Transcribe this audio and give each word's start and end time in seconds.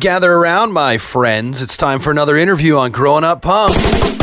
Gather 0.00 0.32
around, 0.32 0.72
my 0.72 0.96
friends. 0.96 1.60
It's 1.60 1.76
time 1.76 2.00
for 2.00 2.10
another 2.10 2.38
interview 2.38 2.78
on 2.78 2.90
Growing 2.90 3.22
Up 3.22 3.42
Punk. 3.42 4.19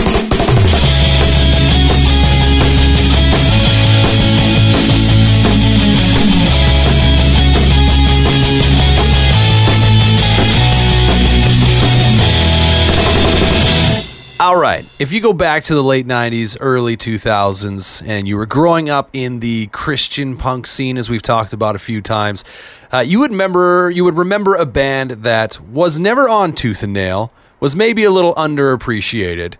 If 15.00 15.11
you 15.11 15.21
go 15.21 15.32
back 15.32 15.61
to 15.66 15.75
the 15.75 15.84
late 15.84 16.07
90s, 16.07 16.57
early 16.59 16.97
2000s, 16.97 18.02
and 18.07 18.27
you 18.27 18.36
were 18.36 18.47
growing 18.47 18.89
up 18.89 19.11
in 19.14 19.41
the 19.41 19.68
Christian 19.68 20.36
punk 20.36 20.66
scene, 20.66 20.97
as 20.97 21.07
we've 21.07 21.21
talked 21.21 21.54
about 21.54 21.75
a 21.75 21.79
few 21.79 22.02
times, 22.02 22.43
uh, 22.91 23.02
you 23.05 23.20
would 23.20 23.29
remember 23.29 23.91
you 23.91 24.04
would 24.04 24.18
remember 24.18 24.55
a 24.55 24.65
band 24.65 25.11
that 25.11 25.61
was 25.61 26.00
never 26.00 26.28
on 26.28 26.52
Tooth 26.52 26.82
and 26.82 26.93
Nail, 26.93 27.32
was 27.60 27.75
maybe 27.75 28.05
a 28.05 28.10
little 28.10 28.33
underappreciated, 28.33 29.54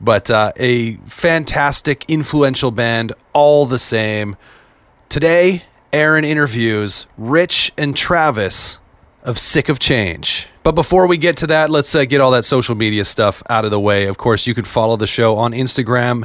but 0.00 0.30
uh, 0.30 0.52
a 0.56 0.94
fantastic, 1.04 2.06
influential 2.08 2.70
band 2.70 3.12
all 3.34 3.66
the 3.66 3.78
same. 3.78 4.38
Today, 5.10 5.64
Aaron 5.92 6.24
interviews 6.24 7.06
Rich 7.18 7.72
and 7.76 7.94
Travis 7.94 8.78
of 9.22 9.38
Sick 9.38 9.68
of 9.68 9.78
Change. 9.78 10.48
But 10.62 10.74
before 10.74 11.06
we 11.06 11.16
get 11.16 11.36
to 11.38 11.46
that, 11.48 11.70
let's 11.70 11.94
uh, 11.94 12.04
get 12.04 12.20
all 12.20 12.30
that 12.32 12.44
social 12.44 12.74
media 12.74 13.04
stuff 13.04 13.42
out 13.48 13.64
of 13.64 13.70
the 13.70 13.80
way. 13.80 14.06
Of 14.06 14.18
course, 14.18 14.46
you 14.46 14.54
can 14.54 14.64
follow 14.64 14.96
the 14.96 15.06
show 15.06 15.36
on 15.36 15.52
Instagram 15.52 16.24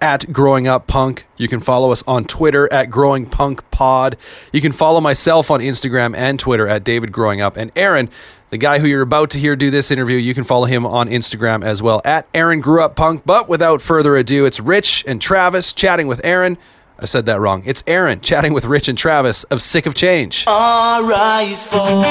at 0.00 0.32
Growing 0.32 0.68
Up 0.68 0.86
Punk. 0.86 1.26
You 1.36 1.48
can 1.48 1.60
follow 1.60 1.90
us 1.90 2.02
on 2.06 2.24
Twitter 2.24 2.72
at 2.72 2.90
Growing 2.90 3.26
Punk 3.26 3.68
Pod. 3.70 4.16
You 4.52 4.60
can 4.60 4.72
follow 4.72 5.00
myself 5.00 5.50
on 5.50 5.60
Instagram 5.60 6.16
and 6.16 6.38
Twitter 6.38 6.68
at 6.68 6.84
David 6.84 7.12
Growing 7.12 7.40
Up. 7.40 7.56
And 7.56 7.72
Aaron, 7.74 8.08
the 8.50 8.58
guy 8.58 8.78
who 8.78 8.86
you're 8.86 9.02
about 9.02 9.30
to 9.30 9.38
hear 9.38 9.56
do 9.56 9.70
this 9.70 9.90
interview, 9.90 10.16
you 10.16 10.34
can 10.34 10.44
follow 10.44 10.66
him 10.66 10.86
on 10.86 11.08
Instagram 11.08 11.64
as 11.64 11.82
well 11.82 12.00
at 12.04 12.28
Aaron 12.32 12.60
Grew 12.60 12.82
Up 12.82 12.94
Punk. 12.94 13.22
But 13.26 13.48
without 13.48 13.82
further 13.82 14.16
ado, 14.16 14.44
it's 14.44 14.60
Rich 14.60 15.04
and 15.06 15.20
Travis 15.20 15.72
chatting 15.72 16.06
with 16.06 16.20
Aaron. 16.24 16.58
I 17.00 17.04
said 17.04 17.26
that 17.26 17.38
wrong. 17.38 17.62
It's 17.64 17.84
Aaron 17.86 18.20
chatting 18.20 18.52
with 18.52 18.64
Rich 18.64 18.88
and 18.88 18.98
Travis 18.98 19.44
of 19.44 19.62
Sick 19.62 19.86
of 19.86 19.94
Change. 19.94 20.44
Our 20.48 21.12
eyes 21.12 21.64
fall 21.64 22.04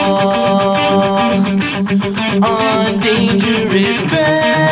on 2.41 2.99
dangerous 3.01 4.01
ground. 4.03 4.67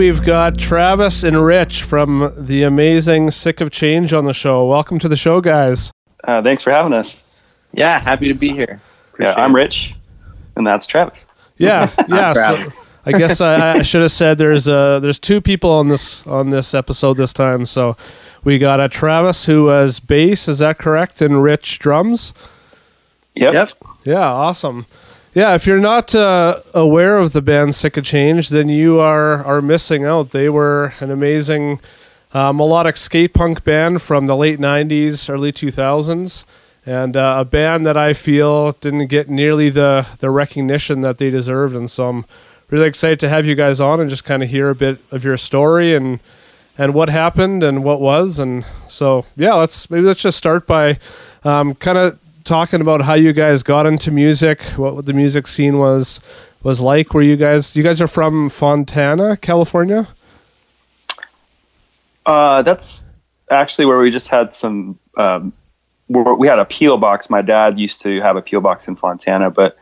We've 0.00 0.24
got 0.24 0.56
Travis 0.56 1.24
and 1.24 1.44
Rich 1.44 1.82
from 1.82 2.32
the 2.34 2.62
amazing 2.62 3.30
Sick 3.30 3.60
of 3.60 3.70
Change 3.70 4.14
on 4.14 4.24
the 4.24 4.32
show. 4.32 4.66
Welcome 4.66 4.98
to 4.98 5.10
the 5.10 5.16
show, 5.16 5.42
guys. 5.42 5.92
Uh, 6.24 6.40
thanks 6.42 6.62
for 6.62 6.70
having 6.70 6.94
us. 6.94 7.18
Yeah, 7.74 8.00
happy 8.00 8.26
to 8.28 8.32
be 8.32 8.48
here. 8.48 8.80
Yeah, 9.18 9.34
I'm 9.34 9.54
Rich, 9.54 9.94
and 10.56 10.66
that's 10.66 10.86
Travis. 10.86 11.26
Yeah, 11.58 11.90
yeah. 12.08 12.32
so 12.32 12.80
I 13.04 13.12
guess 13.12 13.42
I, 13.42 13.74
I 13.74 13.82
should 13.82 14.00
have 14.00 14.10
said 14.10 14.38
there's 14.38 14.66
uh 14.66 15.00
there's 15.00 15.18
two 15.18 15.42
people 15.42 15.70
on 15.70 15.88
this 15.88 16.26
on 16.26 16.48
this 16.48 16.72
episode 16.72 17.18
this 17.18 17.34
time. 17.34 17.66
So 17.66 17.94
we 18.42 18.58
got 18.58 18.80
a 18.80 18.88
Travis 18.88 19.44
who 19.44 19.64
was 19.64 20.00
bass, 20.00 20.48
is 20.48 20.60
that 20.60 20.78
correct? 20.78 21.20
And 21.20 21.42
Rich 21.42 21.78
drums. 21.78 22.32
Yep. 23.34 23.52
Yep. 23.52 23.72
Yeah, 24.04 24.20
awesome. 24.24 24.86
Yeah, 25.32 25.54
if 25.54 25.64
you're 25.64 25.78
not 25.78 26.12
uh, 26.12 26.60
aware 26.74 27.16
of 27.16 27.30
the 27.30 27.40
band 27.40 27.76
Sick 27.76 27.96
of 27.96 28.04
Change, 28.04 28.48
then 28.48 28.68
you 28.68 28.98
are 28.98 29.44
are 29.44 29.62
missing 29.62 30.04
out. 30.04 30.32
They 30.32 30.48
were 30.48 30.94
an 30.98 31.12
amazing 31.12 31.78
uh, 32.34 32.52
melodic 32.52 32.96
skate 32.96 33.32
punk 33.32 33.62
band 33.62 34.02
from 34.02 34.26
the 34.26 34.34
late 34.34 34.58
'90s, 34.58 35.30
early 35.32 35.52
2000s, 35.52 36.44
and 36.84 37.16
uh, 37.16 37.36
a 37.38 37.44
band 37.44 37.86
that 37.86 37.96
I 37.96 38.12
feel 38.12 38.72
didn't 38.72 39.06
get 39.06 39.30
nearly 39.30 39.70
the 39.70 40.04
the 40.18 40.30
recognition 40.30 41.02
that 41.02 41.18
they 41.18 41.30
deserved. 41.30 41.76
And 41.76 41.88
so 41.88 42.08
I'm 42.08 42.24
really 42.68 42.88
excited 42.88 43.20
to 43.20 43.28
have 43.28 43.46
you 43.46 43.54
guys 43.54 43.80
on 43.80 44.00
and 44.00 44.10
just 44.10 44.24
kind 44.24 44.42
of 44.42 44.50
hear 44.50 44.68
a 44.68 44.74
bit 44.74 44.98
of 45.12 45.22
your 45.22 45.36
story 45.36 45.94
and 45.94 46.18
and 46.76 46.92
what 46.92 47.08
happened 47.08 47.62
and 47.62 47.84
what 47.84 48.00
was. 48.00 48.40
And 48.40 48.64
so 48.88 49.24
yeah, 49.36 49.54
let's 49.54 49.88
maybe 49.90 50.06
let's 50.06 50.22
just 50.22 50.38
start 50.38 50.66
by 50.66 50.98
um, 51.44 51.76
kind 51.76 51.98
of 51.98 52.18
talking 52.50 52.80
about 52.80 53.00
how 53.02 53.14
you 53.14 53.32
guys 53.32 53.62
got 53.62 53.86
into 53.86 54.10
music, 54.10 54.60
what 54.76 55.06
the 55.06 55.12
music 55.12 55.46
scene 55.46 55.78
was 55.78 56.18
was 56.64 56.80
like. 56.80 57.14
Were 57.14 57.22
you 57.22 57.36
guys 57.36 57.76
you 57.76 57.84
guys 57.84 58.00
are 58.00 58.08
from 58.08 58.50
Fontana, 58.50 59.36
California? 59.36 60.08
Uh, 62.26 62.62
that's 62.62 63.04
actually 63.52 63.84
where 63.84 63.98
we 63.98 64.10
just 64.10 64.26
had 64.26 64.52
some. 64.52 64.98
Um, 65.16 65.52
where 66.08 66.34
we 66.34 66.48
had 66.48 66.58
a 66.58 66.64
peel 66.64 66.96
box. 66.96 67.30
My 67.30 67.40
dad 67.40 67.78
used 67.78 68.00
to 68.00 68.20
have 68.20 68.34
a 68.34 68.42
peel 68.42 68.60
box 68.60 68.88
in 68.88 68.96
Fontana, 68.96 69.48
but 69.48 69.76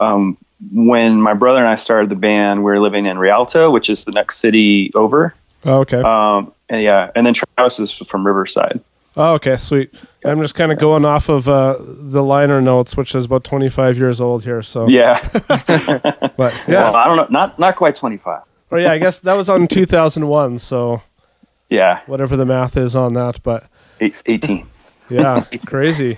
um, 0.00 0.38
when 0.72 1.20
my 1.20 1.34
brother 1.34 1.58
and 1.58 1.68
I 1.68 1.74
started 1.74 2.08
the 2.08 2.16
band, 2.16 2.60
we 2.60 2.70
were 2.72 2.80
living 2.80 3.04
in 3.04 3.18
Rialto, 3.18 3.70
which 3.70 3.90
is 3.90 4.06
the 4.06 4.12
next 4.12 4.38
city 4.38 4.90
over. 4.94 5.34
Oh, 5.66 5.80
okay. 5.80 6.00
Um, 6.00 6.54
and 6.70 6.82
yeah, 6.82 7.10
and 7.14 7.26
then 7.26 7.34
Travis 7.34 7.78
is 7.78 7.92
from 7.92 8.26
Riverside. 8.26 8.80
Oh, 9.16 9.34
okay, 9.34 9.56
sweet. 9.56 9.94
I'm 10.24 10.40
just 10.42 10.54
kind 10.56 10.72
of 10.72 10.78
going 10.78 11.04
off 11.04 11.28
of 11.28 11.48
uh, 11.48 11.76
the 11.78 12.22
liner 12.22 12.60
notes, 12.60 12.96
which 12.96 13.14
is 13.14 13.26
about 13.26 13.44
25 13.44 13.96
years 13.96 14.20
old 14.20 14.42
here. 14.42 14.60
So, 14.62 14.88
Yeah. 14.88 15.20
but 15.48 16.36
Well, 16.36 16.52
yeah, 16.66 16.90
I 16.90 17.06
don't 17.06 17.16
know. 17.16 17.26
Not 17.30 17.58
not 17.58 17.76
quite 17.76 17.94
25. 17.94 18.42
or 18.70 18.80
yeah, 18.80 18.90
I 18.92 18.98
guess 18.98 19.18
that 19.20 19.34
was 19.34 19.48
on 19.48 19.66
2001. 19.68 20.58
So 20.58 21.02
Yeah. 21.70 22.00
whatever 22.06 22.36
the 22.36 22.44
math 22.46 22.76
is 22.76 22.96
on 22.96 23.14
that, 23.14 23.42
but 23.42 23.64
18. 24.00 24.66
Yeah, 25.10 25.44
crazy. 25.66 26.16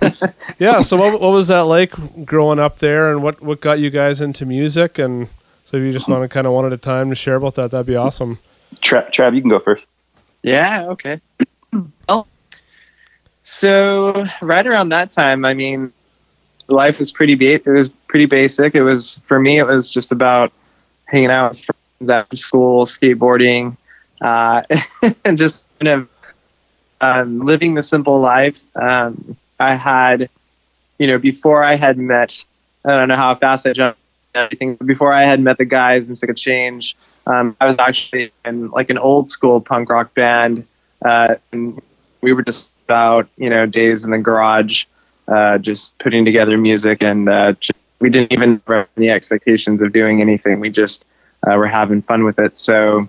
Yeah. 0.59 0.79
So 0.79 0.95
what, 0.95 1.19
what 1.19 1.33
was 1.33 1.49
that 1.49 1.63
like 1.63 1.91
growing 2.25 2.57
up 2.57 2.77
there, 2.77 3.11
and 3.11 3.21
what 3.21 3.41
what 3.41 3.59
got 3.59 3.79
you 3.79 3.89
guys 3.89 4.21
into 4.21 4.45
music? 4.45 4.97
And 4.97 5.27
so 5.65 5.75
if 5.75 5.83
you 5.83 5.91
just 5.91 6.07
want 6.07 6.23
to 6.23 6.29
kind 6.29 6.47
of 6.47 6.53
one 6.53 6.65
at 6.65 6.71
a 6.71 6.77
time 6.77 7.09
to 7.09 7.15
share 7.15 7.35
about 7.35 7.55
that, 7.55 7.71
that'd 7.71 7.85
be 7.85 7.97
awesome. 7.97 8.39
Tra- 8.81 9.11
Trav, 9.11 9.35
you 9.35 9.41
can 9.41 9.49
go 9.49 9.59
first. 9.59 9.83
Yeah, 10.41 10.85
okay. 10.91 11.19
So 13.49 14.25
right 14.41 14.67
around 14.67 14.89
that 14.89 15.09
time, 15.09 15.45
I 15.45 15.53
mean, 15.53 15.93
life 16.67 16.99
was 16.99 17.11
pretty 17.11 17.35
ba- 17.35 17.53
it 17.53 17.65
was 17.65 17.87
pretty 17.87 18.25
basic. 18.25 18.75
It 18.75 18.83
was 18.83 19.21
for 19.25 19.39
me, 19.39 19.57
it 19.57 19.65
was 19.65 19.89
just 19.89 20.11
about 20.11 20.51
hanging 21.05 21.31
out 21.31 21.51
with 21.51 21.59
friends 21.59 22.09
after 22.09 22.35
school, 22.35 22.85
skateboarding, 22.85 23.77
uh, 24.21 24.63
and 25.23 25.37
just 25.37 25.65
kind 25.79 25.87
of 25.87 26.09
um, 26.99 27.39
living 27.39 27.73
the 27.75 27.83
simple 27.83 28.19
life. 28.19 28.61
Um, 28.75 29.37
I 29.61 29.75
had, 29.75 30.29
you 30.99 31.07
know, 31.07 31.17
before 31.17 31.63
I 31.63 31.75
had 31.75 31.97
met, 31.97 32.43
I 32.83 32.97
don't 32.97 33.07
know 33.07 33.15
how 33.15 33.33
fast 33.35 33.65
I 33.65 33.71
jumped. 33.71 33.99
Everything 34.35 34.75
before 34.75 35.13
I 35.13 35.23
had 35.23 35.39
met 35.39 35.57
the 35.57 35.65
guys 35.65 36.09
in 36.09 36.15
Sick 36.15 36.29
of 36.29 36.35
Change, 36.35 36.97
um, 37.25 37.55
I 37.61 37.65
was 37.65 37.79
actually 37.79 38.33
in 38.43 38.69
like 38.71 38.89
an 38.89 38.97
old 38.97 39.29
school 39.29 39.61
punk 39.61 39.89
rock 39.89 40.13
band, 40.13 40.67
uh, 41.05 41.35
and 41.53 41.81
we 42.21 42.33
were 42.33 42.43
just 42.43 42.71
about 42.87 43.27
you 43.37 43.49
know 43.49 43.65
days 43.65 44.03
in 44.03 44.11
the 44.11 44.17
garage, 44.17 44.85
uh, 45.27 45.57
just 45.57 45.97
putting 45.99 46.23
together 46.23 46.57
music, 46.57 47.03
and 47.03 47.27
uh, 47.27 47.51
just, 47.53 47.77
we 47.99 48.09
didn't 48.09 48.31
even 48.31 48.61
have 48.67 48.87
any 48.95 49.09
expectations 49.09 49.81
of 49.81 49.91
doing 49.91 50.21
anything. 50.21 50.59
We 50.59 50.69
just 50.69 51.05
uh, 51.45 51.55
were 51.57 51.67
having 51.67 52.01
fun 52.01 52.23
with 52.23 52.39
it. 52.39 52.57
So, 52.57 53.01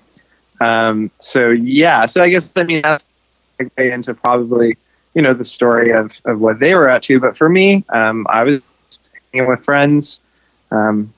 um, 0.60 1.10
so 1.20 1.50
yeah. 1.50 2.06
So 2.06 2.22
I 2.22 2.28
guess 2.28 2.52
I 2.56 2.64
mean 2.64 2.82
that's 2.82 3.04
into 3.76 4.14
probably 4.14 4.76
you 5.14 5.22
know 5.22 5.34
the 5.34 5.44
story 5.44 5.92
of 5.92 6.20
of 6.24 6.40
what 6.40 6.58
they 6.58 6.74
were 6.74 6.90
up 6.90 7.02
to. 7.02 7.20
But 7.20 7.36
for 7.36 7.48
me, 7.48 7.84
um, 7.90 8.26
I 8.30 8.44
was 8.44 8.72
hanging 9.32 9.48
with 9.48 9.64
friends. 9.64 10.20
Um, 10.70 11.14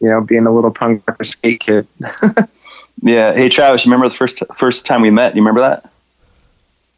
you 0.00 0.08
know, 0.08 0.20
being 0.20 0.46
a 0.46 0.52
little 0.54 0.70
punk 0.70 1.02
skate 1.22 1.60
kid. 1.60 1.86
Yeah. 3.02 3.34
Hey, 3.34 3.48
Travis, 3.48 3.84
you 3.84 3.90
remember 3.90 4.08
the 4.08 4.16
first 4.16 4.42
first 4.56 4.86
time 4.86 5.02
we 5.02 5.10
met? 5.10 5.34
You 5.34 5.42
remember 5.42 5.60
that? 5.60 5.90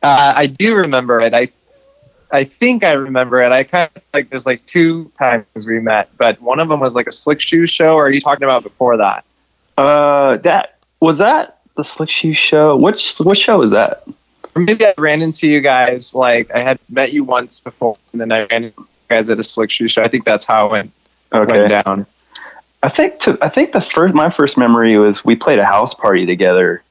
Uh, 0.02 0.32
I 0.36 0.46
do 0.46 0.74
remember 0.74 1.20
it. 1.20 1.34
I 1.34 1.50
I 2.30 2.44
think 2.44 2.84
I 2.84 2.92
remember 2.92 3.42
it. 3.42 3.52
I 3.52 3.64
kind 3.64 3.90
of 3.94 4.02
like 4.12 4.30
there's 4.30 4.46
like 4.46 4.64
two 4.66 5.10
times 5.18 5.46
we 5.66 5.80
met, 5.80 6.10
but 6.18 6.40
one 6.42 6.60
of 6.60 6.68
them 6.68 6.80
was 6.80 6.94
like 6.94 7.06
a 7.06 7.12
slick 7.12 7.40
shoe 7.40 7.66
show. 7.66 7.94
Or 7.94 8.06
are 8.06 8.10
you 8.10 8.20
talking 8.20 8.44
about 8.44 8.62
before 8.62 8.96
that? 8.96 9.24
Uh, 9.78 10.36
that 10.38 10.78
was 11.00 11.18
that 11.18 11.58
the 11.76 11.84
Slick 11.84 12.10
Shoe 12.10 12.34
show. 12.34 12.76
Which 12.76 13.16
what 13.18 13.38
show 13.38 13.58
was 13.58 13.70
that? 13.70 14.04
Or 14.54 14.62
maybe 14.62 14.86
I 14.86 14.94
ran 14.98 15.22
into 15.22 15.46
you 15.46 15.60
guys 15.60 16.14
like 16.14 16.50
I 16.50 16.60
had 16.60 16.78
met 16.88 17.12
you 17.12 17.22
once 17.24 17.60
before, 17.60 17.98
and 18.12 18.20
then 18.20 18.32
I 18.32 18.46
ran 18.46 18.64
into 18.64 18.80
you 18.80 18.88
guys 19.08 19.28
at 19.30 19.38
a 19.38 19.42
slick 19.42 19.70
shoe 19.70 19.86
show. 19.88 20.02
I 20.02 20.08
think 20.08 20.24
that's 20.24 20.46
how 20.46 20.66
it 20.66 20.72
went, 20.72 20.92
Okay. 21.32 21.58
went 21.58 21.68
down. 21.68 22.06
I 22.82 22.88
think 22.88 23.18
to, 23.20 23.38
I 23.42 23.48
think 23.48 23.72
the 23.72 23.80
first 23.80 24.14
my 24.14 24.30
first 24.30 24.56
memory 24.56 24.98
was 24.98 25.24
we 25.24 25.36
played 25.36 25.58
a 25.58 25.64
house 25.64 25.92
party 25.94 26.24
together 26.26 26.82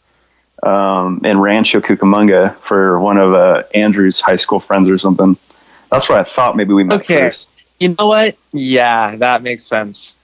um, 0.63 1.21
in 1.23 1.39
Rancho 1.39 1.79
Cucamonga 1.81 2.57
for 2.59 2.99
one 2.99 3.17
of 3.17 3.33
uh, 3.33 3.63
Andrew's 3.73 4.19
high 4.21 4.35
school 4.35 4.59
friends 4.59 4.89
or 4.89 4.97
something. 4.97 5.37
That's 5.91 6.09
what 6.09 6.19
I 6.19 6.23
thought 6.23 6.55
maybe 6.57 6.73
we 6.73 6.83
met 6.83 7.01
Okay. 7.01 7.27
first. 7.27 7.47
You 7.79 7.95
know 7.97 8.07
what? 8.07 8.37
Yeah, 8.53 9.15
that 9.17 9.43
makes 9.43 9.63
sense. 9.63 10.15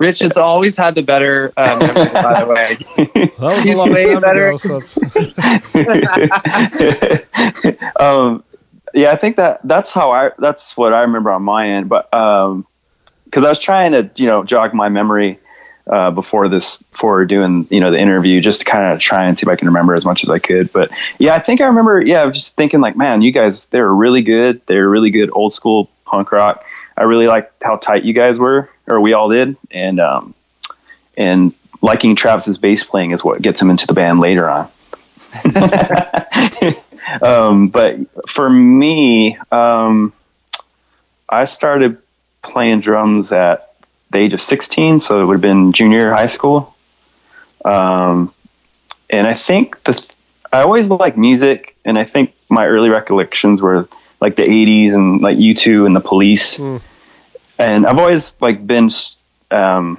Rich 0.00 0.20
has 0.20 0.36
always 0.36 0.76
had 0.76 0.94
the 0.94 1.02
better 1.02 1.52
uh, 1.56 1.76
memory, 1.80 2.08
by 2.10 2.40
the 2.40 2.46
way. 2.46 2.78
That 3.38 3.56
was 3.56 3.66
a 3.66 3.68
He's 3.68 3.78
long 3.78 3.90
way 3.90 4.06
time 4.06 4.20
better. 4.22 4.48
ago. 4.48 4.56
So 4.56 4.80
um, 8.00 8.42
yeah, 8.94 9.10
I 9.12 9.16
think 9.16 9.36
that 9.36 9.60
that's 9.64 9.90
how 9.92 10.10
I 10.10 10.30
that's 10.38 10.76
what 10.76 10.92
I 10.92 11.00
remember 11.02 11.30
on 11.30 11.42
my 11.42 11.68
end. 11.68 11.88
But 11.88 12.10
because 12.10 13.44
I 13.44 13.48
was 13.48 13.58
trying 13.60 13.92
to 13.92 14.10
you 14.16 14.26
know 14.26 14.42
jog 14.44 14.74
my 14.74 14.88
memory 14.88 15.38
uh, 15.88 16.10
before 16.10 16.48
this 16.48 16.82
for 16.90 17.24
doing 17.24 17.66
you 17.70 17.80
know 17.80 17.90
the 17.90 17.98
interview, 17.98 18.40
just 18.40 18.60
to 18.60 18.64
kind 18.64 18.90
of 18.90 19.00
try 19.00 19.26
and 19.26 19.38
see 19.38 19.44
if 19.44 19.48
I 19.48 19.56
can 19.56 19.68
remember 19.68 19.94
as 19.94 20.04
much 20.04 20.22
as 20.22 20.30
I 20.30 20.38
could. 20.38 20.72
But 20.72 20.90
yeah, 21.18 21.34
I 21.34 21.40
think 21.40 21.60
I 21.60 21.64
remember. 21.64 22.00
Yeah, 22.00 22.22
I 22.22 22.24
was 22.26 22.36
just 22.36 22.56
thinking 22.56 22.80
like, 22.80 22.96
man, 22.96 23.22
you 23.22 23.32
guys 23.32 23.66
they 23.66 23.80
were 23.80 23.94
really 23.94 24.22
good. 24.22 24.60
They 24.66 24.76
were 24.76 24.88
really 24.88 25.10
good 25.10 25.30
old 25.32 25.52
school 25.52 25.90
punk 26.04 26.32
rock. 26.32 26.64
I 26.96 27.02
really 27.02 27.26
liked 27.26 27.62
how 27.62 27.76
tight 27.76 28.04
you 28.04 28.12
guys 28.12 28.38
were, 28.38 28.68
or 28.86 29.00
we 29.00 29.12
all 29.12 29.28
did, 29.28 29.56
and 29.70 30.00
um, 30.00 30.34
and 31.16 31.54
liking 31.80 32.16
Travis's 32.16 32.58
bass 32.58 32.84
playing 32.84 33.12
is 33.12 33.24
what 33.24 33.40
gets 33.40 33.60
him 33.60 33.70
into 33.70 33.86
the 33.86 33.94
band 33.94 34.20
later 34.20 34.48
on. 34.48 34.68
um, 37.22 37.68
but 37.68 37.96
for 38.28 38.48
me, 38.48 39.36
um, 39.52 40.12
I 41.28 41.44
started 41.44 41.98
playing 42.42 42.80
drums 42.80 43.32
at 43.32 43.67
the 44.10 44.18
age 44.18 44.32
of 44.32 44.40
16, 44.40 45.00
so 45.00 45.20
it 45.20 45.24
would 45.24 45.34
have 45.34 45.40
been 45.40 45.72
junior 45.72 46.12
high 46.12 46.26
school. 46.26 46.74
Um, 47.64 48.32
and 49.10 49.26
I 49.26 49.34
think 49.34 49.82
the 49.84 50.02
I 50.52 50.62
always 50.62 50.88
liked 50.88 51.18
music, 51.18 51.76
and 51.84 51.98
I 51.98 52.04
think 52.04 52.32
my 52.48 52.66
early 52.66 52.88
recollections 52.88 53.60
were 53.60 53.88
like 54.20 54.36
the 54.36 54.42
80s 54.42 54.94
and 54.94 55.20
like 55.20 55.36
U2 55.36 55.86
and 55.86 55.94
the 55.94 56.00
Police. 56.00 56.56
Mm. 56.56 56.82
And 57.58 57.86
I've 57.86 57.98
always 57.98 58.34
like 58.40 58.66
been 58.66 58.88
um, 59.50 59.98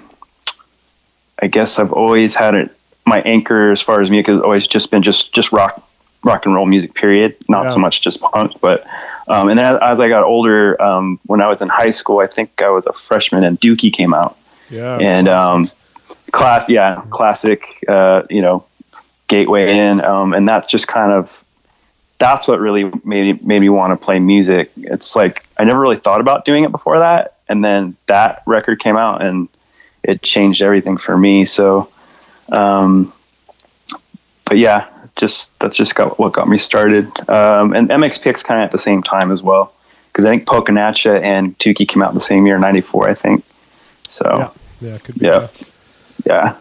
I 1.41 1.47
guess 1.47 1.79
I've 1.79 1.93
always 1.93 2.35
had 2.35 2.55
it. 2.55 2.75
My 3.05 3.21
anchor 3.21 3.71
as 3.71 3.81
far 3.81 4.01
as 4.01 4.09
music 4.09 4.27
has 4.27 4.41
always 4.41 4.67
just 4.67 4.91
been 4.91 5.01
just 5.03 5.33
just 5.33 5.51
rock 5.51 5.83
rock 6.23 6.45
and 6.45 6.53
roll 6.55 6.65
music. 6.65 6.93
Period. 6.93 7.35
Not 7.47 7.65
Yeah. 7.65 7.73
so 7.73 7.79
much 7.79 8.01
just 8.01 8.19
punk, 8.21 8.53
but 8.61 8.85
um, 9.29 9.47
and 9.49 9.59
as, 9.59 9.77
as 9.81 9.99
I 9.99 10.09
got 10.09 10.23
older, 10.23 10.81
um, 10.81 11.19
when 11.27 11.39
I 11.39 11.47
was 11.47 11.61
in 11.61 11.69
high 11.69 11.91
school, 11.91 12.19
I 12.19 12.27
think 12.27 12.61
I 12.61 12.69
was 12.69 12.85
a 12.87 12.93
freshman, 12.93 13.43
and 13.43 13.61
Dookie 13.61 13.93
came 13.93 14.13
out, 14.13 14.37
yeah. 14.71 14.97
and 14.97 15.29
um, 15.29 15.71
class, 16.31 16.69
yeah, 16.69 17.03
classic, 17.11 17.63
uh, 17.87 18.23
you 18.29 18.41
know, 18.41 18.65
gateway 19.27 19.77
in, 19.77 20.01
um, 20.01 20.33
and 20.33 20.49
that 20.49 20.67
just 20.67 20.87
kind 20.87 21.11
of 21.11 21.29
that's 22.17 22.47
what 22.47 22.59
really 22.59 22.91
made 23.05 23.45
made 23.45 23.59
me 23.59 23.69
want 23.69 23.91
to 23.91 23.95
play 23.95 24.19
music. 24.19 24.71
It's 24.77 25.15
like 25.15 25.45
I 25.57 25.63
never 25.63 25.79
really 25.79 25.99
thought 25.99 26.21
about 26.21 26.43
doing 26.43 26.63
it 26.63 26.71
before 26.71 26.99
that, 26.99 27.37
and 27.47 27.63
then 27.63 27.95
that 28.07 28.41
record 28.47 28.79
came 28.79 28.97
out, 28.97 29.21
and 29.21 29.47
it 30.03 30.23
changed 30.23 30.61
everything 30.61 30.97
for 30.97 31.15
me. 31.15 31.45
So, 31.45 31.89
um, 32.51 33.13
but 34.45 34.57
yeah, 34.57 34.87
just 35.19 35.49
that's 35.59 35.77
just 35.77 35.95
got 35.95 36.17
what 36.17 36.33
got 36.33 36.47
me 36.47 36.57
started. 36.57 37.05
Um, 37.29 37.73
and 37.73 37.89
MXPX 37.89 38.43
kind 38.43 38.61
of 38.61 38.65
at 38.65 38.71
the 38.71 38.77
same 38.77 39.03
time 39.03 39.31
as 39.31 39.43
well, 39.43 39.73
because 40.07 40.25
I 40.25 40.29
think 40.29 40.45
Pokinatcha 40.45 41.21
and 41.21 41.57
Dookie 41.59 41.87
came 41.87 42.01
out 42.01 42.13
the 42.13 42.21
same 42.21 42.47
year, 42.47 42.57
'94, 42.57 43.09
I 43.09 43.13
think. 43.13 43.43
So 44.07 44.53
yeah, 44.81 44.89
yeah, 44.89 44.97
could 44.97 45.19
be. 45.19 45.25
yeah, 45.25 45.47
yeah, 46.25 46.55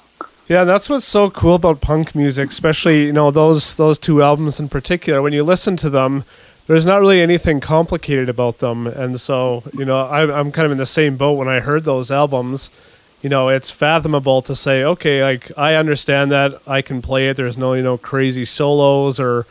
Yeah, 0.49 0.64
that's 0.64 0.90
what's 0.90 1.06
so 1.06 1.30
cool 1.30 1.54
about 1.54 1.80
punk 1.80 2.14
music, 2.14 2.50
especially 2.50 3.06
you 3.06 3.12
know 3.12 3.30
those 3.30 3.75
those 3.76 3.99
two 3.99 4.23
albums 4.23 4.61
in 4.61 4.68
particular. 4.68 5.23
When 5.23 5.32
you 5.32 5.44
listen 5.44 5.76
to 5.78 5.88
them, 5.88 6.25
there's 6.66 6.85
not 6.85 7.00
really 7.00 7.21
anything 7.21 7.61
complicated 7.61 8.28
about 8.28 8.59
them, 8.59 8.87
and 8.87 9.21
so 9.21 9.62
you 9.73 9.85
know 9.85 10.06
I, 10.06 10.38
I'm 10.38 10.52
kind 10.52 10.66
of 10.66 10.73
in 10.73 10.78
the 10.78 10.87
same 10.87 11.16
boat. 11.16 11.35
When 11.35 11.49
I 11.49 11.61
heard 11.61 11.85
those 11.85 12.11
albums, 12.11 12.71
you 13.20 13.28
know, 13.28 13.48
it's 13.48 13.70
fathomable 13.70 14.42
to 14.42 14.54
say, 14.54 14.84
okay, 14.84 15.22
like 15.22 15.50
I 15.56 15.75
understand 15.75 16.30
that 16.30 16.60
I 16.66 16.82
can 16.82 17.02
play 17.02 17.28
it. 17.28 17.37
There's 17.37 17.58
no 17.58 17.72
you 17.72 17.82
know 17.82 17.98
crazy 17.98 18.44
solos 18.44 19.18
or 19.18 19.46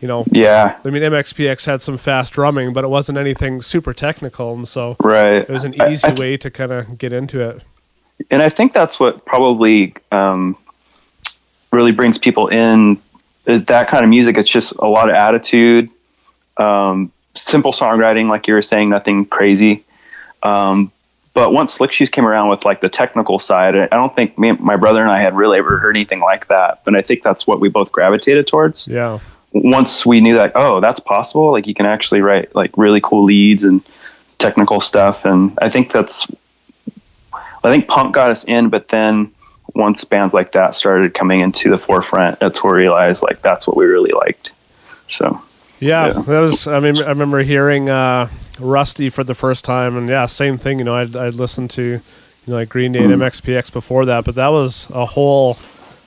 you 0.00 0.08
know. 0.08 0.24
yeah, 0.32 0.78
I 0.84 0.90
mean, 0.90 1.02
MXPX 1.02 1.66
had 1.66 1.82
some 1.82 1.98
fast 1.98 2.32
drumming, 2.32 2.72
but 2.72 2.84
it 2.84 2.88
wasn't 2.88 3.18
anything 3.18 3.60
super 3.60 3.92
technical, 3.92 4.54
and 4.54 4.66
so 4.66 4.96
right. 5.02 5.42
it 5.42 5.50
was 5.50 5.64
an 5.64 5.74
I- 5.80 5.92
easy 5.92 6.08
I- 6.08 6.14
way 6.14 6.36
to 6.38 6.50
kind 6.50 6.72
of 6.72 6.96
get 6.98 7.12
into 7.12 7.40
it. 7.40 7.62
and 8.30 8.42
I 8.42 8.48
think 8.48 8.72
that's 8.72 8.98
what 8.98 9.24
probably 9.26 9.94
um, 10.12 10.56
really 11.72 11.92
brings 11.92 12.16
people 12.18 12.48
in 12.48 13.00
is 13.46 13.64
that 13.66 13.88
kind 13.88 14.04
of 14.04 14.10
music. 14.10 14.38
It's 14.38 14.50
just 14.50 14.72
a 14.78 14.86
lot 14.86 15.08
of 15.08 15.16
attitude, 15.16 15.90
um, 16.56 17.10
simple 17.34 17.72
songwriting, 17.72 18.28
like 18.28 18.46
you 18.46 18.54
were 18.54 18.62
saying, 18.62 18.90
nothing 18.90 19.24
crazy. 19.26 19.84
Um, 20.42 20.92
but 21.34 21.52
once 21.52 21.74
Slick 21.74 21.92
Shoes 21.92 22.10
came 22.10 22.26
around 22.26 22.48
with 22.50 22.64
like 22.64 22.80
the 22.80 22.88
technical 22.88 23.38
side, 23.38 23.74
I 23.76 23.86
don't 23.86 24.14
think 24.16 24.36
me, 24.38 24.52
my 24.52 24.76
brother 24.76 25.00
and 25.02 25.10
I 25.10 25.20
had 25.20 25.36
really 25.36 25.58
ever 25.58 25.78
heard 25.78 25.96
anything 25.96 26.20
like 26.20 26.48
that. 26.48 26.82
But 26.84 26.96
I 26.96 27.02
think 27.02 27.22
that's 27.22 27.46
what 27.46 27.60
we 27.60 27.68
both 27.68 27.92
gravitated 27.92 28.46
towards 28.46 28.88
Yeah. 28.88 29.20
once 29.52 30.04
we 30.06 30.20
knew 30.20 30.36
that 30.36 30.52
oh 30.54 30.80
that's 30.80 31.00
possible 31.00 31.50
like 31.50 31.66
you 31.66 31.74
can 31.74 31.84
actually 31.86 32.20
write 32.20 32.54
like 32.54 32.70
really 32.76 33.00
cool 33.00 33.24
leads 33.24 33.64
and 33.64 33.82
technical 34.38 34.80
stuff 34.80 35.24
and 35.24 35.58
i 35.60 35.68
think 35.68 35.90
that's 35.92 36.26
i 37.64 37.68
think 37.72 37.88
punk 37.88 38.14
got 38.14 38.30
us 38.30 38.44
in 38.44 38.68
but 38.68 38.88
then 38.88 39.28
once 39.74 40.04
bands 40.04 40.32
like 40.32 40.52
that 40.52 40.72
started 40.74 41.14
coming 41.14 41.40
into 41.40 41.68
the 41.68 41.76
forefront 41.78 42.38
that's 42.38 42.62
where 42.62 42.74
we 42.74 42.78
realized 42.80 43.22
like 43.24 43.42
that's 43.42 43.66
what 43.66 43.76
we 43.76 43.84
really 43.86 44.12
liked 44.24 44.52
so 45.10 45.40
Yeah, 45.80 46.06
Yeah. 46.08 46.12
that 46.12 46.40
was. 46.40 46.66
I 46.66 46.80
mean, 46.80 46.96
I 47.02 47.08
remember 47.08 47.42
hearing 47.42 47.88
uh, 47.88 48.28
Rusty 48.58 49.08
for 49.10 49.24
the 49.24 49.34
first 49.34 49.64
time, 49.64 49.96
and 49.96 50.08
yeah, 50.08 50.26
same 50.26 50.58
thing. 50.58 50.78
You 50.78 50.84
know, 50.84 50.96
I'd, 50.96 51.14
I'd 51.16 51.34
listened 51.34 51.70
to, 51.72 51.82
you 51.82 52.00
know, 52.46 52.54
like 52.56 52.68
Green 52.68 52.92
Day 52.92 53.04
and 53.04 53.12
MXPX 53.12 53.72
before 53.72 54.04
that, 54.06 54.24
but 54.24 54.34
that 54.36 54.48
was 54.48 54.86
a 54.90 55.04
whole, 55.06 55.56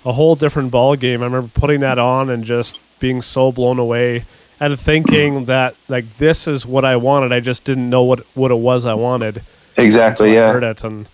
a 0.05 0.11
whole 0.11 0.35
different 0.35 0.71
ball 0.71 0.95
game. 0.95 1.21
I 1.21 1.25
remember 1.25 1.49
putting 1.59 1.79
that 1.81 1.99
on 1.99 2.29
and 2.29 2.43
just 2.43 2.79
being 2.99 3.21
so 3.21 3.51
blown 3.51 3.79
away. 3.79 4.25
and 4.59 4.79
thinking 4.79 5.45
that 5.45 5.75
like 5.89 6.05
this 6.17 6.47
is 6.47 6.65
what 6.65 6.85
I 6.85 6.95
wanted. 6.95 7.33
I 7.33 7.39
just 7.41 7.63
didn't 7.65 7.89
know 7.89 8.03
what 8.03 8.19
what 8.35 8.51
it 8.51 8.57
was 8.59 8.85
I 8.85 8.93
wanted. 8.93 9.41
Exactly. 9.75 10.29
until 10.29 10.43
I 10.43 10.47
Yeah. 10.47 10.53
heard 10.53 10.63
it, 10.63 10.83
and 10.83 11.07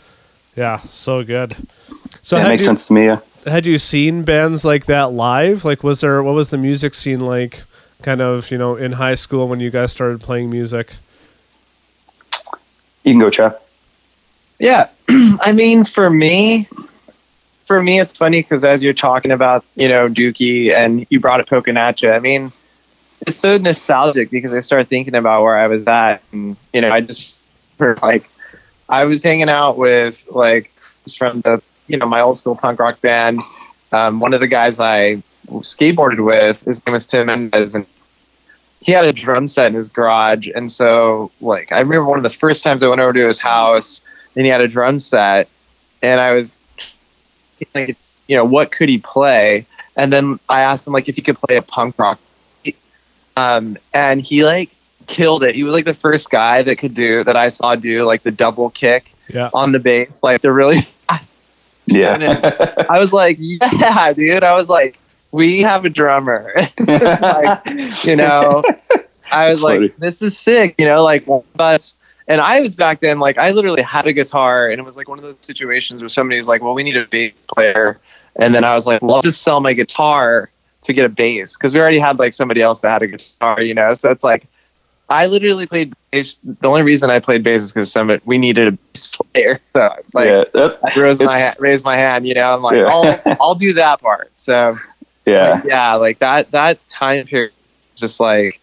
yeah, 0.56 0.80
so 0.82 1.24
good. 1.24 1.56
So 2.22 2.36
That 2.36 2.42
had 2.44 2.50
makes 2.50 2.62
you, 2.62 2.66
sense 2.66 2.86
to 2.88 2.94
me. 2.94 3.06
Yeah. 3.06 3.20
had 3.48 3.66
you 3.66 3.78
seen 3.78 4.24
bands 4.24 4.66
like 4.66 4.86
that 4.86 5.14
live? 5.14 5.64
Like, 5.66 5.84
was 5.84 6.02
there 6.02 6.22
what 6.22 6.36
was 6.36 6.50
the 6.50 6.58
music 6.58 6.94
scene 6.94 7.22
like? 7.22 7.64
Kind 8.02 8.22
of, 8.22 8.50
you 8.50 8.58
know, 8.58 8.76
in 8.76 8.94
high 8.94 9.16
school 9.16 9.48
when 9.48 9.60
you 9.60 9.70
guys 9.70 9.92
started 9.92 10.22
playing 10.22 10.50
music. 10.50 10.94
You 13.04 13.14
can 13.14 13.20
go, 13.20 13.30
Chap. 13.30 13.62
Yeah, 14.60 14.90
I 15.10 15.52
mean, 15.52 15.84
for 15.84 16.10
me, 16.10 16.68
for 17.66 17.82
me, 17.82 18.00
it's 18.00 18.16
funny 18.16 18.42
because 18.42 18.64
as 18.64 18.82
you're 18.82 18.94
talking 18.94 19.32
about, 19.32 19.66
you 19.76 19.88
know, 19.88 20.08
Dookie 20.08 20.74
and 20.74 21.06
you 21.10 21.20
brought 21.20 21.40
up 21.40 21.48
Pokinatcha, 21.48 22.16
I 22.16 22.20
mean, 22.20 22.52
it's 23.28 23.38
so 23.38 23.58
nostalgic 23.58 24.30
because 24.30 24.54
I 24.54 24.60
started 24.60 24.88
thinking 24.88 25.16
about 25.16 25.44
where 25.44 25.56
I 25.56 25.68
was 25.68 25.88
at, 25.88 26.22
and 26.32 26.58
you 26.74 26.82
know, 26.82 26.92
I 26.92 27.02
just 27.02 27.42
for 27.78 27.98
like, 28.02 28.26
I 28.88 29.06
was 29.06 29.24
hanging 29.24 29.50
out 29.50 29.78
with 29.78 30.26
like 30.30 30.72
from 31.18 31.42
the, 31.42 31.62
you 31.88 31.98
know, 31.98 32.06
my 32.06 32.22
old 32.22 32.38
school 32.38 32.56
punk 32.56 32.80
rock 32.80 33.02
band. 33.02 33.42
Um, 33.92 34.20
one 34.20 34.34
of 34.34 34.40
the 34.40 34.48
guys 34.48 34.80
I 34.80 35.24
skateboarded 35.50 36.24
with, 36.26 36.62
his 36.62 36.86
name 36.86 36.94
was 36.94 37.06
Tim 37.06 37.28
Mendez, 37.28 37.76
and 37.76 37.86
he 38.82 38.92
had 38.94 39.06
a 39.06 39.14
drum 39.14 39.48
set 39.48 39.68
in 39.68 39.74
his 39.74 39.90
garage, 39.90 40.48
and 40.56 40.72
so 40.72 41.32
like 41.42 41.72
I 41.72 41.80
remember 41.80 42.06
one 42.06 42.18
of 42.18 42.24
the 42.24 42.30
first 42.30 42.64
times 42.64 42.82
I 42.84 42.88
went 42.88 43.00
over 43.00 43.12
to 43.12 43.28
his 43.28 43.40
house 43.40 44.02
and 44.36 44.46
he 44.46 44.52
had 44.52 44.62
a 44.62 44.68
drum 44.68 45.00
set 45.00 45.50
and 46.02 46.22
i 46.22 46.32
was 46.32 46.56
like 47.76 47.98
you 48.28 48.38
know 48.38 48.46
what 48.46 48.72
could 48.72 48.88
he 48.88 49.00
play? 49.00 49.66
And 49.98 50.14
then 50.14 50.40
i 50.48 50.62
asked 50.62 50.88
him 50.88 50.94
like 50.94 51.10
if 51.10 51.16
he 51.16 51.22
could 51.22 51.38
play 51.40 51.58
a 51.58 51.62
punk 51.62 51.96
rock. 51.98 52.20
Um, 53.36 53.78
and 53.94 54.22
he 54.22 54.44
like 54.46 54.70
killed 55.08 55.44
it. 55.44 55.56
He 55.56 55.64
was 55.64 55.74
like 55.74 55.86
the 55.86 55.94
first 55.94 56.30
guy 56.30 56.62
that 56.62 56.76
could 56.78 56.94
do 56.94 57.24
that 57.24 57.36
i 57.36 57.50
saw 57.50 57.76
do 57.76 58.04
like 58.06 58.24
the 58.24 58.32
double 58.32 58.70
kick 58.70 59.14
Yeah. 59.34 59.50
on 59.54 59.72
the 59.74 59.80
bass 59.80 60.24
like 60.24 60.42
the 60.42 60.52
really 60.54 60.80
fast. 61.08 61.38
Yeah. 61.86 62.78
i 62.90 63.00
was 63.00 63.12
like 63.12 63.38
yeah 63.42 64.14
dude. 64.14 64.44
I 64.44 64.54
was 64.56 64.70
like 64.70 64.98
we 65.32 65.60
have 65.60 65.86
a 65.86 65.90
drummer 65.90 66.54
like 66.88 68.04
you 68.06 68.16
know 68.16 68.64
i 69.32 69.50
was 69.50 69.60
That's 69.60 69.62
like 69.62 69.80
funny. 69.80 69.94
this 70.00 70.22
is 70.22 70.38
sick 70.38 70.76
you 70.78 70.86
know 70.86 71.04
like 71.04 71.28
one 71.28 71.44
of 71.56 71.62
us 71.62 71.98
and 72.28 72.42
I 72.42 72.60
was 72.62 72.76
back 72.76 73.00
then 73.00 73.18
like 73.18 73.40
I 73.40 73.50
literally 73.50 73.82
had 73.82 74.06
a 74.06 74.14
guitar 74.14 74.70
and 74.70 74.80
it 74.80 74.84
was 74.84 74.96
like 74.96 75.08
one 75.10 75.18
of 75.18 75.24
those 75.24 75.40
situations 75.42 76.00
where 76.00 76.10
somebody's 76.10 76.48
like, 76.48 76.62
"Well, 76.62 76.76
we 76.76 76.84
need 76.84 76.96
a 76.96 77.06
bass 77.08 77.34
player," 77.52 78.00
and 78.36 78.54
then 78.54 78.64
I 78.64 78.76
was 78.76 78.86
like, 78.86 79.02
"Well, 79.02 79.16
I'll 79.16 79.24
just 79.24 79.42
sell 79.42 79.60
my 79.62 79.74
guitar 79.74 80.52
to 80.84 80.94
get 80.94 81.06
a 81.06 81.10
bass 81.10 81.58
because 81.58 81.74
we 81.74 81.80
already 81.80 81.98
had 81.98 82.20
like 82.20 82.36
somebody 82.36 82.62
else 82.62 82.82
that 82.82 82.92
had 82.92 83.02
a 83.02 83.08
guitar, 83.08 83.60
you 83.64 83.74
know." 83.74 83.96
So 83.96 84.12
it's 84.12 84.24
like 84.24 84.46
I 85.10 85.26
literally 85.26 85.66
played 85.66 85.96
bass. 86.12 86.38
The 86.44 86.68
only 86.68 86.84
reason 86.84 87.10
I 87.10 87.20
played 87.20 87.44
bass 87.44 87.64
is 87.64 87.74
because 87.74 87.92
somebody 87.92 88.22
we 88.26 88.38
needed 88.38 88.68
a 88.68 88.72
bass 88.94 89.08
player. 89.34 89.60
So 89.76 89.82
I 89.82 89.98
like, 90.14 90.28
yeah. 90.30 90.44
That, 90.54 90.80
I 90.86 91.00
raised 91.00 91.20
my 91.24 91.36
It's- 91.40 91.56
ha- 91.56 91.56
raised 91.64 91.84
my 91.84 91.98
hand, 91.98 92.28
you 92.28 92.36
know. 92.36 92.54
I'm 92.54 92.62
like, 92.62 92.76
Yeah. 92.76 92.86
I'll 93.26 93.38
I'll 93.42 93.56
do 93.56 93.74
that 93.74 94.02
part. 94.02 94.30
So 94.38 94.78
yeah. 95.30 95.52
like, 95.52 95.64
yeah, 95.66 95.94
like 95.96 96.20
that 96.20 96.52
that 96.52 96.88
time 96.88 97.26
period, 97.26 97.54
just 97.96 98.20
like 98.20 98.60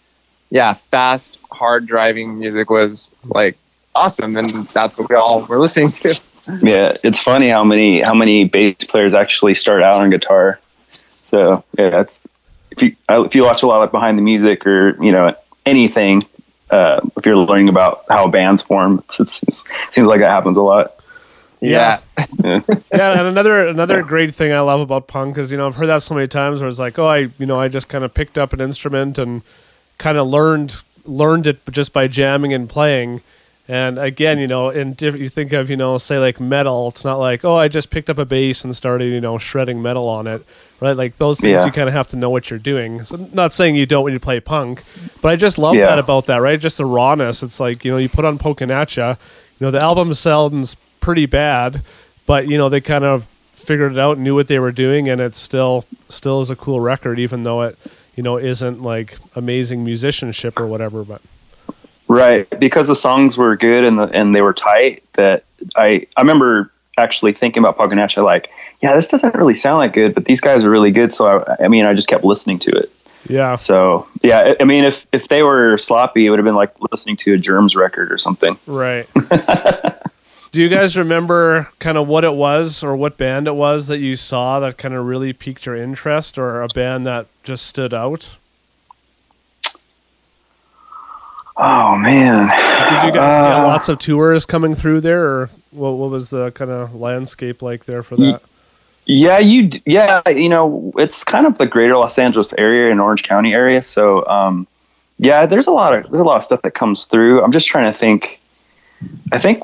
yeah, 0.51 0.73
fast, 0.73 1.39
hard 1.51 1.87
driving 1.87 2.39
music 2.39 2.71
was 2.71 3.11
like 3.25 3.57
awesome, 3.95 4.37
and 4.37 4.47
that's 4.47 4.99
what 4.99 5.11
we 5.11 5.17
all 5.17 5.45
were 5.49 5.59
listening 5.59 5.89
to. 5.89 6.21
Yeah, 6.63 6.93
it's 7.03 7.21
funny 7.21 7.49
how 7.49 7.65
many 7.65 8.03
how 8.03 8.15
many 8.15 8.45
bass 8.45 8.77
players 8.85 9.15
actually 9.15 9.55
start 9.55 9.83
out 9.83 10.01
on 10.01 10.11
guitar. 10.11 10.61
So 10.87 11.65
yeah, 11.77 11.91
that's 11.91 12.21
if 12.71 12.81
you 12.81 12.95
uh, 13.11 13.25
if 13.25 13.35
you 13.35 13.43
watch 13.43 13.65
a 13.65 13.67
lot 13.67 13.83
of 13.83 13.91
behind 13.91 14.17
the 14.17 14.23
music 14.23 14.65
or 14.65 15.03
you 15.03 15.11
know 15.11 15.35
anything, 15.65 16.25
uh, 16.71 17.01
if 17.17 17.27
you're 17.27 17.37
learning 17.37 17.69
about 17.69 18.05
how 18.09 18.29
bands 18.29 18.63
form, 18.63 19.03
it's, 19.09 19.19
it 19.19 19.29
seems, 19.29 19.65
seems 19.91 20.07
like 20.07 20.21
that 20.21 20.31
happens 20.31 20.57
a 20.57 20.63
lot. 20.63 21.03
Yeah. 21.71 22.01
Yeah, 22.43 22.61
yeah, 22.95 23.19
and 23.19 23.27
another 23.29 23.67
another 23.67 24.03
great 24.03 24.35
thing 24.35 24.53
I 24.53 24.61
love 24.61 24.81
about 24.81 25.07
punk 25.09 25.37
is 25.39 25.51
you 25.51 25.59
know 25.59 25.67
I've 25.67 25.75
heard 25.77 25.87
that 25.89 26.03
so 26.03 26.15
many 26.15 26.27
times 26.29 26.61
where 26.61 26.69
it's 26.69 26.79
like 26.79 26.99
oh 26.99 27.07
I 27.07 27.29
you 27.39 27.47
know 27.47 27.61
I 27.61 27.69
just 27.69 27.89
kind 27.89 28.05
of 28.05 28.15
picked 28.15 28.39
up 28.39 28.53
an 28.53 28.61
instrument 28.61 29.19
and 29.19 29.43
kind 29.99 30.17
of 30.19 30.27
learned 30.29 30.77
learned 31.05 31.47
it 31.47 31.59
just 31.71 31.93
by 31.93 32.07
jamming 32.09 32.53
and 32.53 32.69
playing. 32.69 33.23
And 33.69 33.99
again, 33.99 34.39
you 34.39 34.47
know, 34.47 34.71
in 34.71 34.93
diff- 34.95 35.17
you 35.17 35.29
think 35.29 35.53
of 35.53 35.69
you 35.71 35.77
know 35.77 35.99
say 35.99 36.19
like 36.19 36.39
metal, 36.41 36.89
it's 36.89 37.05
not 37.05 37.19
like 37.19 37.45
oh 37.45 37.57
I 37.57 37.67
just 37.69 37.91
picked 37.91 38.09
up 38.09 38.19
a 38.19 38.25
bass 38.25 38.63
and 38.65 38.75
started 38.77 39.07
you 39.13 39.21
know 39.21 39.39
shredding 39.39 39.83
metal 39.83 40.09
on 40.09 40.27
it, 40.29 40.45
right? 40.81 40.97
Like 40.97 41.17
those 41.17 41.41
things 41.41 41.53
Yeah. 41.61 41.67
you 41.67 41.73
kind 41.73 41.89
of 41.89 41.95
have 41.95 42.07
to 42.09 42.17
know 42.17 42.31
what 42.31 42.49
you're 42.49 42.61
doing. 42.61 43.05
So 43.05 43.17
not 43.33 43.53
saying 43.53 43.75
you 43.77 43.85
don't 43.87 44.05
when 44.05 44.13
you 44.13 44.21
play 44.21 44.39
punk, 44.41 44.85
but 45.21 45.31
I 45.33 45.37
just 45.37 45.59
love 45.59 45.75
Yeah. 45.75 45.87
that 45.87 45.99
about 45.99 46.27
that, 46.27 46.37
right? 46.39 46.61
Just 46.61 46.77
the 46.79 46.87
rawness. 46.87 47.43
It's 47.43 47.59
like 47.59 47.85
you 47.85 47.91
know 47.91 47.99
you 47.99 48.09
put 48.09 48.25
on 48.25 48.39
Pokinatcha, 48.39 49.19
you 49.59 49.65
know 49.65 49.71
the 49.73 49.83
album 49.83 50.15
sounds 50.15 50.77
pretty 51.07 51.25
bad, 51.27 51.83
but 52.27 52.49
you 52.49 52.59
know 52.59 52.69
they 52.69 52.81
kind 52.81 53.05
of 53.05 53.29
figured 53.55 53.93
it 53.93 53.99
out, 53.99 54.19
knew 54.19 54.35
what 54.35 54.49
they 54.49 54.59
were 54.59 54.73
doing, 54.73 55.09
and 55.09 55.21
it 55.21 55.37
still 55.37 55.85
still 56.09 56.41
is 56.41 56.51
a 56.51 56.57
cool 56.57 56.81
record, 56.81 57.21
even 57.21 57.45
though 57.45 57.63
it 57.63 57.79
you 58.17 58.25
know 58.25 58.37
isn't 58.37 58.83
like 58.83 59.17
amazing 59.37 59.85
musicianship 59.85 60.59
or 60.59 60.67
whatever. 60.67 61.05
But 61.05 61.23
right. 62.09 62.49
Because 62.59 62.89
the 62.89 62.97
songs 62.97 63.37
were 63.37 63.57
good 63.57 63.85
and 63.85 64.01
the, 64.01 64.09
and 64.09 64.35
they 64.35 64.43
were 64.43 64.53
tight. 64.53 65.05
That 65.13 65.45
I 65.77 66.09
I 66.17 66.23
remember 66.23 66.73
actually 66.99 67.33
thinking 67.33 67.63
about 67.63 67.79
Pokinatcha 67.79 68.25
like, 68.25 68.49
yeah, 68.81 68.97
this 68.97 69.07
doesn't 69.07 69.33
really 69.37 69.55
sound 69.55 69.79
like 69.79 69.93
good, 69.93 70.13
but 70.13 70.25
these 70.25 70.41
guys 70.41 70.65
are 70.65 70.71
really 70.71 70.91
good. 70.91 71.13
So 71.13 71.25
I, 71.27 71.67
I 71.67 71.69
mean, 71.69 71.87
I 71.87 71.95
just 71.95 72.09
kept 72.09 72.25
listening 72.25 72.59
to 72.61 72.71
it. 72.73 72.91
yeah, 73.29 73.55
So 73.55 74.09
yeah, 74.23 74.55
I 74.59 74.65
mean, 74.65 74.83
if 74.83 75.07
if 75.13 75.29
they 75.29 75.45
were 75.45 75.79
sloppy, 75.79 76.27
it 76.27 76.31
would 76.31 76.41
have 76.41 76.45
been 76.45 76.57
like 76.57 76.73
listening 76.91 77.17
to 77.19 77.35
a 77.35 77.39
Germs 77.39 77.77
record 77.77 78.11
or 78.11 78.19
something. 78.19 78.59
right. 78.67 79.09
Do 80.57 80.63
you 80.63 80.71
guys 80.71 80.97
remember 80.97 81.69
kind 81.81 81.99
of 81.99 82.09
what 82.09 82.25
it 82.25 82.33
was 82.33 82.83
or 82.83 82.97
what 82.97 83.19
band 83.19 83.47
it 83.47 83.55
was 83.55 83.89
that 83.89 83.99
you 83.99 84.17
saw 84.17 84.59
that 84.61 84.79
kind 84.79 84.95
of 84.95 85.05
really 85.05 85.35
piqued 85.35 85.67
your 85.67 85.77
interest, 85.77 86.39
or 86.39 86.63
a 86.63 86.69
band 86.69 87.05
that 87.05 87.27
just 87.45 87.67
stood 87.67 87.93
out? 87.93 88.31
Oh 91.59 91.95
man, 91.99 92.49
Did 92.89 93.03
you 93.03 93.13
guys 93.13 93.43
get 93.43 93.53
Uh, 93.53 93.67
lots 93.67 93.91
of 93.91 93.99
tours 93.99 94.47
coming 94.47 94.75
through 94.75 95.03
there, 95.03 95.27
or 95.29 95.51
what, 95.73 95.91
what 95.91 96.09
was 96.09 96.31
the 96.31 96.53
kind 96.53 96.71
of 96.71 96.95
landscape 96.95 97.61
like 97.61 97.85
there 97.85 98.03
for 98.03 98.17
that? 98.17 98.41
Yeah, 99.05 99.39
you. 99.39 99.69
Yeah, 99.85 100.27
you 100.27 100.49
know, 100.49 100.91
it's 100.97 101.23
kind 101.23 101.47
of 101.47 101.59
the 101.59 101.67
greater 101.67 101.99
Los 101.99 102.19
Angeles 102.19 102.55
area 102.57 102.91
and 102.91 102.99
Orange 102.99 103.25
County 103.25 103.53
area. 103.53 103.83
So, 103.83 104.27
um, 104.27 104.67
yeah, 105.19 105.45
there's 105.45 105.67
a 105.67 105.73
lot 105.73 105.93
of 105.93 106.11
there's 106.11 106.23
a 106.23 106.25
lot 106.25 106.39
of 106.39 106.45
stuff 106.45 106.63
that 106.63 106.73
comes 106.73 107.05
through. 107.05 107.43
I'm 107.43 107.53
just 107.53 107.67
trying 107.67 107.93
to 107.93 107.99
think. 107.99 108.41
I 109.33 109.39
think, 109.39 109.63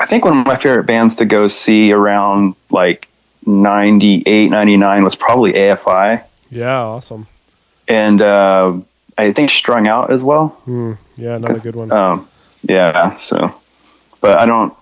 I 0.00 0.06
think 0.06 0.24
one 0.24 0.38
of 0.38 0.46
my 0.46 0.56
favorite 0.56 0.84
bands 0.84 1.14
to 1.16 1.24
go 1.26 1.46
see 1.46 1.92
around 1.92 2.54
like 2.70 3.06
98, 3.46 4.48
99 4.50 5.04
was 5.04 5.14
probably 5.14 5.52
AFI, 5.52 6.22
Yeah, 6.50 6.80
awesome. 6.80 7.26
and 7.86 8.20
uh, 8.22 8.72
I 9.18 9.32
think 9.32 9.50
Strung 9.50 9.86
Out 9.86 10.10
as 10.12 10.22
well. 10.22 10.48
Hmm. 10.64 10.92
Yeah, 11.16 11.36
another 11.36 11.58
good 11.60 11.76
one. 11.76 11.92
Um, 11.92 12.28
yeah, 12.62 13.16
so, 13.16 13.54
but 14.20 14.40
I 14.40 14.46
don't, 14.46 14.74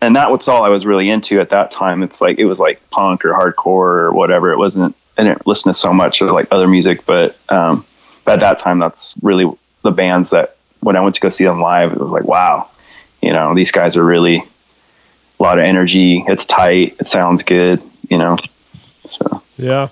and 0.00 0.16
that 0.16 0.30
was 0.30 0.48
all 0.48 0.62
I 0.64 0.68
was 0.68 0.84
really 0.84 1.08
into 1.10 1.40
at 1.40 1.50
that 1.50 1.70
time. 1.70 2.02
It's 2.02 2.20
like, 2.20 2.38
it 2.38 2.44
was 2.44 2.58
like 2.58 2.80
punk 2.90 3.24
or 3.24 3.32
hardcore 3.32 4.02
or 4.02 4.12
whatever. 4.12 4.52
It 4.52 4.58
wasn't, 4.58 4.94
I 5.16 5.22
didn't 5.24 5.46
listen 5.46 5.72
to 5.72 5.78
so 5.78 5.92
much 5.92 6.20
of 6.20 6.30
like 6.32 6.48
other 6.50 6.66
music, 6.66 7.06
but, 7.06 7.36
um, 7.48 7.86
but 8.24 8.34
at 8.34 8.40
that 8.40 8.58
time, 8.58 8.78
that's 8.80 9.14
really 9.22 9.48
the 9.82 9.90
bands 9.92 10.30
that 10.30 10.56
when 10.80 10.96
I 10.96 11.00
went 11.00 11.14
to 11.14 11.20
go 11.20 11.28
see 11.30 11.44
them 11.44 11.60
live, 11.60 11.92
it 11.92 11.98
was 11.98 12.10
like, 12.10 12.24
wow, 12.24 12.68
you 13.24 13.32
know, 13.32 13.54
these 13.54 13.72
guys 13.72 13.96
are 13.96 14.04
really 14.04 14.36
a 15.40 15.42
lot 15.42 15.58
of 15.58 15.64
energy. 15.64 16.22
It's 16.28 16.44
tight. 16.44 16.96
It 17.00 17.06
sounds 17.06 17.42
good, 17.42 17.82
you 18.10 18.18
know, 18.18 18.36
so. 19.08 19.42
Yeah. 19.56 19.88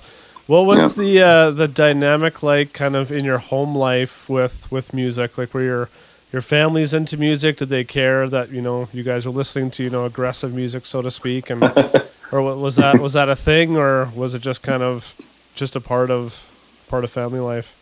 What 0.46 0.66
was 0.66 0.96
the 0.96 1.22
uh, 1.22 1.50
the 1.50 1.68
dynamic 1.68 2.42
like, 2.42 2.72
kind 2.72 2.94
of 2.94 3.10
in 3.10 3.24
your 3.24 3.38
home 3.38 3.74
life 3.74 4.28
with 4.28 4.70
with 4.70 4.92
music? 4.92 5.38
Like, 5.38 5.54
were 5.54 5.62
your 5.62 5.88
your 6.32 6.42
family's 6.42 6.92
into 6.92 7.16
music? 7.16 7.56
Did 7.56 7.70
they 7.70 7.84
care 7.84 8.28
that 8.28 8.50
you 8.50 8.60
know 8.60 8.88
you 8.92 9.02
guys 9.02 9.24
were 9.24 9.32
listening 9.32 9.70
to 9.72 9.84
you 9.84 9.90
know 9.90 10.04
aggressive 10.04 10.52
music, 10.52 10.84
so 10.84 11.00
to 11.00 11.10
speak, 11.10 11.48
and 11.48 11.62
or 12.32 12.42
was 12.42 12.76
that 12.76 12.98
was 12.98 13.14
that 13.14 13.30
a 13.30 13.36
thing, 13.36 13.76
or 13.76 14.10
was 14.14 14.34
it 14.34 14.42
just 14.42 14.62
kind 14.62 14.82
of 14.82 15.14
just 15.54 15.74
a 15.74 15.80
part 15.80 16.10
of 16.10 16.50
part 16.88 17.04
of 17.04 17.10
family 17.10 17.40
life? 17.40 17.74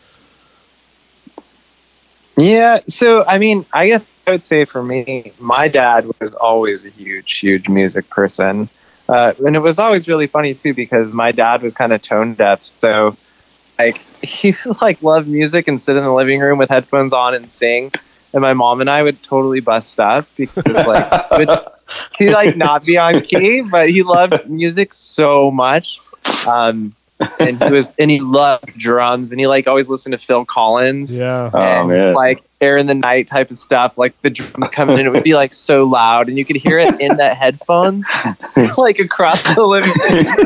Yeah, 2.37 2.79
so 2.87 3.25
I 3.25 3.37
mean, 3.37 3.65
I 3.73 3.87
guess 3.87 4.05
I 4.27 4.31
would 4.31 4.45
say 4.45 4.65
for 4.65 4.83
me, 4.83 5.33
my 5.39 5.67
dad 5.67 6.09
was 6.19 6.35
always 6.35 6.85
a 6.85 6.89
huge, 6.89 7.39
huge 7.39 7.67
music 7.67 8.09
person, 8.09 8.69
uh, 9.09 9.33
and 9.45 9.55
it 9.55 9.59
was 9.59 9.79
always 9.79 10.07
really 10.07 10.27
funny 10.27 10.53
too 10.53 10.73
because 10.73 11.11
my 11.11 11.31
dad 11.31 11.61
was 11.61 11.73
kind 11.73 11.91
of 11.91 12.01
tone 12.01 12.33
deaf, 12.35 12.61
so 12.79 13.17
like 13.79 13.95
he 14.23 14.55
would 14.65 14.81
like 14.81 15.01
love 15.01 15.27
music 15.27 15.67
and 15.67 15.81
sit 15.81 15.97
in 15.97 16.03
the 16.03 16.13
living 16.13 16.39
room 16.39 16.57
with 16.57 16.69
headphones 16.69 17.13
on 17.13 17.33
and 17.33 17.49
sing, 17.49 17.91
and 18.33 18.41
my 18.41 18.53
mom 18.53 18.81
and 18.81 18.89
I 18.89 19.03
would 19.03 19.21
totally 19.23 19.59
bust 19.59 19.99
up 19.99 20.27
because 20.35 20.87
like 20.87 21.31
would, 21.31 21.49
he'd 22.19 22.31
like 22.31 22.55
not 22.55 22.85
be 22.85 22.97
on 22.97 23.21
key, 23.21 23.63
but 23.69 23.89
he 23.89 24.03
loved 24.03 24.47
music 24.47 24.93
so 24.93 25.51
much. 25.51 25.99
Um, 26.47 26.93
and 27.39 27.61
he 27.61 27.69
was 27.69 27.93
and 27.99 28.09
he 28.09 28.19
loved 28.19 28.77
drums 28.77 29.31
and 29.31 29.39
he 29.39 29.47
like 29.47 29.67
always 29.67 29.89
listened 29.89 30.13
to 30.13 30.17
Phil 30.17 30.45
Collins. 30.45 31.19
Yeah. 31.19 31.49
Oh 31.53 31.87
man. 31.87 32.13
like 32.13 32.43
air 32.61 32.77
in 32.77 32.85
the 32.87 32.93
night 32.95 33.27
type 33.27 33.49
of 33.51 33.57
stuff 33.57 33.97
like 33.97 34.19
the 34.21 34.29
drums 34.29 34.69
coming 34.69 34.99
in 34.99 35.05
it 35.07 35.11
would 35.11 35.23
be 35.23 35.33
like 35.35 35.51
so 35.53 35.83
loud 35.83 36.29
and 36.29 36.37
you 36.37 36.45
could 36.45 36.55
hear 36.55 36.77
it 36.77 36.99
in 37.01 37.17
the 37.17 37.33
headphones 37.33 38.09
like 38.77 38.99
across 38.99 39.43
the 39.55 39.65
living 39.65 39.91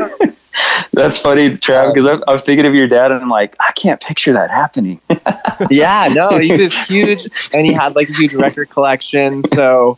room. 0.00 0.36
That's 0.94 1.18
funny, 1.18 1.50
Trav, 1.50 1.92
because 1.92 2.06
I, 2.06 2.10
was- 2.12 2.22
I 2.26 2.32
was 2.32 2.42
thinking 2.42 2.64
of 2.64 2.74
your 2.74 2.88
dad, 2.88 3.10
and 3.12 3.20
I'm 3.20 3.28
like, 3.28 3.54
I 3.60 3.72
can't 3.72 4.00
picture 4.00 4.32
that 4.32 4.50
happening. 4.50 4.98
yeah 5.70 6.08
no 6.14 6.38
he 6.38 6.56
was 6.56 6.72
huge 6.86 7.26
and 7.52 7.66
he 7.66 7.72
had 7.72 7.94
like 7.96 8.08
a 8.08 8.12
huge 8.14 8.34
record 8.34 8.68
collection 8.70 9.42
so 9.42 9.96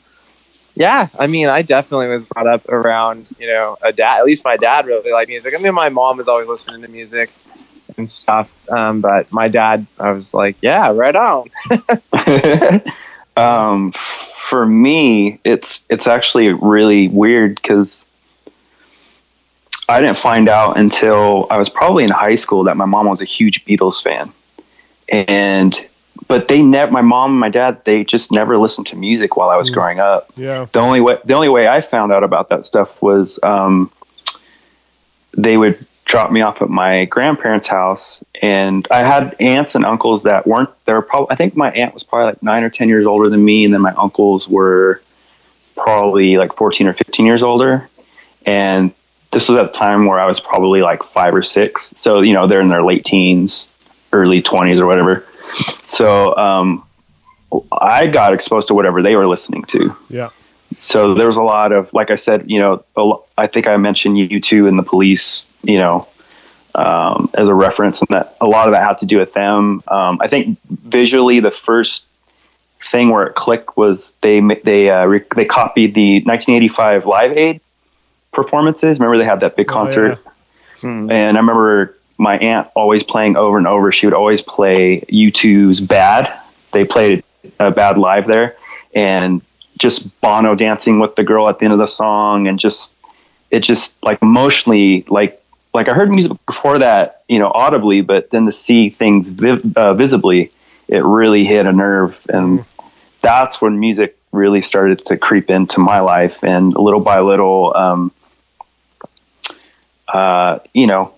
yeah 0.77 1.09
i 1.19 1.27
mean 1.27 1.49
i 1.49 1.63
definitely 1.63 2.07
was 2.09 2.27
brought 2.29 2.47
up 2.47 2.69
around 2.69 3.33
you 3.41 3.47
know 3.49 3.77
a 3.83 3.93
dad 3.93 4.19
at 4.19 4.25
least 4.25 4.45
my 4.45 4.57
dad 4.57 4.87
really 4.87 5.11
liked 5.11 5.29
music. 5.29 5.53
I 5.55 5.59
mean 5.59 5.75
my 5.75 5.89
mom 5.89 6.17
was 6.19 6.29
always 6.29 6.47
listening 6.49 6.83
to 6.83 6.89
music 6.89 7.29
and 7.99 8.09
stuff 8.09 8.49
um, 8.71 9.01
but 9.01 9.31
my 9.33 9.49
dad 9.49 9.87
i 9.99 10.11
was 10.11 10.33
like 10.33 10.57
yeah 10.63 10.91
right 10.91 11.17
on 11.17 11.49
um, 13.37 13.93
for 14.49 14.65
me, 14.65 15.39
it's 15.45 15.85
it's 15.91 16.07
actually 16.07 16.53
really 16.55 17.09
weird 17.09 17.57
because 17.57 18.07
I 19.91 20.01
didn't 20.01 20.19
find 20.19 20.49
out 20.49 20.79
until 20.79 21.47
I 21.51 21.59
was 21.59 21.69
probably 21.69 22.05
in 22.05 22.11
high 22.11 22.35
school 22.35 22.65
that 22.65 22.77
my 22.77 22.87
mom 22.87 23.07
was 23.07 23.21
a 23.21 23.27
huge 23.27 23.65
Beatles 23.67 24.03
fan, 24.03 24.33
and 25.11 25.79
but 26.29 26.49
they 26.49 26.63
never. 26.63 26.91
My 26.91 27.03
mom 27.03 27.33
and 27.33 27.41
my 27.41 27.51
dad 27.51 27.83
they 27.85 28.05
just 28.05 28.33
never 28.33 28.57
listened 28.57 28.87
to 28.87 28.97
music 28.97 29.37
while 29.37 29.51
I 29.51 29.57
was 29.57 29.69
growing 29.69 30.01
up. 30.01 30.33
Yeah. 30.35 30.65
the 30.73 30.79
only 30.79 31.03
way 31.03 31.19
the 31.27 31.35
only 31.35 31.51
way 31.51 31.69
I 31.69 31.83
found 31.83 32.11
out 32.11 32.25
about 32.25 32.49
that 32.49 32.65
stuff 32.65 33.03
was 33.03 33.39
um, 33.43 33.93
they 35.37 35.59
would 35.59 35.87
drop 36.09 36.33
me 36.33 36.41
off 36.43 36.61
at 36.61 36.69
my 36.71 37.05
grandparents' 37.05 37.67
house, 37.69 38.25
and 38.43 38.89
I 38.91 39.05
had 39.05 39.37
aunts 39.39 39.75
and 39.77 39.85
uncles 39.85 40.25
that 40.25 40.47
weren't. 40.47 40.71
They 40.87 40.93
were 40.93 41.03
probably. 41.03 41.29
I 41.31 41.37
think 41.37 41.55
my 41.57 41.71
aunt 41.71 41.95
was 41.95 42.03
probably 42.03 42.27
like 42.33 42.43
nine 42.43 42.65
or 42.65 42.71
ten 42.71 42.89
years 42.89 43.07
older 43.07 43.31
than 43.31 43.45
me, 43.45 43.65
and 43.65 43.73
then 43.73 43.83
my 43.83 43.93
uncles 43.93 44.49
were 44.49 45.01
probably 45.77 46.37
like 46.37 46.57
fourteen 46.57 46.89
or 46.89 46.95
fifteen 46.95 47.27
years 47.27 47.43
older, 47.43 47.89
and 48.45 48.93
this 49.33 49.49
was 49.49 49.61
at 49.61 49.67
a 49.67 49.73
time 49.73 50.07
where 50.07 50.19
I 50.19 50.27
was 50.27 50.41
probably 50.41 50.81
like 50.83 51.05
five 51.05 51.35
or 51.35 51.43
six. 51.43 51.93
So 51.95 52.23
you 52.23 52.33
know 52.33 52.49
they're 52.49 52.63
in 52.63 52.69
their 52.69 52.83
late 52.83 53.05
teens, 53.05 53.69
early 54.13 54.43
twenties 54.43 54.81
or 54.81 54.87
whatever. 54.87 55.25
So 55.53 56.37
um, 56.37 56.85
I 57.73 58.07
got 58.07 58.33
exposed 58.35 58.69
to 58.69 58.75
whatever 58.75 59.03
they 59.03 59.15
were 59.17 59.27
listening 59.27 59.65
to 59.65 59.97
Yeah. 60.11 60.29
so 60.79 61.15
there 61.15 61.27
was 61.27 61.37
a 61.37 61.43
lot 61.43 61.73
of 61.73 61.91
like 61.95 62.11
i 62.11 62.15
said 62.15 62.45
you 62.51 62.61
know 62.61 62.85
i 63.39 63.47
think 63.47 63.67
i 63.67 63.75
mentioned 63.79 64.19
you 64.19 64.39
two 64.39 64.69
and 64.69 64.79
the 64.79 64.83
police 64.83 65.48
you 65.63 65.79
know 65.79 66.07
um, 66.75 67.31
as 67.35 67.49
a 67.49 67.55
reference 67.55 68.01
and 68.01 68.09
that 68.11 68.37
a 68.41 68.47
lot 68.47 68.69
of 68.69 68.75
that 68.75 68.87
had 68.87 68.99
to 68.99 69.07
do 69.07 69.19
with 69.19 69.33
them 69.33 69.83
um, 69.89 70.19
i 70.21 70.29
think 70.29 70.57
visually 70.69 71.41
the 71.41 71.51
first 71.51 72.07
thing 72.91 73.11
where 73.11 73.27
it 73.27 73.35
clicked 73.35 73.77
was 73.77 74.13
they 74.23 74.41
they 74.65 74.89
uh, 74.91 75.05
re- 75.05 75.25
they 75.37 75.45
copied 75.45 75.95
the 75.95 76.23
1985 76.25 77.07
live 77.07 77.37
aid 77.37 77.61
performances 78.33 78.99
remember 78.99 79.19
they 79.19 79.25
had 79.25 79.41
that 79.41 79.57
big 79.57 79.69
Oh, 79.71 79.75
concert 79.75 80.19
Hmm. 80.81 81.11
and 81.11 81.37
I 81.37 81.41
remember 81.41 81.97
my 82.19 82.39
aunt 82.39 82.69
always 82.77 83.03
playing 83.03 83.37
over 83.37 83.59
and 83.59 83.67
over. 83.67 83.91
She 83.91 84.07
would 84.07 84.15
always 84.15 84.43
play 84.43 85.01
U2's 85.11 85.81
"Bad." 85.81 86.33
They 86.73 86.85
played 86.85 87.25
a 87.59 87.73
"Bad" 87.73 87.99
live 87.99 88.29
there, 88.29 88.57
and 88.95 89.43
just 89.79 90.21
Bono 90.21 90.55
dancing 90.55 91.01
with 91.01 91.17
the 91.17 91.25
girl 91.25 91.49
at 91.49 91.59
the 91.59 91.65
end 91.65 91.73
of 91.73 91.81
the 91.81 91.87
song, 91.89 92.47
and 92.47 92.61
just 92.61 92.93
it 93.51 93.61
just 93.61 93.97
like 94.05 94.23
emotionally, 94.23 95.05
like 95.09 95.43
like 95.79 95.89
I 95.89 95.95
heard 95.95 96.11
music 96.11 96.33
before 96.45 96.81
that, 96.81 97.23
you 97.29 97.39
know, 97.39 97.53
audibly, 97.55 98.01
but 98.01 98.31
then 98.31 98.47
to 98.47 98.53
see 98.53 98.91
things 98.91 99.29
vi- 99.29 99.73
uh, 99.77 99.95
visibly, 99.95 100.51
it 100.89 101.05
really 101.05 101.45
hit 101.45 101.67
a 101.67 101.73
nerve, 101.73 102.21
and 102.29 102.65
that's 103.21 103.63
when 103.63 103.79
music 103.79 104.19
really 104.33 104.61
started 104.61 105.07
to 105.07 105.17
creep 105.17 105.51
into 105.51 105.79
my 105.79 106.01
life, 106.01 106.43
and 106.43 106.75
little 106.75 106.99
by 106.99 107.21
little. 107.21 107.77
Um, 107.77 108.11
uh, 110.09 110.59
you 110.75 110.89
know, 110.89 111.15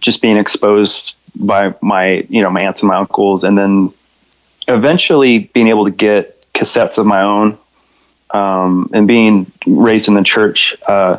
just 0.00 0.22
being 0.22 0.36
exposed 0.36 1.14
by 1.34 1.74
my, 1.82 2.24
you 2.28 2.40
know, 2.40 2.50
my 2.50 2.60
aunts 2.60 2.82
and 2.82 2.88
my 2.88 2.98
uncles, 2.98 3.42
and 3.42 3.58
then 3.58 3.92
eventually 4.68 5.50
being 5.54 5.66
able 5.66 5.86
to 5.86 5.90
get 5.90 6.40
cassettes 6.52 6.98
of 6.98 7.06
my 7.06 7.22
own, 7.22 7.58
um, 8.30 8.90
and 8.92 9.08
being 9.08 9.50
raised 9.66 10.06
in 10.06 10.14
the 10.14 10.22
church. 10.22 10.76
Uh, 10.86 11.18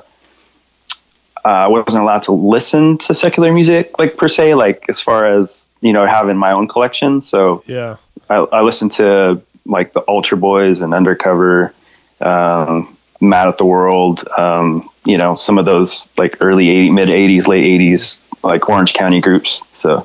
uh, 1.45 1.49
I 1.49 1.67
wasn't 1.67 2.03
allowed 2.03 2.23
to 2.23 2.31
listen 2.31 2.97
to 2.99 3.13
secular 3.13 3.53
music, 3.53 3.97
like 3.99 4.17
per 4.17 4.27
se, 4.27 4.55
like 4.55 4.83
as 4.89 4.99
far 4.99 5.39
as 5.39 5.67
you 5.85 5.93
know, 5.93 6.07
having 6.07 6.35
my 6.35 6.51
own 6.51 6.67
collection. 6.67 7.21
So 7.21 7.63
Yeah. 7.67 7.97
I, 8.29 8.37
I 8.37 8.61
listened 8.61 8.91
to 8.93 9.39
like 9.67 9.93
the 9.93 9.99
Altar 10.01 10.35
Boys 10.35 10.81
and 10.81 10.95
Undercover, 10.95 11.73
um, 12.21 12.97
Mad 13.21 13.47
at 13.47 13.59
the 13.59 13.65
World, 13.65 14.27
um, 14.37 14.81
you 15.05 15.17
know, 15.17 15.35
some 15.35 15.59
of 15.59 15.65
those 15.65 16.09
like 16.17 16.37
early 16.41 16.69
80, 16.69 16.89
mid 16.89 17.09
80s, 17.09 17.47
late 17.47 17.65
80s, 17.65 18.19
like 18.43 18.67
Orange 18.67 18.93
County 18.93 19.21
groups. 19.21 19.61
So, 19.73 19.95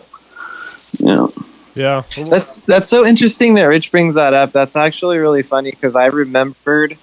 you 0.98 1.14
know, 1.14 1.32
Yeah. 1.74 2.02
That's 2.28 2.60
that's 2.60 2.88
so 2.88 3.06
interesting 3.06 3.54
that 3.54 3.64
Rich 3.64 3.90
brings 3.90 4.16
that 4.16 4.34
up. 4.34 4.52
That's 4.52 4.76
actually 4.76 5.16
really 5.16 5.42
funny 5.42 5.70
because 5.70 5.96
I 5.96 6.06
remembered, 6.06 6.98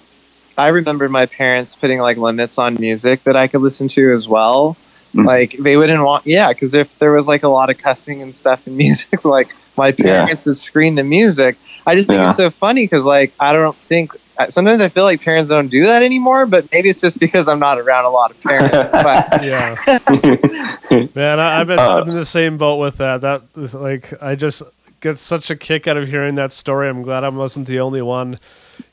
I 0.58 0.68
remember 0.68 1.08
my 1.08 1.26
parents 1.26 1.74
putting 1.76 2.00
like 2.00 2.16
limits 2.16 2.58
on 2.58 2.74
music 2.80 3.22
that 3.24 3.36
I 3.36 3.46
could 3.46 3.60
listen 3.62 3.88
to 3.88 4.08
as 4.10 4.26
well. 4.28 4.76
Mhm. 5.14 5.24
Like 5.26 5.52
they 5.58 5.76
wouldn't 5.76 6.02
want, 6.02 6.26
yeah, 6.26 6.48
because 6.48 6.74
if 6.74 6.98
there 6.98 7.12
was 7.12 7.26
like 7.28 7.42
a 7.44 7.48
lot 7.48 7.70
of 7.70 7.78
cussing 7.78 8.20
and 8.20 8.34
stuff 8.34 8.66
in 8.66 8.76
music, 8.84 9.24
like 9.24 9.54
my 9.76 9.92
parents 9.92 10.44
would 10.46 10.56
screen 10.56 10.96
the 10.96 11.04
music. 11.04 11.56
I 11.86 11.94
just 11.94 12.08
think 12.08 12.20
Yeah. 12.20 12.28
it's 12.28 12.36
so 12.36 12.50
funny 12.50 12.84
because 12.84 13.04
like 13.06 13.32
I 13.40 13.52
don't 13.52 13.74
think 13.76 14.12
sometimes 14.50 14.80
I 14.80 14.88
feel 14.88 15.04
like 15.04 15.22
parents 15.22 15.48
don't 15.48 15.68
do 15.68 15.84
that 15.86 16.02
anymore, 16.02 16.44
but 16.46 16.70
maybe 16.72 16.88
it's 16.90 17.00
just 17.00 17.18
because 17.20 17.48
I'm 17.48 17.58
not 17.60 17.78
around 17.78 18.04
a 18.04 18.10
lot 18.10 18.30
of 18.32 18.40
parents. 18.42 18.92
but 18.92 19.42
Yeah. 19.44 19.76
Man, 21.14 21.40
I, 21.40 21.60
I've 21.60 21.66
been 21.68 21.78
Uh, 21.78 21.88
I'm 22.02 22.08
in 22.10 22.14
the 22.16 22.24
same 22.24 22.58
boat 22.58 22.76
with 22.76 22.96
that. 22.98 23.20
That 23.22 23.42
like 23.74 24.12
I 24.22 24.34
just 24.34 24.62
get 25.00 25.18
such 25.18 25.50
a 25.50 25.56
kick 25.56 25.86
out 25.86 25.96
of 25.96 26.08
hearing 26.08 26.34
that 26.34 26.52
story. 26.52 26.88
I'm 26.88 27.02
glad 27.02 27.22
I 27.24 27.28
wasn't 27.28 27.66
the 27.68 27.80
only 27.80 28.02
one. 28.02 28.38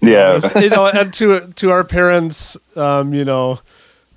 Yeah. 0.02 0.40
you 0.60 0.70
know, 0.70 0.88
and 0.88 1.14
to 1.16 1.48
to 1.56 1.72
our 1.72 1.86
parents, 1.88 2.58
um, 2.78 3.14
you 3.14 3.26
know, 3.26 3.60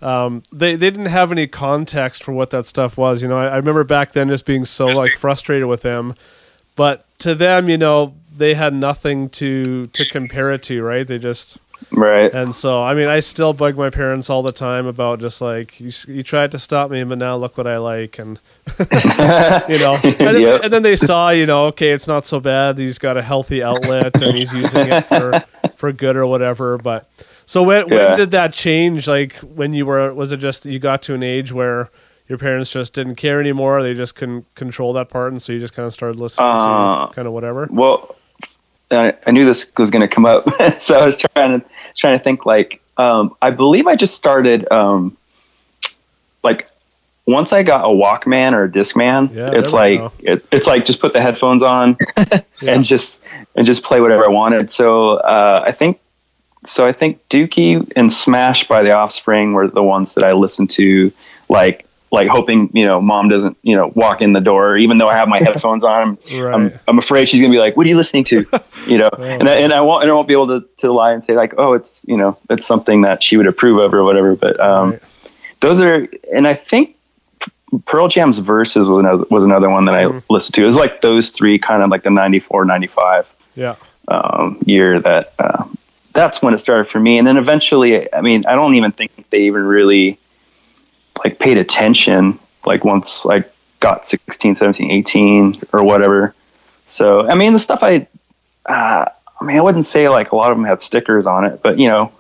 um, 0.03 0.43
they 0.53 0.77
they 0.77 0.91
didn't 0.91 1.07
have 1.07 1.33
any 1.33 1.47
context 1.47 2.23
for 2.23 2.33
what 2.33 2.51
that 2.51 2.67
stuff 2.67 2.97
was. 2.97 3.23
You 3.23 3.29
know, 3.29 3.39
I, 3.39 3.47
I 3.49 3.57
remember 3.57 3.85
back 3.85 4.13
then 4.13 4.29
just 4.29 4.45
being 4.45 4.65
so 4.65 4.87
like 4.87 5.15
frustrated 5.15 5.67
with 5.69 5.83
them, 5.83 6.15
but 6.77 7.05
to 7.19 7.35
them, 7.35 7.69
you 7.69 7.77
know, 7.77 8.15
they 8.37 8.55
had 8.55 8.73
nothing 8.73 9.29
to 9.31 9.87
to 9.89 10.05
compare 10.05 10.51
it 10.53 10.63
to, 10.65 10.83
right? 10.83 11.07
They 11.07 11.19
just 11.19 11.59
right. 11.91 12.33
and 12.33 12.55
so, 12.55 12.83
I 12.83 12.95
mean, 12.95 13.09
I 13.09 13.21
still 13.21 13.53
bug 13.53 13.77
my 13.77 13.91
parents 13.91 14.31
all 14.31 14.43
the 14.43 14.53
time 14.53 14.87
about 14.87 15.21
just 15.21 15.41
like 15.41 15.81
you, 15.81 15.91
you 16.07 16.23
tried 16.23 16.53
to 16.53 16.59
stop 16.59 16.91
me, 16.91 17.03
but 17.03 17.19
now 17.19 17.37
look 17.37 17.59
what 17.59 17.67
I 17.67 17.79
like, 17.79 18.19
and 18.21 18.39
you 19.69 19.79
know, 19.79 19.95
and 20.05 20.17
then, 20.19 20.41
Yep. 20.41 20.61
and 20.63 20.73
then 20.73 20.83
they 20.83 20.95
saw, 20.97 21.31
you 21.31 21.47
know, 21.47 21.67
okay, 21.67 21.91
it's 21.91 22.07
not 22.07 22.25
so 22.25 22.39
bad. 22.39 22.79
He's 22.79 22.99
got 22.99 23.17
a 23.17 23.23
healthy 23.23 23.63
outlet, 23.63 24.21
and 24.23 24.37
he's 24.37 24.53
using 24.53 24.87
it 24.93 25.07
for 25.07 25.45
for 25.79 25.93
good 25.93 26.17
or 26.17 26.27
whatever. 26.27 26.77
But 26.77 27.09
so 27.47 27.63
when 27.63 27.89
Yeah. 27.89 28.09
when 28.09 28.17
did 28.17 28.31
that 28.33 28.53
change? 28.53 29.07
Like 29.09 29.35
when 29.37 29.73
you 29.73 29.87
were, 29.87 30.13
was 30.13 30.33
it 30.33 30.39
just 30.39 30.67
you 30.67 30.79
got 30.79 31.03
to 31.03 31.15
an 31.15 31.23
age 31.23 31.53
where 31.53 31.89
your 32.29 32.37
parents 32.37 32.73
just 32.73 32.93
didn't 32.93 33.15
care 33.15 33.41
anymore? 33.41 33.83
They 33.83 33.95
just 33.95 34.15
couldn't 34.17 34.53
control 34.55 34.93
that 34.95 35.09
part, 35.09 35.33
and 35.33 35.41
so 35.41 35.53
you 35.53 35.61
just 35.61 35.73
kind 35.75 35.87
of 35.87 35.93
started 35.93 36.19
listening 36.19 36.49
Uh, 36.49 37.07
to 37.07 37.15
kind 37.15 37.27
of 37.29 37.33
whatever. 37.33 37.69
Well, 37.71 38.17
I, 38.91 39.15
I 39.27 39.31
knew 39.31 39.45
this 39.45 39.65
was 39.79 39.91
going 39.91 40.07
to 40.07 40.13
come 40.15 40.27
up, 40.27 40.45
so 40.81 40.97
I 40.97 41.05
was 41.07 41.17
trying 41.17 41.61
to 41.61 41.67
trying 41.97 42.19
to 42.19 42.25
think. 42.25 42.45
Like, 42.45 42.83
um, 42.99 43.35
I 43.41 43.51
believe 43.51 43.87
I 43.87 43.95
just 43.97 44.15
started. 44.17 44.71
Um, 44.73 45.17
like, 46.43 46.69
once 47.29 47.53
I 47.53 47.63
got 47.63 47.85
a 47.85 47.89
Walkman 47.89 48.55
or 48.55 48.65
a 48.65 48.69
Discman, 48.71 49.35
Yeah, 49.35 49.53
it's 49.53 49.71
there 49.71 49.81
like 50.01 50.13
it, 50.21 50.47
it's 50.51 50.67
like 50.67 50.87
just 50.87 50.99
put 50.99 51.13
the 51.13 51.21
headphones 51.21 51.63
on 51.63 51.99
and 52.63 52.83
just 52.83 53.21
and 53.55 53.67
just 53.67 53.85
play 53.85 54.01
whatever 54.01 54.25
I 54.25 54.31
wanted. 54.31 54.71
So 54.71 55.17
uh, 55.19 55.63
I 55.65 55.73
think 55.73 56.01
so. 56.65 56.87
I 56.87 56.93
think 56.93 57.21
Dookie 57.29 57.93
and 57.95 58.11
Smash 58.11 58.67
by 58.67 58.83
the 58.83 58.93
Offspring 58.93 59.53
were 59.53 59.69
the 59.69 59.83
ones 59.83 60.15
that 60.15 60.25
I 60.25 60.33
listened 60.33 60.71
to, 60.71 61.13
like 61.51 61.85
like 62.11 62.29
hoping 62.29 62.71
you 62.73 62.87
know 62.87 63.03
mom 63.03 63.29
doesn't 63.29 63.59
you 63.63 63.77
know 63.77 63.93
walk 63.95 64.23
in 64.23 64.33
the 64.33 64.41
door 64.41 64.79
even 64.79 64.97
though 64.97 65.09
I 65.09 65.15
have 65.15 65.29
my 65.29 65.39
headphones 65.39 65.85
on. 65.85 66.01
I'm, 66.01 66.19
Right. 66.41 66.55
I'm 66.55 66.81
I'm 66.89 66.99
afraid 66.99 67.29
she's 67.29 67.43
gonna 67.43 67.53
be 67.53 67.59
like, 67.59 67.77
"What 67.77 67.85
are 67.85 67.91
you 67.91 67.97
listening 67.97 68.25
to?" 68.25 68.47
You 68.87 68.97
know, 68.97 69.11
and 69.19 69.47
I, 69.51 69.55
and 69.57 69.75
I 69.75 69.83
won't 69.83 70.03
and 70.03 70.11
I 70.11 70.15
won't 70.15 70.29
be 70.29 70.33
able 70.33 70.47
to, 70.47 70.67
to 70.79 70.91
lie 70.91 71.13
and 71.13 71.23
say 71.23 71.35
like, 71.35 71.53
"Oh, 71.59 71.75
it's 71.75 72.07
you 72.09 72.17
know 72.17 72.39
it's 72.49 72.67
something 72.67 73.03
that 73.03 73.23
she 73.23 73.37
would 73.37 73.47
approve 73.47 73.85
of 73.85 73.93
or 73.93 74.03
whatever." 74.03 74.35
But 74.35 74.59
um, 74.59 74.93
Right. 74.93 75.03
those 75.61 75.79
are, 75.83 76.07
and 76.35 76.49
I 76.49 76.55
think 76.55 76.97
Pearl 77.85 78.09
Jam's 78.09 78.39
verses 78.39 78.89
was 78.89 78.99
another 78.99 79.25
was 79.31 79.43
another 79.45 79.69
one 79.71 79.85
that 79.87 79.95
I 79.95 80.05
Mhm. 80.05 80.23
listened 80.31 80.55
to. 80.55 80.63
It 80.63 80.67
was 80.67 80.77
like 80.77 81.01
those 81.03 81.31
three, 81.31 81.59
kind 81.59 81.83
of 81.83 81.91
like 81.91 82.03
the 82.03 82.11
94, 82.11 82.65
95 82.65 83.27
Yeah. 83.55 83.75
um, 84.09 84.59
year 84.65 85.01
that 85.01 85.33
uh, 85.39 85.65
that's 86.15 86.41
when 86.41 86.55
it 86.55 86.59
started 86.59 86.89
for 86.91 86.99
me. 87.01 87.19
And 87.19 87.27
then 87.27 87.37
eventually, 87.37 88.13
I 88.13 88.21
mean, 88.23 88.45
I 88.49 88.55
don't 88.57 88.75
even 88.75 88.93
think 88.93 89.13
they 89.31 89.41
even 89.43 89.65
really 89.65 90.19
like 91.25 91.39
paid 91.39 91.59
attention. 91.59 92.39
Like 92.65 92.85
once, 92.85 93.25
like 93.25 93.51
got 93.81 94.07
16, 94.07 94.55
17, 94.55 94.91
18 94.91 95.61
or 95.73 95.83
whatever. 95.85 96.35
So, 96.87 97.29
I 97.29 97.35
mean, 97.35 97.53
the 97.53 97.59
stuff 97.59 97.81
I, 97.83 98.07
uh, 98.67 99.05
I 99.41 99.45
mean, 99.45 99.57
I 99.57 99.61
wouldn't 99.61 99.87
say 99.87 100.09
like 100.09 100.33
a 100.33 100.37
lot 100.37 100.51
of 100.51 100.57
them 100.57 100.65
had 100.67 100.81
stickers 100.83 101.27
on 101.27 101.45
it, 101.45 101.61
but 101.63 101.79
you 101.79 101.89
know, 101.89 102.11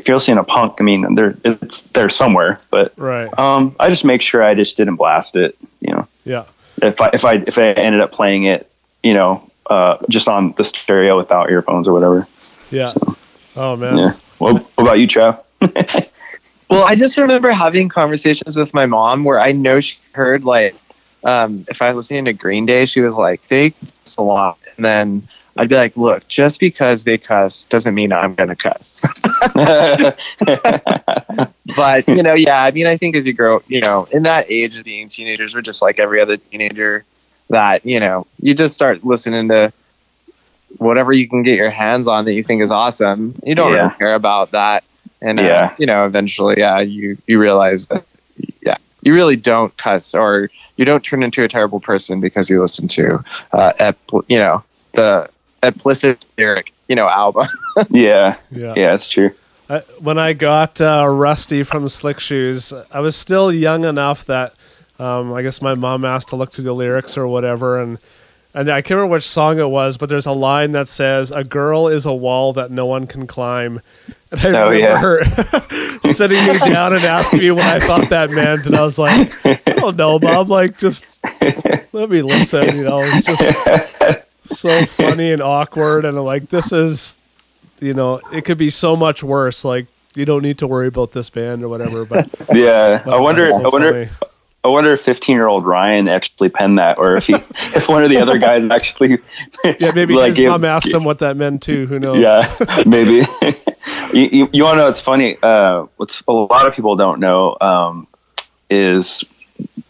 if 0.00 0.08
you're 0.08 0.16
listening 0.16 0.38
to 0.38 0.44
punk, 0.44 0.76
I 0.80 0.82
mean, 0.82 1.14
there 1.14 1.34
it's 1.44 1.82
there 1.94 2.08
somewhere. 2.08 2.56
But 2.70 2.92
Right. 2.96 3.28
um, 3.38 3.76
I 3.78 3.88
just 3.88 4.04
make 4.04 4.22
sure 4.22 4.42
I 4.42 4.54
just 4.54 4.76
didn't 4.76 4.96
blast 4.96 5.36
it. 5.36 5.56
You 5.80 5.92
know, 5.94 6.08
Yeah. 6.24 6.44
if 6.82 7.00
I 7.00 7.10
if 7.12 7.24
I 7.24 7.32
if 7.46 7.58
I 7.58 7.72
ended 7.72 8.00
up 8.00 8.12
playing 8.12 8.44
it, 8.44 8.70
you 9.02 9.14
know, 9.14 9.48
uh, 9.68 9.96
just 10.10 10.28
on 10.28 10.52
the 10.56 10.64
stereo 10.64 11.16
without 11.16 11.50
earphones 11.50 11.86
or 11.86 11.92
whatever. 11.92 12.26
Yeah. 12.70 12.92
Oh 13.56 13.76
man. 13.76 13.98
Yeah. 13.98 14.12
What, 14.38 14.54
what 14.74 14.78
about 14.84 14.98
you, 14.98 15.06
Trav? 15.06 15.42
Well, 16.70 16.84
I 16.86 16.94
just 16.94 17.16
remember 17.18 17.50
having 17.50 17.88
conversations 17.88 18.56
with 18.56 18.72
my 18.72 18.86
mom 18.86 19.24
where 19.24 19.40
I 19.40 19.50
know 19.50 19.80
she 19.80 19.96
heard 20.12 20.44
like 20.44 20.76
um, 21.24 21.66
if 21.68 21.82
I 21.82 21.88
was 21.88 21.96
listening 21.96 22.26
to 22.26 22.32
Green 22.32 22.64
Day, 22.64 22.86
she 22.86 23.00
was 23.00 23.16
like, 23.16 23.46
"They 23.48 23.70
cuss 23.70 23.98
a 24.16 24.22
lot," 24.22 24.56
and 24.76 24.84
then 24.84 25.28
I'd 25.56 25.68
be 25.68 25.74
like, 25.74 25.96
"Look, 25.96 26.26
just 26.28 26.60
because 26.60 27.04
they 27.04 27.18
cuss 27.18 27.66
doesn't 27.66 27.94
mean 27.94 28.12
I'm 28.12 28.34
gonna 28.34 28.56
cuss." 28.56 29.02
but 31.76 32.06
you 32.08 32.22
know, 32.22 32.34
yeah, 32.34 32.62
I 32.62 32.70
mean, 32.70 32.86
I 32.86 32.96
think 32.96 33.16
as 33.16 33.26
you 33.26 33.32
grow, 33.32 33.60
you 33.68 33.80
know, 33.80 34.06
in 34.12 34.22
that 34.24 34.50
age 34.50 34.78
of 34.78 34.84
being 34.84 35.08
teenagers, 35.08 35.54
we're 35.54 35.62
just 35.62 35.82
like 35.82 35.98
every 35.98 36.20
other 36.20 36.36
teenager. 36.36 37.04
That 37.48 37.84
you 37.84 37.98
know, 37.98 38.24
you 38.40 38.54
just 38.54 38.74
start 38.74 39.04
listening 39.04 39.48
to 39.48 39.72
whatever 40.78 41.12
you 41.12 41.28
can 41.28 41.42
get 41.42 41.56
your 41.56 41.70
hands 41.70 42.06
on 42.06 42.24
that 42.26 42.32
you 42.32 42.44
think 42.44 42.62
is 42.62 42.70
awesome. 42.70 43.34
You 43.44 43.56
don't 43.56 43.72
Yeah. 43.72 43.78
really 43.86 43.94
care 43.96 44.14
about 44.14 44.52
that, 44.52 44.84
and 45.20 45.40
uh, 45.40 45.42
Yeah. 45.42 45.74
you 45.78 45.86
know, 45.86 46.06
eventually, 46.06 46.56
yeah, 46.58 46.78
you 46.78 47.18
you 47.26 47.40
realize 47.40 47.88
that, 47.88 48.04
yeah, 48.64 48.76
you 49.02 49.12
really 49.14 49.34
don't 49.36 49.76
cuss 49.78 50.14
or 50.14 50.48
you 50.76 50.84
don't 50.84 51.02
turn 51.02 51.22
into 51.24 51.42
a 51.42 51.48
terrible 51.48 51.80
person 51.80 52.20
because 52.20 52.48
you 52.48 52.60
listen 52.60 52.86
to, 52.88 53.20
uh, 53.52 53.72
ep, 53.80 53.98
you 54.28 54.38
know, 54.38 54.62
the 54.92 55.28
implicit 55.62 56.24
lyric, 56.38 56.72
you 56.88 56.96
know, 56.96 57.08
album. 57.08 57.48
yeah, 57.90 58.36
Yeah. 58.50 58.74
yeah, 58.76 58.94
it's 58.94 59.08
true. 59.08 59.30
I, 59.68 59.80
when 60.02 60.18
I 60.18 60.32
got 60.32 60.80
uh, 60.80 61.06
Rusty 61.08 61.62
from 61.62 61.88
Slick 61.88 62.18
Shoes, 62.18 62.72
I 62.92 63.00
was 63.00 63.14
still 63.14 63.52
young 63.52 63.84
enough 63.84 64.24
that 64.26 64.54
um, 64.98 65.32
I 65.32 65.42
guess 65.42 65.62
my 65.62 65.74
mom 65.74 66.04
asked 66.04 66.28
to 66.28 66.36
look 66.36 66.52
through 66.52 66.64
the 66.64 66.72
lyrics 66.74 67.16
or 67.16 67.26
whatever, 67.26 67.80
and 67.80 67.98
and 68.52 68.68
I 68.68 68.82
can't 68.82 68.96
remember 68.96 69.12
which 69.12 69.22
song 69.28 69.60
it 69.60 69.70
was, 69.70 69.96
but 69.96 70.08
there's 70.08 70.26
a 70.26 70.32
line 70.32 70.72
that 70.72 70.88
says, 70.88 71.30
"A 71.30 71.44
girl 71.44 71.86
is 71.86 72.04
a 72.04 72.12
wall 72.12 72.52
that 72.54 72.70
no 72.72 72.84
one 72.84 73.06
can 73.06 73.26
climb." 73.28 73.80
And 74.32 74.56
I 74.56 74.62
Oh, 74.62 74.68
remember 74.70 75.24
her 75.24 76.08
sitting 76.12 76.44
me 76.46 76.58
down 76.58 76.92
and 76.92 77.04
asking 77.04 77.38
me 77.38 77.50
what 77.52 77.64
I 77.64 77.78
thought 77.80 78.08
that 78.10 78.30
meant, 78.30 78.66
and 78.66 78.74
I 78.76 78.82
was 78.82 78.98
like, 78.98 79.32
"I 79.46 79.54
don't 79.72 79.96
know, 79.96 80.18
Bob. 80.18 80.50
Like, 80.50 80.78
just 80.78 81.04
let 81.92 82.10
me 82.10 82.22
listen." 82.22 82.76
You 82.78 82.84
know, 82.84 83.02
it's 83.04 83.26
just 83.26 83.40
so 84.58 84.86
funny 84.86 85.32
and 85.32 85.42
awkward, 85.42 86.04
and 86.04 86.18
I'm 86.18 86.24
like, 86.24 86.48
this 86.48 86.72
is 86.72 87.18
you 87.80 87.94
know, 87.94 88.20
it 88.32 88.44
could 88.44 88.58
be 88.58 88.70
so 88.70 88.94
much 88.94 89.22
worse. 89.22 89.64
Like 89.64 89.86
you 90.14 90.24
don't 90.24 90.42
need 90.42 90.58
to 90.58 90.66
worry 90.66 90.86
about 90.86 91.12
this 91.12 91.30
band 91.30 91.62
or 91.62 91.68
whatever. 91.68 92.04
But 92.04 92.28
Yeah, 92.52 93.02
I 93.06 93.20
wonder. 93.20 93.50
So 93.50 93.56
I 93.56 93.68
wonder. 93.68 94.06
funny. 94.06 94.16
I 94.62 94.68
wonder 94.68 94.90
if 94.90 95.00
15 95.00 95.34
year 95.34 95.46
old 95.46 95.64
Ryan 95.64 96.06
actually 96.06 96.50
penned 96.50 96.78
that, 96.78 96.98
or 96.98 97.16
if 97.16 97.24
he, 97.24 97.34
if 97.74 97.88
one 97.88 98.04
of 98.04 98.10
the 98.10 98.18
other 98.18 98.38
guys 98.38 98.68
actually. 98.70 99.18
yeah, 99.64 99.92
maybe 99.94 100.14
like, 100.16 100.36
his 100.36 100.42
mom 100.42 100.64
asked 100.66 100.92
him 100.92 101.04
what 101.04 101.20
that 101.20 101.38
meant 101.38 101.62
too. 101.62 101.86
Who 101.86 101.98
knows? 101.98 102.20
Yeah, 102.22 102.54
maybe. 102.86 103.26
you 104.12 104.28
you, 104.30 104.50
you 104.52 104.64
want 104.64 104.76
to 104.76 104.82
know? 104.82 104.88
It's 104.88 105.00
funny. 105.00 105.38
Uh, 105.42 105.86
what's 105.96 106.22
a 106.28 106.32
lot 106.32 106.68
of 106.68 106.74
people 106.74 106.94
don't 106.94 107.20
know 107.20 107.56
um, 107.62 108.06
is 108.68 109.24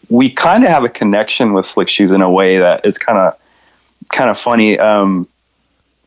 we 0.07 0.31
kind 0.31 0.63
of 0.63 0.69
have 0.69 0.85
a 0.85 0.89
connection 0.89 1.51
with 1.51 1.65
Slick 1.65 1.89
Shoes 1.89 2.11
in 2.11 2.21
a 2.21 2.31
way 2.31 2.57
that 2.57 2.85
is 2.85 2.97
kind 2.97 3.17
of 3.17 3.33
kind 4.11 4.29
of 4.29 4.39
funny. 4.39 4.77
Um, 4.77 5.27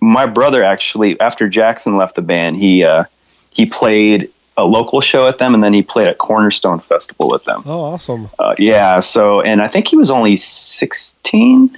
my 0.00 0.26
brother 0.26 0.62
actually, 0.62 1.18
after 1.20 1.48
Jackson 1.48 1.96
left 1.96 2.14
the 2.14 2.22
band, 2.22 2.56
he 2.56 2.84
uh, 2.84 3.04
he 3.50 3.66
played 3.66 4.30
a 4.56 4.64
local 4.64 5.00
show 5.00 5.26
at 5.26 5.38
them, 5.38 5.54
and 5.54 5.64
then 5.64 5.72
he 5.72 5.82
played 5.82 6.06
at 6.06 6.18
Cornerstone 6.18 6.80
Festival 6.80 7.28
with 7.28 7.44
them. 7.44 7.62
Oh, 7.66 7.80
awesome. 7.80 8.30
Uh, 8.38 8.54
yeah. 8.58 9.00
So, 9.00 9.40
and 9.40 9.60
I 9.60 9.68
think 9.68 9.88
he 9.88 9.96
was 9.96 10.10
only 10.10 10.36
16, 10.36 11.76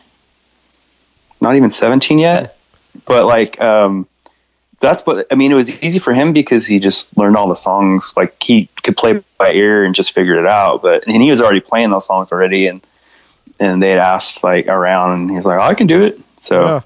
not 1.40 1.56
even 1.56 1.70
17 1.70 2.18
yet. 2.18 2.58
But 3.06 3.24
like, 3.24 3.58
um, 3.60 4.06
that's 4.80 5.04
what 5.06 5.26
I 5.30 5.34
mean. 5.34 5.52
It 5.52 5.54
was 5.54 5.82
easy 5.82 5.98
for 5.98 6.12
him 6.12 6.32
because 6.32 6.66
he 6.66 6.78
just 6.78 7.16
learned 7.16 7.36
all 7.36 7.48
the 7.48 7.54
songs. 7.54 8.12
Like 8.16 8.42
he 8.42 8.68
could 8.82 8.96
play 8.96 9.22
by 9.38 9.50
ear 9.52 9.84
and 9.84 9.94
just 9.94 10.12
figured 10.12 10.38
it 10.38 10.46
out. 10.46 10.82
But 10.82 11.06
and 11.06 11.22
he 11.22 11.30
was 11.30 11.40
already 11.40 11.60
playing 11.60 11.90
those 11.90 12.06
songs 12.06 12.32
already, 12.32 12.66
and 12.66 12.82
and 13.58 13.82
they'd 13.82 13.98
asked 13.98 14.42
like 14.44 14.66
around, 14.66 15.12
and 15.20 15.30
he 15.30 15.36
was 15.36 15.46
like, 15.46 15.58
"Oh, 15.58 15.64
I 15.64 15.74
can 15.74 15.86
do 15.86 16.02
it." 16.04 16.20
So 16.40 16.62
Yeah. 16.64 16.80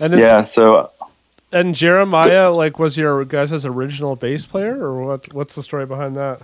And 0.00 0.18
yeah. 0.18 0.44
so 0.44 0.90
and 1.52 1.74
Jeremiah 1.74 2.50
like 2.50 2.78
was 2.78 2.96
your 2.96 3.24
guys' 3.24 3.64
original 3.64 4.16
bass 4.16 4.46
player 4.46 4.76
or 4.76 5.04
what? 5.04 5.32
What's 5.32 5.54
the 5.54 5.62
story 5.62 5.86
behind 5.86 6.16
that? 6.16 6.40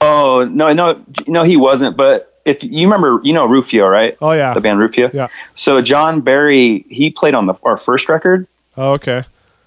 oh 0.00 0.44
no 0.44 0.72
no 0.72 1.04
no 1.26 1.44
he 1.44 1.56
wasn't. 1.56 1.96
But 1.96 2.40
if 2.44 2.62
you 2.62 2.86
remember, 2.86 3.20
you 3.24 3.32
know 3.32 3.46
Rufio, 3.46 3.86
right? 3.86 4.16
Oh 4.20 4.32
yeah. 4.32 4.54
The 4.54 4.60
band 4.60 4.78
Rufio. 4.78 5.10
Yeah. 5.12 5.28
So 5.54 5.80
John 5.80 6.20
Barry, 6.20 6.84
he 6.88 7.10
played 7.10 7.34
on 7.34 7.46
the 7.46 7.54
our 7.62 7.76
first 7.76 8.08
record. 8.08 8.46
Oh, 8.76 8.92
okay. 8.94 9.22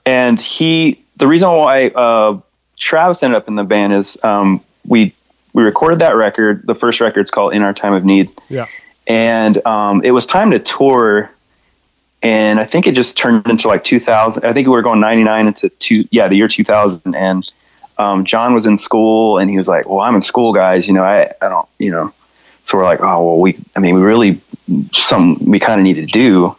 and 0.05 0.39
he 0.39 1.03
the 1.17 1.27
reason 1.27 1.49
why 1.49 1.87
uh, 1.89 2.39
Travis 2.77 3.21
ended 3.23 3.37
up 3.37 3.47
in 3.47 3.55
the 3.55 3.63
band 3.63 3.93
is 3.93 4.17
um, 4.23 4.63
we 4.87 5.13
we 5.53 5.63
recorded 5.63 5.99
that 5.99 6.15
record. 6.15 6.65
The 6.65 6.75
first 6.75 6.99
record's 7.01 7.29
called 7.29 7.53
"In 7.53 7.61
Our 7.61 7.73
Time 7.73 7.93
of 7.93 8.03
Need," 8.05 8.29
Yeah. 8.49 8.67
And 9.11 9.65
um, 9.67 10.01
it 10.05 10.11
was 10.11 10.25
time 10.25 10.51
to 10.51 10.59
tour. 10.59 11.29
And 12.23 12.61
I 12.61 12.65
think 12.65 12.87
it 12.87 12.95
just 12.95 13.17
turned 13.17 13.45
into 13.47 13.67
like 13.67 13.83
2000. 13.83 14.45
I 14.45 14.53
think 14.53 14.67
we 14.67 14.71
were 14.71 14.81
going 14.81 15.01
99 15.01 15.47
into 15.47 15.67
two, 15.69 16.05
yeah, 16.11 16.29
the 16.29 16.35
year 16.35 16.47
2000. 16.47 17.13
And 17.13 17.45
um, 17.97 18.23
John 18.23 18.53
was 18.53 18.65
in 18.65 18.77
school, 18.77 19.37
and 19.37 19.49
he 19.49 19.57
was 19.57 19.67
like, 19.67 19.89
"Well, 19.89 20.01
I'm 20.01 20.15
in 20.15 20.21
school, 20.21 20.53
guys. 20.53 20.87
You 20.87 20.93
know, 20.93 21.03
I, 21.03 21.33
I 21.41 21.49
don't, 21.49 21.67
you 21.77 21.91
know." 21.91 22.13
So 22.63 22.77
we're 22.77 22.85
like, 22.85 23.01
"Oh, 23.01 23.27
well, 23.27 23.39
we, 23.39 23.59
I 23.75 23.79
mean, 23.79 23.95
we 23.95 24.01
really, 24.01 24.39
some 24.93 25.43
we 25.43 25.59
kind 25.59 25.81
of 25.81 25.83
need 25.83 25.95
to 25.95 26.05
do." 26.05 26.55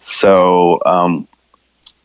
So 0.00 0.80
um, 0.86 1.26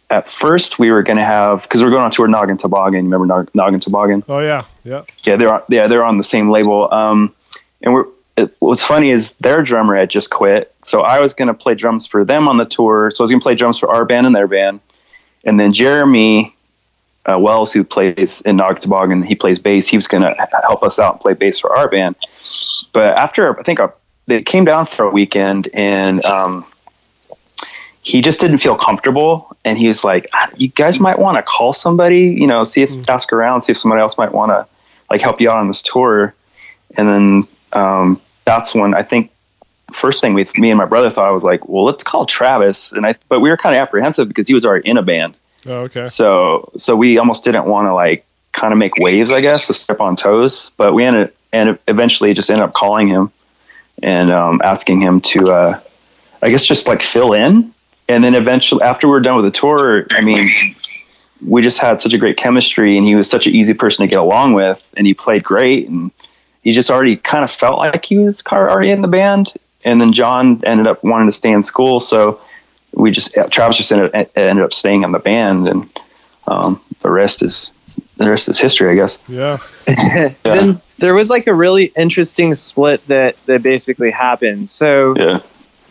at 0.10 0.30
first 0.32 0.80
we 0.80 0.90
were 0.90 1.04
going 1.04 1.18
to 1.18 1.24
have 1.24 1.62
because 1.62 1.84
we're 1.84 1.92
going 1.92 2.02
on 2.02 2.12
tour 2.12 2.28
Noggin 2.28 2.58
Toboggan. 2.58 3.06
Remember 3.06 3.28
Nog- 3.28 3.52
Noggin 3.54 3.80
Toboggan? 3.80 4.24
Oh 4.28 4.40
yeah. 4.40 4.64
Yeah. 4.84 5.04
Yeah, 5.24 5.36
they're 5.36 5.54
on, 5.54 5.62
yeah 5.70 5.88
they're 5.88 6.04
on 6.04 6.18
the 6.18 6.24
same 6.24 6.50
label. 6.50 6.92
Um, 6.92 7.34
and 7.82 7.94
we're 7.94 8.06
it, 8.38 8.56
what's 8.60 8.84
funny 8.84 9.12
is 9.12 9.32
their 9.40 9.62
drummer 9.62 9.96
had 9.96 10.10
just 10.10 10.30
quit, 10.30 10.74
so 10.84 11.00
I 11.00 11.22
was 11.22 11.34
going 11.34 11.48
to 11.48 11.54
play 11.54 11.76
drums 11.76 12.06
for 12.06 12.26
them 12.26 12.48
on 12.48 12.58
the 12.58 12.66
tour. 12.66 13.12
So 13.12 13.22
I 13.22 13.24
was 13.24 13.32
going 13.32 13.40
to 13.40 13.44
play 13.44 13.56
drums 13.56 13.80
for 13.80 13.90
our 13.90 14.06
band 14.06 14.28
and 14.28 14.36
their 14.36 14.48
band, 14.48 14.82
and 15.46 15.60
then 15.60 15.72
Jeremy 15.72 16.56
uh, 17.26 17.40
Wells, 17.40 17.72
who 17.72 17.84
plays 17.84 18.42
in 18.42 18.58
Noggin 18.58 18.82
Toboggan, 18.82 19.24
he 19.24 19.36
plays 19.36 19.58
bass. 19.58 19.88
He 19.88 19.98
was 19.98 20.08
going 20.08 20.24
to 20.24 20.36
help 20.68 20.84
us 20.84 21.00
out 21.00 21.14
and 21.14 21.22
play 21.22 21.34
bass 21.34 21.60
for 21.60 21.76
our 21.76 21.90
band. 21.90 22.16
But 22.94 23.10
after 23.10 23.58
I 23.58 23.64
think 23.64 23.80
a, 23.80 23.94
they 24.26 24.42
came 24.42 24.66
down 24.66 24.86
for 24.88 25.06
a 25.06 25.12
weekend 25.12 25.70
and. 25.74 26.24
Um, 26.26 26.66
he 28.06 28.22
just 28.22 28.40
didn't 28.40 28.60
feel 28.60 28.76
comfortable 28.76 29.58
and 29.66 29.80
he 29.80 29.88
was 29.88 30.04
like 30.04 30.30
"Ah, 30.32 30.52
you 30.56 30.68
guys 30.68 31.00
might 31.00 31.18
want 31.18 31.38
to 31.38 31.42
call 31.42 31.74
somebody 31.74 32.36
you 32.40 32.46
know 32.46 32.64
see 32.64 32.84
if 32.84 33.10
ask 33.10 33.34
around 33.34 33.64
see 33.64 33.72
if 33.72 33.80
somebody 33.80 34.00
else 34.00 34.16
might 34.16 34.32
want 34.32 34.52
to 34.52 34.68
like 35.10 35.22
help 35.22 35.42
you 35.42 35.50
out 35.50 35.58
on 35.58 35.68
this 35.68 35.82
tour 35.82 36.36
and 36.98 37.10
then 37.10 37.48
um, 37.74 38.22
that's 38.46 38.74
when 38.74 38.94
i 38.94 39.04
think 39.04 39.32
first 39.94 40.22
thing 40.22 40.34
we 40.34 40.46
me 40.58 40.70
and 40.72 40.78
my 40.78 40.86
brother 40.86 41.10
thought 41.10 41.28
I 41.28 41.32
was 41.32 41.44
like 41.44 41.68
well 41.68 41.86
let's 41.86 42.04
call 42.04 42.26
travis. 42.26 42.92
And 42.92 43.06
i 43.06 43.16
but 43.30 43.40
we 43.40 43.50
were 43.50 43.58
kind 43.58 43.76
of 43.76 43.82
apprehensive 43.82 44.28
because 44.28 44.48
he 44.48 44.54
was 44.54 44.66
already 44.66 44.88
in 44.88 44.98
a 44.98 45.04
band. 45.04 45.38
Oh, 45.66 45.82
okay. 45.82 46.06
so 46.06 46.70
so 46.78 46.96
we 46.96 47.18
almost 47.18 47.44
didn't 47.44 47.66
want 47.66 47.88
to 47.88 47.94
like 47.94 48.26
kind 48.54 48.72
of 48.72 48.78
make 48.78 48.96
waves 48.98 49.32
i 49.32 49.42
guess 49.42 49.66
to 49.68 49.74
step 49.74 50.00
on 50.00 50.16
toes 50.16 50.72
but 50.78 50.94
we 50.94 51.04
ended 51.04 51.34
and 51.52 51.78
eventually 51.88 52.34
just 52.34 52.50
ended 52.50 52.64
up 52.64 52.74
calling 52.74 53.08
him 53.08 53.32
and 54.04 54.32
um, 54.32 54.62
asking 54.64 55.02
him 55.02 55.20
to 55.22 55.52
uh, 55.52 55.80
i 56.42 56.50
guess 56.50 56.64
just 56.64 56.88
like 56.88 57.02
fill 57.02 57.34
in. 57.34 57.74
And 58.08 58.24
then 58.24 58.36
eventually 58.36 58.84
after 58.84 59.08
we 59.08 59.18
are 59.18 59.20
done 59.20 59.36
with 59.38 59.46
the 59.46 59.60
tour 59.60 60.06
i 60.12 60.22
mean 60.22 60.50
we 61.46 61.62
just 61.62 61.80
had 61.80 62.00
such 62.00 62.14
a 62.14 62.18
great 62.18 62.38
chemistry 62.38 62.98
and 62.98 63.06
he 63.06 63.16
was 63.16 63.30
such 63.30 63.48
an 63.48 63.56
easy 63.56 63.74
person 63.74 64.04
to 64.04 64.08
get 64.08 64.20
along 64.20 64.54
with 64.54 64.82
and 64.96 65.08
he 65.08 65.14
played 65.14 65.44
great 65.44 65.90
and 65.90 66.12
he 66.66 66.74
just 66.74 66.92
already 66.92 67.16
kind 67.16 67.46
of 67.46 67.52
felt 67.52 67.78
like 67.80 68.04
he 68.04 68.18
was 68.18 68.44
already 68.52 68.92
in 68.92 69.00
the 69.00 69.08
band 69.08 69.54
and 69.86 70.02
then 70.02 70.12
john 70.12 70.62
ended 70.66 70.88
up 70.88 71.02
wanting 71.04 71.28
to 71.28 71.32
stay 71.32 71.52
in 71.52 71.64
school 71.64 72.02
so 72.02 72.42
we 72.94 73.12
just 73.12 73.34
travis 73.52 73.78
just 73.78 73.92
ended, 73.92 74.14
ended 74.36 74.64
up 74.64 74.74
staying 74.74 75.04
in 75.04 75.12
the 75.12 75.20
band 75.20 75.68
and 75.70 76.00
um, 76.48 76.82
the 77.02 77.10
rest 77.10 77.42
is 77.42 77.72
the 78.18 78.30
rest 78.30 78.50
is 78.50 78.60
history 78.60 78.92
i 78.92 78.96
guess 78.96 79.30
Yeah. 79.30 80.34
then 80.44 80.76
there 80.98 81.14
was 81.14 81.30
like 81.30 81.48
a 81.48 81.54
really 81.54 81.86
interesting 81.96 82.54
split 82.54 83.08
that 83.08 83.38
that 83.46 83.64
basically 83.64 84.12
happened. 84.12 84.70
So 84.70 85.16
yeah 85.18 85.40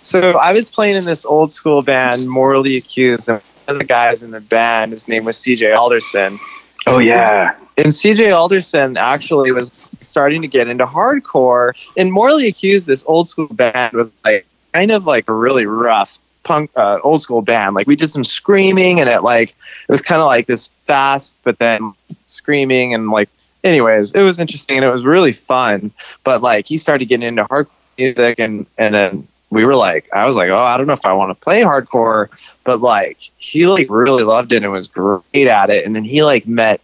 so 0.04 0.32
I 0.38 0.52
was 0.52 0.70
playing 0.70 0.96
in 0.96 1.04
this 1.04 1.24
old 1.24 1.50
school 1.50 1.80
band, 1.80 2.28
Morally 2.28 2.74
Accused, 2.74 3.26
and 3.26 3.40
one 3.64 3.74
of 3.76 3.78
the 3.78 3.84
guys 3.84 4.22
in 4.22 4.32
the 4.32 4.40
band, 4.40 4.92
his 4.92 5.08
name 5.08 5.24
was 5.24 5.38
CJ 5.38 5.74
Alderson. 5.74 6.38
Oh 6.86 6.98
yeah. 6.98 7.52
and 7.76 7.86
CJ 7.86 8.34
Alderson 8.34 8.96
actually 8.96 9.52
was 9.52 9.70
starting 9.72 10.42
to 10.42 10.48
get 10.48 10.68
into 10.68 10.84
hardcore. 10.84 11.72
And 11.96 12.12
Morally 12.12 12.48
Accused, 12.48 12.86
this 12.86 13.04
old 13.06 13.28
school 13.28 13.48
band, 13.48 13.94
was 13.94 14.12
like 14.24 14.46
kind 14.72 14.90
of 14.90 15.06
like 15.06 15.28
a 15.28 15.32
really 15.32 15.66
rough 15.66 16.18
punk 16.42 16.70
uh, 16.76 16.98
old 17.02 17.22
school 17.22 17.42
band. 17.42 17.74
Like 17.74 17.86
we 17.86 17.96
did 17.96 18.10
some 18.10 18.24
screaming, 18.24 19.00
and 19.00 19.08
it 19.08 19.22
like 19.22 19.50
it 19.50 19.92
was 19.92 20.02
kind 20.02 20.20
of 20.20 20.26
like 20.26 20.46
this 20.46 20.68
fast, 20.86 21.34
but 21.42 21.58
then 21.58 21.92
screaming 22.08 22.94
and 22.94 23.10
like. 23.10 23.28
Anyways, 23.62 24.12
it 24.12 24.20
was 24.20 24.38
interesting 24.38 24.76
and 24.76 24.84
it 24.84 24.92
was 24.92 25.06
really 25.06 25.32
fun. 25.32 25.90
But 26.22 26.42
like 26.42 26.66
he 26.66 26.76
started 26.76 27.06
getting 27.06 27.26
into 27.26 27.44
hardcore 27.44 27.68
music, 27.96 28.38
and 28.38 28.66
and 28.76 28.94
then 28.94 29.28
we 29.54 29.64
were 29.64 29.76
like, 29.76 30.08
I 30.12 30.26
was 30.26 30.36
like, 30.36 30.50
oh, 30.50 30.56
I 30.56 30.76
don't 30.76 30.86
know 30.86 30.92
if 30.92 31.06
I 31.06 31.12
want 31.12 31.30
to 31.30 31.42
play 31.42 31.62
hardcore, 31.62 32.28
but 32.64 32.80
like 32.80 33.18
he 33.38 33.66
like 33.66 33.86
really 33.88 34.24
loved 34.24 34.52
it 34.52 34.62
and 34.62 34.72
was 34.72 34.88
great 34.88 35.22
at 35.34 35.70
it. 35.70 35.86
And 35.86 35.94
then 35.94 36.04
he 36.04 36.22
like 36.24 36.46
met 36.46 36.80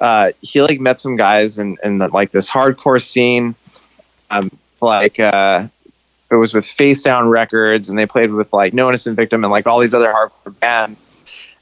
uh, 0.00 0.32
he 0.40 0.62
like 0.62 0.80
met 0.80 1.00
some 1.00 1.16
guys 1.16 1.58
in, 1.58 1.76
in 1.82 1.98
the, 1.98 2.08
like 2.08 2.32
this 2.32 2.50
hardcore 2.50 3.02
scene. 3.02 3.54
Um, 4.30 4.50
like 4.80 5.18
uh, 5.18 5.66
it 6.30 6.34
was 6.36 6.54
with 6.54 6.66
Face 6.66 7.02
Down 7.02 7.28
Records, 7.28 7.88
and 7.88 7.98
they 7.98 8.06
played 8.06 8.30
with 8.30 8.52
like 8.52 8.72
No 8.74 8.88
Innocent 8.88 9.16
Victim 9.16 9.44
and 9.44 9.50
like 9.50 9.66
all 9.66 9.80
these 9.80 9.94
other 9.94 10.12
hardcore 10.12 10.58
bands. 10.60 10.98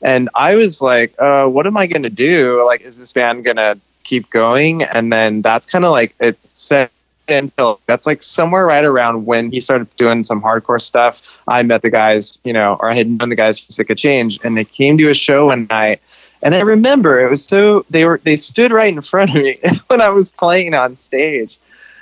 And 0.03 0.29
I 0.35 0.55
was 0.57 0.81
like, 0.81 1.15
uh, 1.19 1.47
what 1.47 1.67
am 1.67 1.77
I 1.77 1.87
gonna 1.87 2.11
do? 2.11 2.63
Like, 2.65 2.83
is 2.83 2.99
this 2.99 3.13
band 3.13 3.45
gonna 3.45 3.81
keep 4.05 4.31
going? 4.31 4.83
And 4.83 5.13
then 5.13 5.43
that's 5.43 5.67
kind 5.67 5.85
of 5.85 5.91
like 5.91 6.15
it 6.21 6.39
set 6.53 6.93
until 7.29 7.81
that's 7.87 8.07
like 8.07 8.23
somewhere 8.23 8.67
right 8.67 8.85
around 8.85 9.27
when 9.27 9.51
he 9.51 9.61
started 9.61 9.95
doing 9.97 10.25
some 10.25 10.43
hardcore 10.43 10.81
stuff. 10.81 11.23
I 11.49 11.63
met 11.63 11.83
the 11.83 11.91
guys, 11.91 12.39
you 12.45 12.53
know, 12.53 12.77
or 12.81 12.91
I 12.91 12.95
had 12.97 13.09
known 13.09 13.31
the 13.31 13.37
guys 13.37 13.61
from 13.61 13.73
Sick 13.73 13.91
of 13.91 13.97
Change, 13.97 14.39
and 14.45 14.57
they 14.57 14.65
came 14.65 14.99
to 14.99 15.11
a 15.11 15.15
show 15.15 15.47
one 15.47 15.67
night. 15.69 16.01
And 16.43 16.55
I 16.55 16.61
remember 16.61 17.25
it 17.25 17.31
was 17.31 17.45
so 17.45 17.85
they 17.91 18.05
were 18.05 18.21
they 18.23 18.37
stood 18.37 18.71
right 18.71 18.93
in 18.93 19.01
front 19.01 19.35
of 19.35 19.43
me 19.43 19.59
when 19.89 20.01
I 20.01 20.09
was 20.11 20.31
playing 20.31 20.75
on 20.75 20.97
stage, 20.97 21.59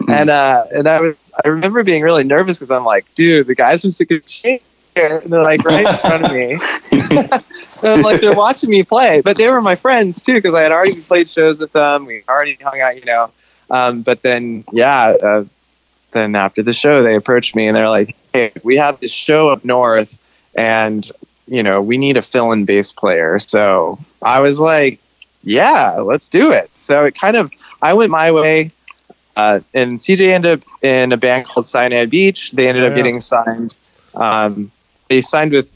and 0.09 0.31
uh, 0.31 0.65
and 0.73 0.87
I 0.87 1.01
was 1.01 1.17
I 1.45 1.49
remember 1.49 1.83
being 1.85 2.03
really 2.03 2.25
nervous 2.25 2.59
because 2.59 2.71
I'm 2.71 2.85
like, 2.85 3.07
dude, 3.15 3.47
the 3.47 3.55
guys 3.55 3.81
from 3.83 3.91
Sick 3.91 4.11
of 4.11 4.27
Change, 4.27 4.63
here," 4.95 5.19
and 5.19 5.33
they're 5.33 5.43
like 5.43 5.65
right 5.65 5.89
in 5.89 5.99
front 5.99 6.29
of 6.29 6.33
me, 6.33 6.59
so 7.57 7.95
like 7.95 8.21
they're 8.21 8.35
watching 8.35 8.71
me 8.71 8.83
play, 8.83 9.21
but 9.21 9.37
they 9.37 9.51
were 9.51 9.61
my 9.61 9.75
friends 9.75 10.23
too 10.23 10.35
because 10.35 10.55
I 10.55 10.63
had 10.63 10.73
already 10.73 11.01
played 11.01 11.31
shows 11.31 11.61
with 11.61 11.73
them, 11.73 12.05
we 12.05 12.23
already 12.29 12.59
hung 12.61 12.81
out, 12.81 12.97
you 12.97 13.05
know. 13.05 13.31
Um, 13.71 14.03
but 14.03 14.23
then 14.23 14.65
yeah, 14.73 15.15
uh, 15.23 15.45
then 16.13 16.35
after 16.37 16.63
the 16.63 16.73
show 16.73 17.03
they 17.03 17.15
approached 17.17 17.55
me 17.57 17.67
and 17.67 17.77
they're 17.77 17.89
like, 17.89 18.15
hey, 18.33 18.53
we 18.63 18.77
have 18.77 19.01
this 19.01 19.13
show 19.13 19.49
up 19.49 19.65
north, 19.65 20.19
and 20.55 21.11
you 21.47 21.63
know, 21.63 21.83
we 21.83 21.99
need 21.99 22.17
a 22.17 22.23
fill-in 22.23 22.65
bass 22.65 22.91
player. 22.93 23.39
So 23.39 23.97
I 24.23 24.41
was 24.41 24.59
like, 24.59 24.99
yeah, 25.43 25.97
let's 25.97 26.29
do 26.29 26.51
it. 26.53 26.71
So 26.75 27.05
it 27.05 27.15
kind 27.19 27.37
of, 27.37 27.51
I 27.83 27.93
went 27.93 28.11
my 28.11 28.31
way. 28.31 28.71
Uh, 29.37 29.61
and 29.75 29.99
CJ 29.99 30.29
ended 30.33 30.61
up 30.63 30.69
in 30.83 31.13
a 31.13 31.17
band 31.19 31.45
called 31.45 31.67
Cyanide 31.67 32.09
Beach. 32.09 32.53
They 32.53 32.67
ended 32.69 32.85
Oh, 32.85 32.89
up 32.89 32.95
getting 32.95 33.21
signed. 33.21 33.75
Um, 34.15 34.71
they 35.09 35.21
signed 35.21 35.53
with 35.53 35.75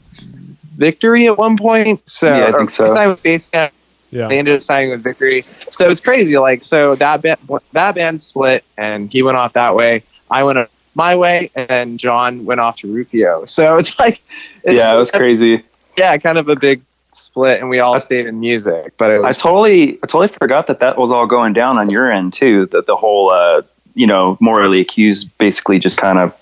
Victory 0.77 1.27
at 1.27 1.37
one 1.37 1.55
point. 1.57 2.07
So, 2.09 2.35
Yeah, 2.35 2.47
I 2.47 2.51
think 2.53 2.71
so. 2.71 2.85
signed 2.85 3.11
with 3.11 3.21
Bass 3.21 3.49
Camp. 3.49 3.73
Yeah. 4.11 4.27
They 4.27 4.39
ended 4.39 4.55
up 4.55 4.61
signing 4.61 4.89
with 4.91 5.03
Victory. 5.03 5.41
So 5.41 5.89
it's 5.89 5.99
crazy. 5.99 6.37
Like, 6.37 6.63
so 6.63 6.95
that 6.95 7.21
band, 7.21 7.39
that 7.73 7.95
band 7.95 8.21
split, 8.21 8.63
and 8.77 9.11
he 9.11 9.21
went 9.21 9.37
off 9.37 9.53
that 9.53 9.75
way. 9.75 10.03
I 10.31 10.43
went 10.43 10.57
my 10.95 11.15
way, 11.15 11.51
and 11.55 11.67
then 11.67 11.97
John 11.97 12.45
went 12.45 12.59
off 12.59 12.77
to 12.77 12.91
Rufio. 12.91 13.45
So 13.45 13.77
it's 13.77 13.97
like, 13.99 14.21
it's, 14.63 14.75
Yeah, 14.75 14.93
it 14.93 14.97
was 14.97 15.11
crazy. 15.11 15.63
yeah, 15.97 16.17
kind 16.17 16.37
of 16.37 16.49
a 16.49 16.55
big 16.55 16.81
split, 17.13 17.59
and 17.59 17.69
we 17.69 17.79
all 17.79 17.99
stayed 17.99 18.25
in 18.25 18.39
music. 18.39 18.93
But 18.97 19.11
it 19.11 19.15
I 19.15 19.19
was 19.19 19.37
totally, 19.37 19.99
I 20.03 20.07
totally 20.07 20.27
forgot 20.41 20.67
that 20.67 20.79
that 20.79 20.97
was 20.97 21.11
all 21.11 21.27
going 21.27 21.53
down 21.53 21.77
on 21.77 21.89
your 21.89 22.11
end 22.11 22.33
too. 22.33 22.65
That 22.67 22.87
the 22.87 22.95
whole, 22.95 23.31
uh, 23.33 23.61
you 23.93 24.07
know, 24.07 24.37
morally 24.39 24.81
accused, 24.81 25.29
basically 25.37 25.79
just 25.79 25.97
kind 25.97 26.17
of 26.19 26.33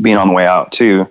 being 0.00 0.16
on 0.16 0.28
the 0.28 0.34
way 0.34 0.46
out 0.46 0.72
too. 0.72 1.08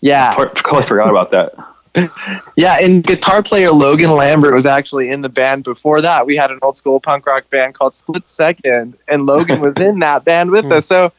yeah, 0.00 0.34
I 0.36 0.44
totally 0.44 0.86
forgot 0.86 1.10
about 1.10 1.30
that. 1.32 1.54
yeah. 2.56 2.78
And 2.80 3.04
guitar 3.04 3.42
player 3.42 3.70
Logan 3.70 4.10
Lambert 4.10 4.54
was 4.54 4.66
actually 4.66 5.10
in 5.10 5.22
the 5.22 5.28
band 5.28 5.64
before 5.64 6.00
that. 6.00 6.26
We 6.26 6.36
had 6.36 6.50
an 6.50 6.58
old 6.62 6.76
school 6.76 7.00
punk 7.00 7.26
rock 7.26 7.48
band 7.50 7.74
called 7.74 7.94
Split 7.94 8.28
Second, 8.28 8.96
and 9.08 9.26
Logan 9.26 9.60
was 9.60 9.74
in 9.76 10.00
that 10.00 10.24
band 10.24 10.50
with 10.50 10.66
us. 10.72 10.86
So 10.86 11.12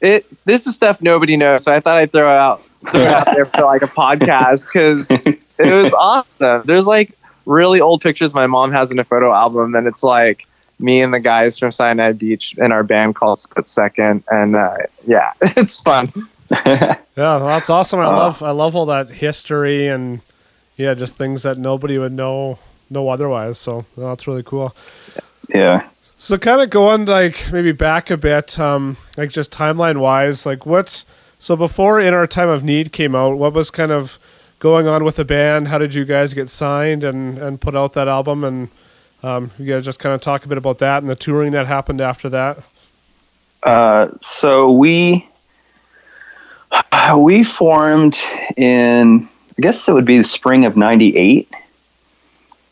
it 0.00 0.26
this 0.44 0.66
is 0.66 0.74
stuff 0.74 1.00
nobody 1.00 1.36
knows. 1.36 1.64
So 1.64 1.72
I 1.72 1.80
thought 1.80 1.98
I'd 1.98 2.12
throw 2.12 2.34
out 2.34 2.62
throw 2.90 3.02
it 3.02 3.06
out 3.06 3.26
there 3.34 3.44
for 3.44 3.62
like 3.62 3.82
a 3.82 3.86
podcast 3.86 4.66
because 4.66 5.10
it 5.10 5.72
was 5.72 5.92
awesome. 5.92 6.62
There's 6.64 6.86
like 6.86 7.16
really 7.46 7.80
old 7.80 8.00
pictures 8.00 8.34
my 8.34 8.46
mom 8.46 8.72
has 8.72 8.90
in 8.90 8.98
a 8.98 9.04
photo 9.04 9.32
album, 9.32 9.74
and 9.74 9.86
it's 9.86 10.02
like 10.02 10.46
me 10.78 11.02
and 11.02 11.12
the 11.12 11.20
guys 11.20 11.58
from 11.58 11.70
Cyanide 11.72 12.18
Beach 12.18 12.54
in 12.56 12.72
our 12.72 12.82
band 12.82 13.14
called 13.14 13.38
Split 13.38 13.68
Second, 13.68 14.24
and 14.30 14.56
uh, 14.56 14.76
yeah, 15.06 15.32
it's 15.42 15.78
fun. 15.80 16.12
Yeah, 17.16 17.38
well, 17.38 17.46
that's 17.46 17.70
awesome. 17.70 18.00
I 18.00 18.06
Uh, 18.06 18.08
love 18.08 18.42
I 18.42 18.50
love 18.52 18.76
all 18.76 18.86
that 18.86 19.08
history 19.10 19.88
and 19.88 20.20
yeah, 20.76 20.94
just 20.94 21.16
things 21.16 21.42
that 21.42 21.58
nobody 21.58 21.98
would 21.98 22.12
know 22.12 22.58
know 22.90 23.08
otherwise. 23.08 23.58
So 23.58 23.82
well, 23.96 24.10
that's 24.10 24.26
really 24.26 24.42
cool. 24.42 24.74
yeah. 25.54 25.88
So 26.16 26.38
kind 26.38 26.60
of 26.60 26.70
going 26.70 27.06
like 27.06 27.50
maybe 27.52 27.72
back 27.72 28.10
a 28.10 28.16
bit, 28.16 28.58
um, 28.58 28.96
like 29.16 29.30
just 29.30 29.50
timeline 29.52 29.98
wise, 29.98 30.46
like 30.46 30.66
what? 30.66 31.04
So 31.38 31.56
before 31.56 32.00
In 32.00 32.14
Our 32.14 32.26
Time 32.26 32.48
of 32.50 32.62
Need 32.64 32.92
came 32.92 33.14
out, 33.14 33.38
what 33.38 33.54
was 33.54 33.70
kind 33.70 33.90
of 33.92 34.18
going 34.58 34.86
on 34.86 35.04
with 35.04 35.16
the 35.16 35.24
band? 35.24 35.68
How 35.68 35.78
did 35.78 35.94
you 35.94 36.04
guys 36.04 36.34
get 36.34 36.48
signed 36.50 37.04
and 37.04 37.38
and 37.38 37.60
put 37.60 37.74
out 37.76 37.94
that 37.94 38.08
album? 38.08 38.44
And 38.44 38.68
um, 39.22 39.50
you 39.58 39.66
guys 39.66 39.84
just 39.84 39.98
kind 39.98 40.14
of 40.14 40.20
talk 40.20 40.44
a 40.44 40.48
bit 40.48 40.58
about 40.58 40.78
that 40.78 41.02
and 41.02 41.08
the 41.10 41.16
touring 41.16 41.52
that 41.52 41.66
happened 41.66 42.00
after 42.00 42.28
that. 42.30 42.58
Uh, 43.62 44.08
so 44.20 44.70
we 44.70 45.22
we 47.16 47.44
formed 47.44 48.18
in 48.56 49.28
I 49.58 49.60
guess 49.60 49.88
it 49.88 49.92
would 49.92 50.06
be 50.06 50.16
the 50.16 50.24
spring 50.24 50.64
of 50.64 50.76
'98, 50.76 51.52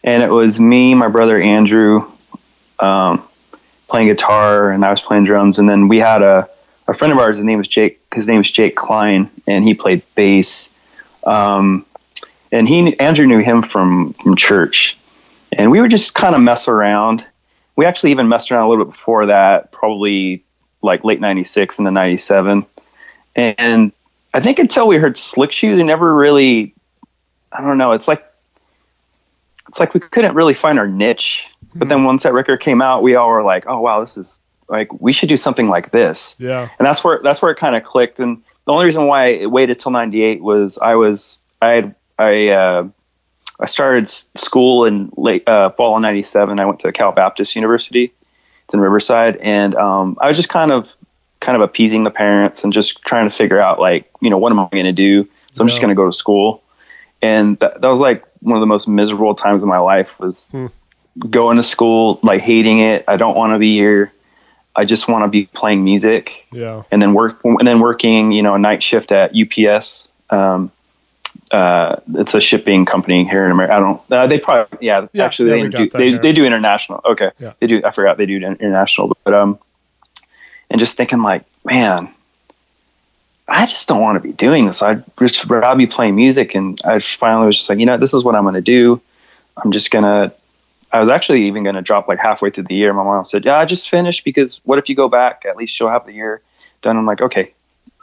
and 0.05 0.23
it 0.23 0.31
was 0.31 0.59
me, 0.59 0.95
my 0.95 1.09
brother 1.09 1.39
Andrew, 1.39 2.11
um, 2.79 3.29
playing 3.89 4.09
guitar, 4.09 4.71
and 4.71 4.85
I 4.85 4.91
was 4.91 5.03
playing 5.03 5.25
drums, 5.25 5.59
and 5.59 5.69
then 5.69 5.89
we 5.89 5.99
had 5.99 6.23
a 6.23 6.49
a 6.87 6.95
friend 6.95 7.13
of 7.13 7.19
ours. 7.19 7.37
His 7.37 7.45
name 7.45 7.59
was 7.59 7.69
Jake. 7.69 8.01
His 8.15 8.27
name 8.27 8.39
was 8.39 8.51
Jake 8.51 8.75
Klein, 8.75 9.31
and 9.47 9.65
he 9.65 9.75
played 9.75 10.03
bass. 10.15 10.71
Um, 11.25 11.85
and 12.51 12.67
he 12.67 12.99
Andrew 12.99 13.27
knew 13.27 13.41
him 13.41 13.61
from 13.63 14.15
from 14.15 14.35
church, 14.35 14.97
and 15.53 15.71
we 15.71 15.81
would 15.83 15.91
just 15.91 16.15
kind 16.15 16.35
of 16.35 16.41
mess 16.41 16.69
around. 16.69 17.23
We 17.77 17.85
actually 17.85 18.13
even 18.13 18.29
messed 18.29 18.51
around 18.51 18.67
a 18.67 18.69
little 18.71 18.87
bit 18.87 18.93
before 18.93 19.27
that, 19.27 19.73
probably 19.73 20.43
like 20.81 21.05
late 21.05 21.21
96 21.21 21.79
and 21.79 21.87
the 21.87 21.91
97 21.91 22.65
and 23.39 23.93
i 24.35 24.41
think 24.41 24.59
until 24.59 24.87
we 24.87 24.97
heard 24.97 25.17
slick 25.17 25.53
shoes 25.53 25.77
we 25.77 25.83
never 25.83 26.15
really 26.15 26.75
i 27.53 27.61
don't 27.61 27.79
know 27.79 27.93
it's 27.93 28.09
like 28.09 28.29
it's 29.69 29.79
like 29.79 29.95
we 29.95 30.01
couldn't 30.01 30.35
really 30.35 30.55
find 30.55 30.79
our 30.79 30.89
niche. 30.89 31.47
But 31.75 31.91
then 31.91 32.05
once 32.05 32.23
that 32.25 32.33
record 32.33 32.61
came 32.61 32.83
out 32.83 33.03
we 33.03 33.15
all 33.15 33.29
were 33.29 33.45
like 33.45 33.65
oh 33.69 33.81
wow 33.81 34.01
this 34.01 34.17
is 34.17 34.41
like 34.69 34.89
we 35.01 35.13
should 35.13 35.29
do 35.29 35.37
something 35.37 35.69
like 35.69 35.93
this. 35.93 36.35
Yeah, 36.39 36.69
and 36.79 36.87
that's 36.87 37.05
where 37.05 37.21
that's 37.23 37.41
where 37.41 37.53
it 37.53 37.59
kind 37.59 37.77
of 37.77 37.85
clicked. 37.85 38.19
And 38.19 38.43
the 38.65 38.73
only 38.73 38.87
reason 38.87 39.07
why 39.07 39.29
it 39.29 39.51
waited 39.51 39.79
till 39.79 39.93
98 39.93 40.43
was 40.43 40.79
i 40.79 40.95
was 40.95 41.41
i 41.63 41.69
had 41.69 41.95
i 42.19 42.49
uh 42.49 42.89
i 43.61 43.67
started 43.67 44.11
school 44.37 44.85
in 44.85 45.11
late 45.17 45.47
uh, 45.49 45.71
fall 45.71 45.97
of 45.97 46.03
97 46.03 46.59
i 46.59 46.65
went 46.65 46.81
to 46.81 46.93
cal 46.93 47.13
baptist 47.13 47.55
university. 47.55 48.13
It's 48.65 48.75
in 48.75 48.81
riverside. 48.81 49.37
And 49.37 49.75
um, 49.77 50.17
i 50.21 50.29
was 50.29 50.37
just 50.37 50.49
kind 50.49 50.73
of 50.73 50.97
kind 51.41 51.57
of 51.57 51.63
appeasing 51.63 52.05
the 52.05 52.11
parents 52.11 52.65
and 52.65 52.73
just 52.73 53.01
trying 53.03 53.29
to 53.29 53.35
figure 53.35 53.61
out 53.61 53.79
like 53.81 54.11
you 54.21 54.29
know 54.31 54.39
what 54.39 54.51
am 54.53 54.59
i 54.61 54.69
going 54.73 54.85
to 54.85 54.93
do 54.93 55.25
so 55.53 55.63
i'm 55.63 55.69
just 55.69 55.81
going 55.81 55.89
to 55.89 55.95
go 55.95 56.05
to 56.07 56.13
school 56.13 56.63
and 57.23 57.59
that, 57.61 57.81
that 57.81 57.91
was 57.91 58.01
like 58.01 58.25
one 58.41 58.57
of 58.57 58.61
the 58.61 58.67
most 58.67 58.87
miserable 58.89 59.35
times 59.35 59.63
of 59.63 59.69
my 59.69 59.79
life 59.79 60.11
was 60.19 60.49
Hmm. 60.51 60.67
going 61.31 61.57
to 61.57 61.63
school 61.63 62.19
like 62.23 62.41
hating 62.43 62.81
it 62.81 63.05
i 63.09 63.17
don't 63.17 63.37
want 63.37 63.53
to 63.53 63.59
be 63.59 63.73
here 63.73 64.13
i 64.77 64.85
just 64.85 65.09
want 65.09 65.25
to 65.25 65.29
be 65.29 65.47
playing 65.47 65.83
music 65.85 66.47
yeah, 66.53 66.83
and 66.91 67.01
then 67.03 67.15
work 67.15 67.41
and 67.45 67.67
then 67.67 67.81
working 67.81 68.33
you 68.33 68.43
know 68.43 68.55
a 68.55 68.59
night 68.59 68.83
shift 68.83 69.11
at 69.13 69.33
UPS. 69.35 70.09
Um, 70.31 70.71
uh, 71.51 71.97
it's 72.15 72.35
a 72.35 72.41
shipping 72.41 72.85
company 72.85 73.25
here 73.25 73.45
in 73.47 73.51
America. 73.51 73.75
I 73.75 73.79
don't. 73.81 74.01
Uh, 74.13 74.27
they 74.27 74.39
probably 74.39 74.79
yeah. 74.87 75.07
Yeah, 75.13 75.25
actually, 75.25 75.49
yeah, 75.51 75.63
they 75.63 75.69
do. 75.71 75.89
They, 75.89 76.19
they 76.19 76.33
do 76.33 76.45
international. 76.45 77.01
Okay, 77.05 77.31
Yeah. 77.39 77.53
they 77.61 77.67
do. 77.67 77.81
I 77.85 77.91
forgot 77.91 78.19
they 78.19 78.27
do 78.27 78.37
international. 78.37 79.17
But 79.25 79.33
um, 79.35 79.59
and 80.71 80.81
just 80.81 80.97
thinking 80.97 81.23
like, 81.23 81.45
man, 81.65 82.09
I 83.49 83.67
just 83.67 83.89
don't 83.89 84.03
want 84.03 84.23
to 84.23 84.29
be 84.29 84.35
doing 84.35 84.67
this. 84.67 84.83
I'd 84.83 85.03
rather 85.47 85.77
be 85.77 85.87
playing 85.87 86.17
music. 86.17 86.55
And 86.55 86.81
I 86.85 87.01
finally 87.01 87.47
was 87.47 87.57
just 87.57 87.69
like, 87.69 87.79
you 87.79 87.87
know, 87.87 87.97
this 87.97 88.13
is 88.13 88.23
what 88.23 88.35
I'm 88.35 88.45
going 88.45 88.55
to 88.55 88.61
do. 88.61 89.01
I'm 89.63 89.73
just 89.73 89.91
gonna. 89.91 90.33
I 90.93 91.01
was 91.01 91.11
actually 91.11 91.47
even 91.47 91.65
going 91.65 91.75
to 91.75 91.83
drop 91.83 92.09
like 92.09 92.19
halfway 92.19 92.51
through 92.51 92.65
the 92.65 92.75
year. 92.75 92.93
My 92.93 93.03
mom 93.03 93.25
said, 93.25 93.45
"Yeah, 93.45 93.59
I 93.59 93.65
just 93.65 93.91
finished 93.91 94.25
because 94.25 94.61
what 94.65 94.79
if 94.79 94.89
you 94.89 94.95
go 94.95 95.09
back? 95.09 95.45
At 95.45 95.57
least 95.57 95.79
you'll 95.79 95.91
have 95.91 96.07
the 96.07 96.13
year 96.13 96.41
done." 96.83 96.97
I'm 96.97 97.07
like, 97.07 97.21
"Okay." 97.21 97.53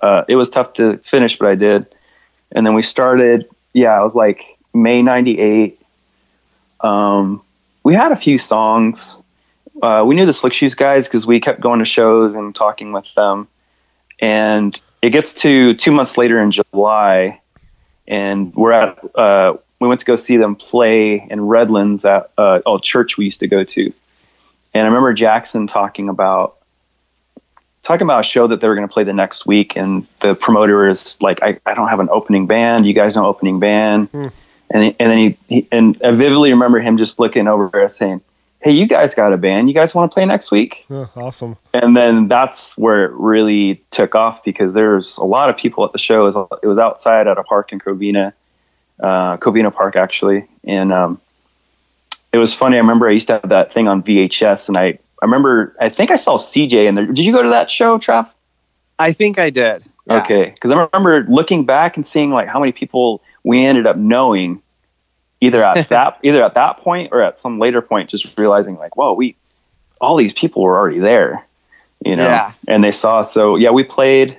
Uh, 0.02 0.24
it 0.28 0.36
was 0.36 0.50
tough 0.50 0.74
to 0.74 0.98
finish, 1.00 1.38
but 1.38 1.48
I 1.48 1.56
did. 1.56 1.86
And 2.52 2.66
then 2.66 2.74
we 2.74 2.82
started. 2.82 3.48
Yeah, 3.74 4.00
it 4.00 4.04
was 4.04 4.16
like 4.16 4.44
May 4.74 5.02
'98. 5.02 5.80
Um, 6.82 7.42
we 7.84 7.94
had 7.94 8.12
a 8.12 8.16
few 8.16 8.38
songs. 8.38 9.22
Uh, 9.82 10.04
we 10.06 10.16
knew 10.16 10.26
the 10.26 10.34
Slick 10.34 10.54
Shoes 10.54 10.76
guys 10.76 11.08
because 11.08 11.26
we 11.26 11.40
kept 11.40 11.62
going 11.62 11.80
to 11.80 11.86
shows 11.86 12.36
and 12.36 12.56
talking 12.56 12.92
with 12.92 13.14
them. 13.16 13.48
And 14.22 14.80
it 15.02 15.10
gets 15.10 15.34
to 15.36 15.76
two 15.76 15.92
months 15.92 16.18
later 16.18 16.42
in 16.42 16.52
July, 16.52 17.42
and 18.08 18.54
we're 18.56 18.72
at 18.72 18.98
uh, 19.16 19.58
we 19.80 19.88
went 19.88 20.00
to 20.00 20.06
go 20.06 20.16
see 20.16 20.38
them 20.38 20.56
play 20.56 21.28
in 21.30 21.48
Redlands 21.48 22.06
at 22.06 22.32
uh, 22.38 22.62
oh 22.66 22.80
church 22.80 23.18
we 23.18 23.26
used 23.26 23.40
to 23.42 23.48
go 23.48 23.64
to, 23.64 23.92
and 24.74 24.84
I 24.84 24.88
remember 24.88 25.14
Jackson 25.14 25.68
talking 25.68 26.10
about 26.10 26.58
talking 27.84 28.04
about 28.04 28.22
a 28.22 28.24
show 28.24 28.48
that 28.48 28.62
they 28.62 28.68
were 28.68 28.76
going 28.76 28.88
to 28.88 28.92
play 28.92 29.04
the 29.04 29.14
next 29.14 29.46
week, 29.46 29.76
and 29.76 30.08
the 30.22 30.34
promoter 30.34 30.90
is 30.90 31.18
like, 31.22 31.42
I, 31.44 31.60
I 31.68 31.76
don't 31.76 31.88
have 31.88 32.00
an 32.00 32.10
opening 32.12 32.48
band. 32.48 32.88
You 32.88 32.94
guys 32.94 33.16
know 33.16 33.26
opening 33.26 33.60
band, 33.60 34.10
and 34.14 34.32
and 34.72 34.96
then 34.98 35.18
he, 35.18 35.38
he 35.48 35.68
and 35.72 36.02
I 36.04 36.12
vividly 36.12 36.52
remember 36.52 36.80
him 36.80 36.98
just 36.98 37.20
looking 37.20 37.48
over 37.48 37.68
at 37.68 37.86
us 37.86 37.96
saying, 37.96 38.22
Hey, 38.66 38.72
you 38.72 38.88
guys 38.88 39.14
got 39.14 39.32
a 39.32 39.38
band? 39.38 39.68
You 39.68 39.76
guys 39.76 39.94
want 39.94 40.12
to 40.12 40.14
play 40.16 40.26
next 40.26 40.50
week? 40.50 40.88
Yeah, 40.90 41.06
awesome. 41.16 41.56
and 41.76 41.96
then 41.96 42.28
that's 42.28 42.76
where 42.80 43.06
it 43.06 43.12
really 43.12 43.80
took 43.92 44.16
off 44.16 44.44
because 44.44 44.74
there's 44.74 45.18
a 45.18 45.24
lot 45.24 45.52
of 45.52 45.56
people 45.56 45.86
at 45.86 45.92
the 45.92 46.00
show. 46.00 46.26
It 46.26 46.34
was, 46.34 46.48
it 46.64 46.66
was 46.66 46.80
outside 46.80 47.28
at 47.28 47.38
a 47.38 47.44
park 47.44 47.72
in 47.72 47.80
Covina, 47.80 48.34
uh, 49.02 49.38
Covina 49.38 49.72
Park 49.72 49.96
actually, 49.96 50.48
and 50.64 50.92
um, 50.92 51.22
it 52.34 52.40
was 52.40 52.56
funny. 52.56 52.78
I 52.78 52.80
remember 52.80 53.08
I 53.08 53.12
used 53.12 53.28
to 53.28 53.34
have 53.34 53.50
that 53.50 53.72
thing 53.72 53.88
on 53.88 54.02
VHS, 54.02 54.68
and 54.68 54.80
I 54.80 54.98
I 55.22 55.26
remember 55.26 55.76
I 55.80 55.90
think 55.90 56.10
I 56.10 56.16
saw 56.16 56.38
CJ 56.38 56.88
in 56.88 56.96
there. 56.96 57.06
Did 57.06 57.20
you 57.20 57.34
go 57.34 57.44
to 57.44 57.50
that 57.50 57.70
show, 57.70 58.00
Trav? 58.00 58.28
I 58.98 59.14
think 59.14 59.38
I 59.38 59.52
did. 59.52 59.86
Yeah. 60.08 60.24
Okay, 60.24 60.46
because 60.46 60.72
I 60.72 60.88
remember 60.92 61.24
looking 61.30 61.68
back 61.68 61.98
and 61.98 62.04
seeing 62.04 62.32
like 62.32 62.48
how 62.48 62.60
many 62.60 62.72
people 62.72 63.22
we 63.44 63.64
ended 63.64 63.86
up 63.86 63.98
knowing, 63.98 64.60
either 65.46 65.64
at 65.64 65.90
that 65.90 66.20
either 66.24 66.44
at 66.44 66.54
that 66.56 66.78
point 66.78 67.10
or 67.12 67.22
at 67.22 67.38
some 67.40 67.60
later 67.60 67.82
point, 67.82 68.10
just 68.10 68.38
realizing 68.38 68.76
like, 68.78 68.96
whoa, 68.96 69.14
we 69.14 69.36
all 70.02 70.16
these 70.16 70.34
people 70.34 70.62
were 70.62 70.78
already 70.78 71.00
there, 71.00 71.46
you 72.06 72.16
know, 72.16 72.26
Yeah. 72.26 72.52
and 72.68 72.84
they 72.84 72.92
saw. 72.92 73.22
So 73.22 73.56
yeah, 73.56 73.72
we 73.72 73.84
played. 73.84 74.38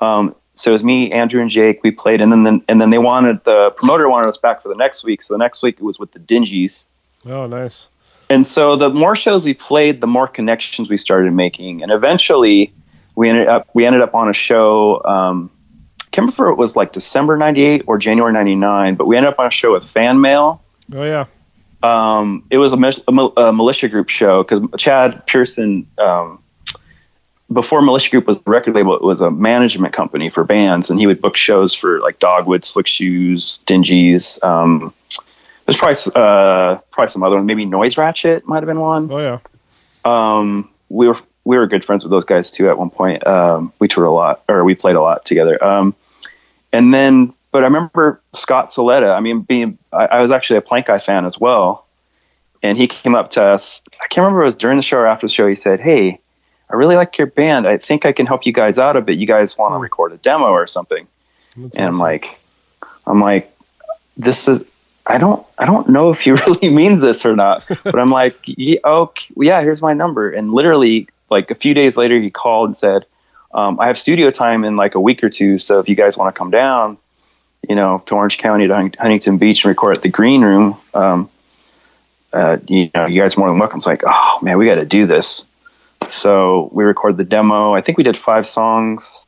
Um, 0.00 0.34
so 0.56 0.70
it 0.70 0.74
was 0.74 0.84
me, 0.84 1.10
Andrew, 1.12 1.40
and 1.40 1.50
Jake. 1.50 1.82
We 1.82 1.90
played, 1.90 2.20
and 2.20 2.32
then 2.32 2.62
and 2.68 2.80
then 2.80 2.90
they 2.90 2.98
wanted 2.98 3.42
the 3.44 3.72
promoter 3.76 4.08
wanted 4.08 4.28
us 4.28 4.38
back 4.38 4.62
for 4.62 4.68
the 4.68 4.76
next 4.76 5.04
week. 5.04 5.22
So 5.22 5.34
the 5.34 5.38
next 5.38 5.62
week 5.62 5.76
it 5.78 5.82
was 5.82 5.98
with 5.98 6.12
the 6.12 6.20
Dingees. 6.20 6.82
Oh, 7.26 7.46
nice. 7.46 7.88
And 8.30 8.46
so 8.46 8.76
the 8.76 8.88
more 8.90 9.16
shows 9.16 9.44
we 9.44 9.54
played, 9.54 10.00
the 10.00 10.06
more 10.06 10.26
connections 10.28 10.88
we 10.88 10.96
started 10.98 11.32
making, 11.32 11.82
and 11.82 11.90
eventually 11.92 12.72
we 13.16 13.28
ended 13.28 13.48
up 13.48 13.68
we 13.74 13.84
ended 13.84 14.02
up 14.02 14.14
on 14.14 14.28
a 14.28 14.32
show. 14.32 15.02
Um, 15.04 15.50
I 15.50 15.53
can't 16.14 16.26
remember 16.26 16.50
if 16.50 16.52
it 16.52 16.58
was 16.58 16.76
like 16.76 16.92
December 16.92 17.36
'98 17.36 17.82
or 17.86 17.98
January 17.98 18.32
'99, 18.32 18.94
but 18.94 19.06
we 19.06 19.16
ended 19.16 19.32
up 19.32 19.38
on 19.38 19.46
a 19.46 19.50
show 19.50 19.72
with 19.72 19.84
Fan 19.84 20.20
Mail. 20.20 20.62
Oh 20.94 21.02
yeah. 21.02 21.26
Um, 21.82 22.44
it 22.50 22.58
was 22.58 22.72
a, 22.72 22.76
mis- 22.76 23.00
a, 23.08 23.12
a 23.12 23.52
militia 23.52 23.88
group 23.88 24.08
show 24.08 24.42
because 24.42 24.62
Chad 24.78 25.20
Pearson, 25.26 25.86
um, 25.98 26.42
before 27.52 27.82
Militia 27.82 28.10
Group 28.10 28.26
was 28.26 28.38
a 28.38 28.50
record 28.50 28.74
label, 28.74 28.94
it 28.94 29.02
was 29.02 29.20
a 29.20 29.30
management 29.30 29.92
company 29.92 30.30
for 30.30 30.44
bands, 30.44 30.88
and 30.88 30.98
he 30.98 31.06
would 31.06 31.20
book 31.20 31.36
shows 31.36 31.74
for 31.74 32.00
like 32.00 32.18
Dogwood, 32.20 32.64
Slick 32.64 32.86
Shoes, 32.86 33.58
Dingees. 33.66 34.42
Um, 34.42 34.94
there's 35.66 35.76
probably 35.76 35.96
uh, 36.14 36.76
probably 36.90 37.08
some 37.08 37.22
other 37.22 37.36
one, 37.36 37.46
maybe 37.46 37.64
Noise 37.64 37.98
Ratchet 37.98 38.46
might 38.46 38.58
have 38.58 38.66
been 38.66 38.80
one 38.80 39.10
Oh 39.10 39.18
yeah. 39.18 39.38
um, 40.04 40.70
we 40.88 41.08
were 41.08 41.18
we 41.44 41.58
were 41.58 41.66
good 41.66 41.84
friends 41.84 42.02
with 42.04 42.10
those 42.10 42.24
guys 42.24 42.50
too. 42.50 42.70
At 42.70 42.78
one 42.78 42.88
point, 42.90 43.26
um, 43.26 43.72
we 43.78 43.88
toured 43.88 44.06
a 44.06 44.10
lot, 44.10 44.42
or 44.48 44.64
we 44.64 44.74
played 44.74 44.96
a 44.96 45.02
lot 45.02 45.24
together. 45.26 45.62
And 46.74 46.92
then, 46.92 47.32
but 47.52 47.62
I 47.62 47.66
remember 47.66 48.20
Scott 48.32 48.68
Silletta. 48.68 49.16
I 49.16 49.20
mean, 49.20 49.42
being 49.42 49.78
I, 49.92 50.06
I 50.06 50.20
was 50.20 50.32
actually 50.32 50.56
a 50.56 50.62
Plankeye 50.62 51.02
fan 51.02 51.24
as 51.24 51.38
well, 51.38 51.86
and 52.64 52.76
he 52.76 52.88
came 52.88 53.14
up 53.14 53.30
to 53.30 53.42
us. 53.42 53.80
I 54.02 54.08
can't 54.08 54.24
remember 54.24 54.40
if 54.40 54.44
it 54.44 54.46
was 54.46 54.56
during 54.56 54.76
the 54.76 54.82
show 54.82 54.98
or 54.98 55.06
after 55.06 55.28
the 55.28 55.32
show. 55.32 55.46
He 55.46 55.54
said, 55.54 55.80
"Hey, 55.80 56.18
I 56.70 56.74
really 56.74 56.96
like 56.96 57.16
your 57.16 57.28
band. 57.28 57.68
I 57.68 57.78
think 57.78 58.04
I 58.04 58.12
can 58.12 58.26
help 58.26 58.44
you 58.44 58.52
guys 58.52 58.76
out 58.76 58.96
a 58.96 59.00
bit. 59.00 59.18
You 59.18 59.26
guys 59.26 59.56
want 59.56 59.72
to 59.72 59.76
hmm. 59.76 59.82
record 59.82 60.12
a 60.12 60.16
demo 60.16 60.46
or 60.46 60.66
something?" 60.66 61.06
That's 61.56 61.76
and 61.76 61.86
I'm 61.86 61.98
like, 61.98 62.40
I'm 63.06 63.20
like, 63.20 63.56
this 64.16 64.48
is. 64.48 64.68
I 65.06 65.18
don't. 65.18 65.46
I 65.58 65.64
don't 65.64 65.88
know 65.88 66.10
if 66.10 66.22
he 66.22 66.30
really 66.46 66.70
means 66.70 67.00
this 67.02 67.24
or 67.24 67.36
not. 67.36 67.64
But 67.84 68.00
I'm 68.00 68.10
like, 68.10 68.36
yeah, 68.46 68.78
okay, 68.84 69.32
yeah. 69.36 69.60
Here's 69.62 69.80
my 69.80 69.92
number. 69.92 70.28
And 70.28 70.52
literally, 70.52 71.06
like 71.30 71.52
a 71.52 71.54
few 71.54 71.72
days 71.72 71.96
later, 71.96 72.20
he 72.20 72.30
called 72.30 72.70
and 72.70 72.76
said, 72.76 73.04
um, 73.54 73.78
"I 73.80 73.86
have 73.86 73.98
studio 73.98 74.30
time 74.30 74.64
in 74.64 74.76
like 74.76 74.94
a 74.94 75.00
week 75.00 75.22
or 75.22 75.30
two. 75.30 75.58
So 75.58 75.78
if 75.78 75.88
you 75.88 75.94
guys 75.94 76.16
want 76.16 76.34
to 76.34 76.38
come 76.38 76.50
down, 76.50 76.98
you 77.68 77.74
know, 77.74 78.02
to 78.06 78.14
Orange 78.14 78.38
County 78.38 78.66
to 78.66 78.74
Huntington 78.74 79.38
Beach 79.38 79.64
and 79.64 79.70
record 79.70 79.96
at 79.96 80.02
the 80.02 80.08
Green 80.08 80.42
Room, 80.42 80.76
um, 80.92 81.30
uh, 82.32 82.58
you 82.68 82.90
know, 82.94 83.06
you 83.06 83.20
guys 83.20 83.36
are 83.36 83.40
more 83.40 83.48
than 83.48 83.58
welcome." 83.58 83.78
It's 83.78 83.86
like, 83.86 84.02
oh 84.06 84.38
man, 84.42 84.58
we 84.58 84.66
got 84.66 84.76
to 84.76 84.84
do 84.84 85.06
this. 85.06 85.44
So 86.08 86.68
we 86.72 86.84
recorded 86.84 87.16
the 87.16 87.24
demo. 87.24 87.74
I 87.74 87.80
think 87.80 87.96
we 87.96 88.04
did 88.04 88.18
five 88.18 88.46
songs. 88.46 89.24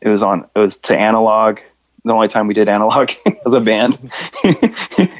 It 0.00 0.08
was 0.08 0.22
on. 0.22 0.48
It 0.54 0.58
was 0.58 0.76
to 0.78 0.96
analog. 0.96 1.58
The 2.04 2.12
only 2.12 2.28
time 2.28 2.46
we 2.46 2.54
did 2.54 2.68
analog 2.68 3.10
as 3.46 3.54
a 3.54 3.60
band 3.60 4.10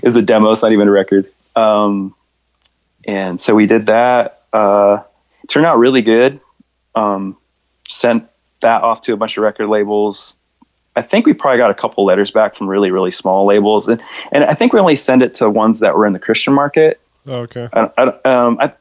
is 0.02 0.16
a 0.16 0.22
demo. 0.22 0.52
It's 0.52 0.62
not 0.62 0.72
even 0.72 0.87
a 0.87 0.90
record. 0.90 1.30
Um, 1.57 2.14
and 3.07 3.40
so 3.40 3.54
we 3.54 3.66
did 3.66 3.87
that. 3.87 4.42
Uh, 4.52 5.02
turned 5.48 5.66
out 5.66 5.78
really 5.78 6.02
good. 6.02 6.40
Um, 6.94 7.37
sent 7.88 8.28
that 8.64 8.83
off 8.83 9.03
to 9.03 9.12
a 9.12 9.16
bunch 9.16 9.37
of 9.37 9.42
record 9.44 9.68
labels. 9.68 10.35
I 10.96 11.03
think 11.03 11.27
we 11.27 11.33
probably 11.33 11.59
got 11.59 11.70
a 11.70 11.74
couple 11.74 12.05
letters 12.05 12.31
back 12.31 12.57
from 12.57 12.68
really, 12.68 12.90
really 12.90 13.11
small 13.11 13.46
labels, 13.46 13.87
and 13.88 14.03
and 14.33 14.44
I 14.44 14.55
think 14.55 14.72
we 14.72 14.81
only 14.81 14.96
send 14.96 15.22
it 15.22 15.35
to 15.35 15.48
ones 15.48 15.81
that 15.81 15.96
were 15.96 16.07
in 16.07 16.12
the 16.12 16.18
Christian 16.18 16.53
market. 16.53 17.00
Oh, 17.27 17.40
okay. 17.46 17.68
I, 17.72 17.90
I, 17.96 18.03
um, 18.31 18.59
I, 18.61 18.72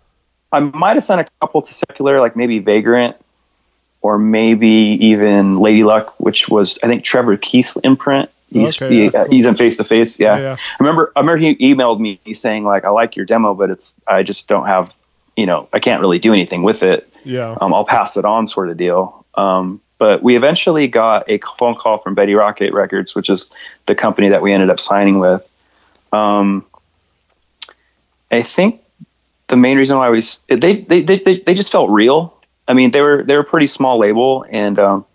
I 0.52 0.60
might 0.60 0.94
have 0.96 1.04
sent 1.04 1.22
a 1.22 1.28
couple 1.42 1.62
to 1.62 1.74
secular, 1.74 2.20
like 2.20 2.36
maybe 2.36 2.60
Vagrant, 2.60 3.16
or 4.02 4.18
maybe 4.20 4.68
even 5.02 5.58
Lady 5.60 5.84
Luck, 5.84 6.14
which 6.20 6.50
was 6.50 6.78
I 6.84 6.88
think 6.88 7.04
Trevor 7.04 7.38
Keith's 7.38 7.78
imprint. 7.84 8.30
He's 8.52 8.80
Okay, 8.80 8.94
he- 8.94 9.04
yeah, 9.06 9.08
uh, 9.22 9.24
cool. 9.26 9.34
he's 9.34 9.46
in 9.48 9.56
face 9.56 9.78
to 9.78 9.84
face. 9.84 10.20
Yeah, 10.20 10.38
Yeah. 10.40 10.56
I 10.60 10.84
remember. 10.84 11.12
I 11.16 11.22
remember 11.22 11.38
he 11.40 11.56
emailed 11.56 12.00
me 12.00 12.20
saying 12.34 12.64
like, 12.64 12.86
"I 12.86 12.90
like 12.90 13.16
your 13.16 13.26
demo, 13.26 13.56
but 13.56 13.72
it's 13.72 13.96
I 14.08 14.22
just 14.22 14.48
don't 14.48 14.68
have, 14.68 14.94
you 15.36 15.48
know, 15.48 15.68
I 15.74 15.80
can't 15.80 16.00
really 16.00 16.20
do 16.20 16.32
anything 16.32 16.62
with 16.62 16.84
it. 16.84 17.10
Yeah. 17.24 17.58
Um, 17.62 17.74
I'll 17.74 17.86
pass 17.86 18.16
it 18.18 18.26
on, 18.26 18.46
sort 18.46 18.70
of 18.70 18.78
deal." 18.78 19.23
Um, 19.36 19.82
but 19.98 20.22
we 20.22 20.36
eventually 20.36 20.88
got 20.88 21.30
a 21.30 21.40
phone 21.58 21.76
call 21.76 21.98
from 22.00 22.14
Bettie 22.14 22.36
Rocket 22.36 22.74
Records, 22.74 23.16
which 23.16 23.30
is 23.30 23.52
the 23.86 23.96
company 23.96 24.30
that 24.30 24.42
we 24.42 24.52
ended 24.54 24.70
up 24.70 24.80
signing 24.80 25.20
with. 25.20 25.48
Um, 26.12 26.66
I 28.32 28.44
think 28.44 28.82
the 29.50 29.56
main 29.56 29.78
reason 29.78 29.98
why 29.98 30.10
we 30.10 30.22
they 30.50 30.82
they, 30.82 31.02
they 31.02 31.18
they 31.46 31.54
just 31.54 31.72
felt 31.72 31.90
real. 31.90 32.36
I 32.68 32.74
mean, 32.74 32.92
they 32.92 33.02
were 33.02 33.24
they 33.24 33.36
were 33.36 33.42
a 33.42 33.46
pretty 33.46 33.68
small 33.68 34.00
label, 34.00 34.46
and 34.50 34.80
um, 34.80 35.06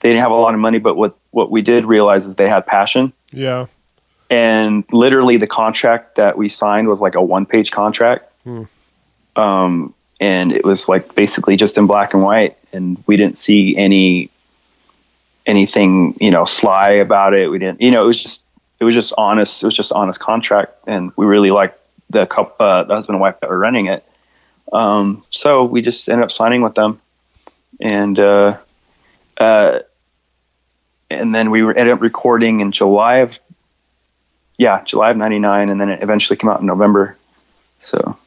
they 0.00 0.08
didn't 0.10 0.22
have 0.22 0.30
a 0.30 0.34
lot 0.34 0.54
of 0.54 0.60
money. 0.60 0.78
But 0.78 0.96
what 0.96 1.16
what 1.30 1.50
we 1.50 1.62
did 1.62 1.84
realize 1.84 2.26
is 2.26 2.36
they 2.36 2.48
had 2.48 2.64
passion 2.66 3.12
Yeah. 3.32 3.66
and 4.30 4.84
literally 4.92 5.36
the 5.36 5.46
contract 5.46 6.16
that 6.16 6.38
we 6.38 6.48
signed 6.48 6.88
was 6.88 7.00
like 7.00 7.14
a 7.14 7.22
one 7.22 7.44
page 7.46 7.70
contract 7.70 8.32
Hmm. 8.44 8.62
um, 9.36 9.94
and 10.20 10.52
it 10.52 10.64
was 10.64 10.88
like 10.88 11.14
basically 11.14 11.56
just 11.56 11.78
in 11.78 11.86
black 11.86 12.14
and 12.14 12.22
white 12.22 12.56
and 12.72 13.02
we 13.06 13.16
didn't 13.16 13.36
see 13.36 13.76
any 13.76 14.30
anything 15.46 16.16
you 16.20 16.30
know 16.30 16.44
sly 16.44 16.90
about 16.90 17.34
it 17.34 17.48
we 17.48 17.58
didn't 17.58 17.80
you 17.80 17.90
know 17.90 18.02
it 18.02 18.06
was 18.06 18.22
just 18.22 18.42
it 18.80 18.84
was 18.84 18.94
just 18.94 19.12
honest 19.16 19.62
it 19.62 19.66
was 19.66 19.74
just 19.74 19.92
honest 19.92 20.20
contract 20.20 20.72
and 20.86 21.12
we 21.16 21.26
really 21.26 21.50
liked 21.50 21.78
the 22.10 22.26
couple 22.26 22.64
uh, 22.64 22.84
the 22.84 22.94
husband 22.94 23.14
and 23.14 23.20
wife 23.20 23.38
that 23.40 23.50
were 23.50 23.58
running 23.58 23.86
it 23.86 24.04
um, 24.72 25.24
so 25.30 25.64
we 25.64 25.80
just 25.80 26.08
ended 26.08 26.24
up 26.24 26.32
signing 26.32 26.62
with 26.62 26.74
them 26.74 27.00
and 27.80 28.18
uh, 28.18 28.56
uh, 29.38 29.78
and 31.10 31.34
then 31.34 31.50
we 31.50 31.62
were 31.62 31.74
ended 31.74 31.94
up 31.94 32.02
recording 32.02 32.60
in 32.60 32.72
July 32.72 33.16
of 33.16 33.38
yeah, 34.58 34.82
July 34.82 35.12
of 35.12 35.16
'99, 35.16 35.68
and 35.68 35.80
then 35.80 35.88
it 35.88 36.02
eventually 36.02 36.36
came 36.36 36.50
out 36.50 36.60
in 36.60 36.66
November. 36.66 37.16
So, 37.80 38.18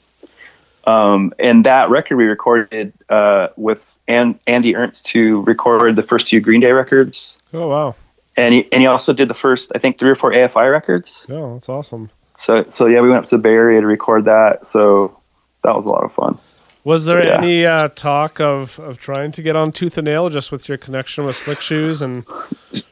um, 0.85 1.33
and 1.39 1.65
that 1.65 1.89
record 1.89 2.17
we 2.17 2.25
recorded 2.25 2.93
uh, 3.09 3.47
with 3.57 3.95
An- 4.07 4.39
Andy 4.47 4.75
Ernst 4.75 5.05
to 5.07 5.41
record 5.43 5.95
the 5.95 6.03
first 6.03 6.27
two 6.27 6.39
Green 6.39 6.61
Day 6.61 6.71
records, 6.71 7.37
Oh 7.53 7.67
wow. 7.67 7.95
and 8.37 8.53
he 8.53 8.67
and 8.71 8.81
he 8.81 8.87
also 8.87 9.13
did 9.13 9.27
the 9.29 9.33
first, 9.35 9.71
I 9.75 9.79
think, 9.79 9.99
three 9.99 10.09
or 10.09 10.15
four 10.15 10.31
AFI 10.31 10.71
records. 10.71 11.25
Yeah, 11.29 11.51
that's 11.53 11.69
awesome. 11.69 12.09
So, 12.37 12.65
so 12.69 12.87
yeah, 12.87 13.01
we 13.01 13.09
went 13.09 13.23
up 13.23 13.29
to 13.29 13.37
the 13.37 13.43
Bay 13.43 13.53
Area 13.53 13.81
to 13.81 13.87
record 13.87 14.25
that. 14.25 14.65
So 14.65 15.19
that 15.63 15.75
was 15.75 15.85
a 15.85 15.89
lot 15.89 16.03
of 16.03 16.11
fun. 16.13 16.39
Was 16.83 17.05
there 17.05 17.23
Yeah. 17.23 17.37
any 17.41 17.65
uh, 17.65 17.89
talk 17.89 18.39
of, 18.41 18.79
of 18.79 18.97
trying 18.99 19.31
to 19.33 19.41
get 19.43 19.55
on 19.55 19.71
Tooth 19.71 19.97
and 19.97 20.05
Nail 20.05 20.29
just 20.29 20.51
with 20.51 20.67
your 20.67 20.77
connection 20.79 21.23
with 21.25 21.35
Slick 21.35 21.61
Shoes 21.61 22.01
and 22.01 22.25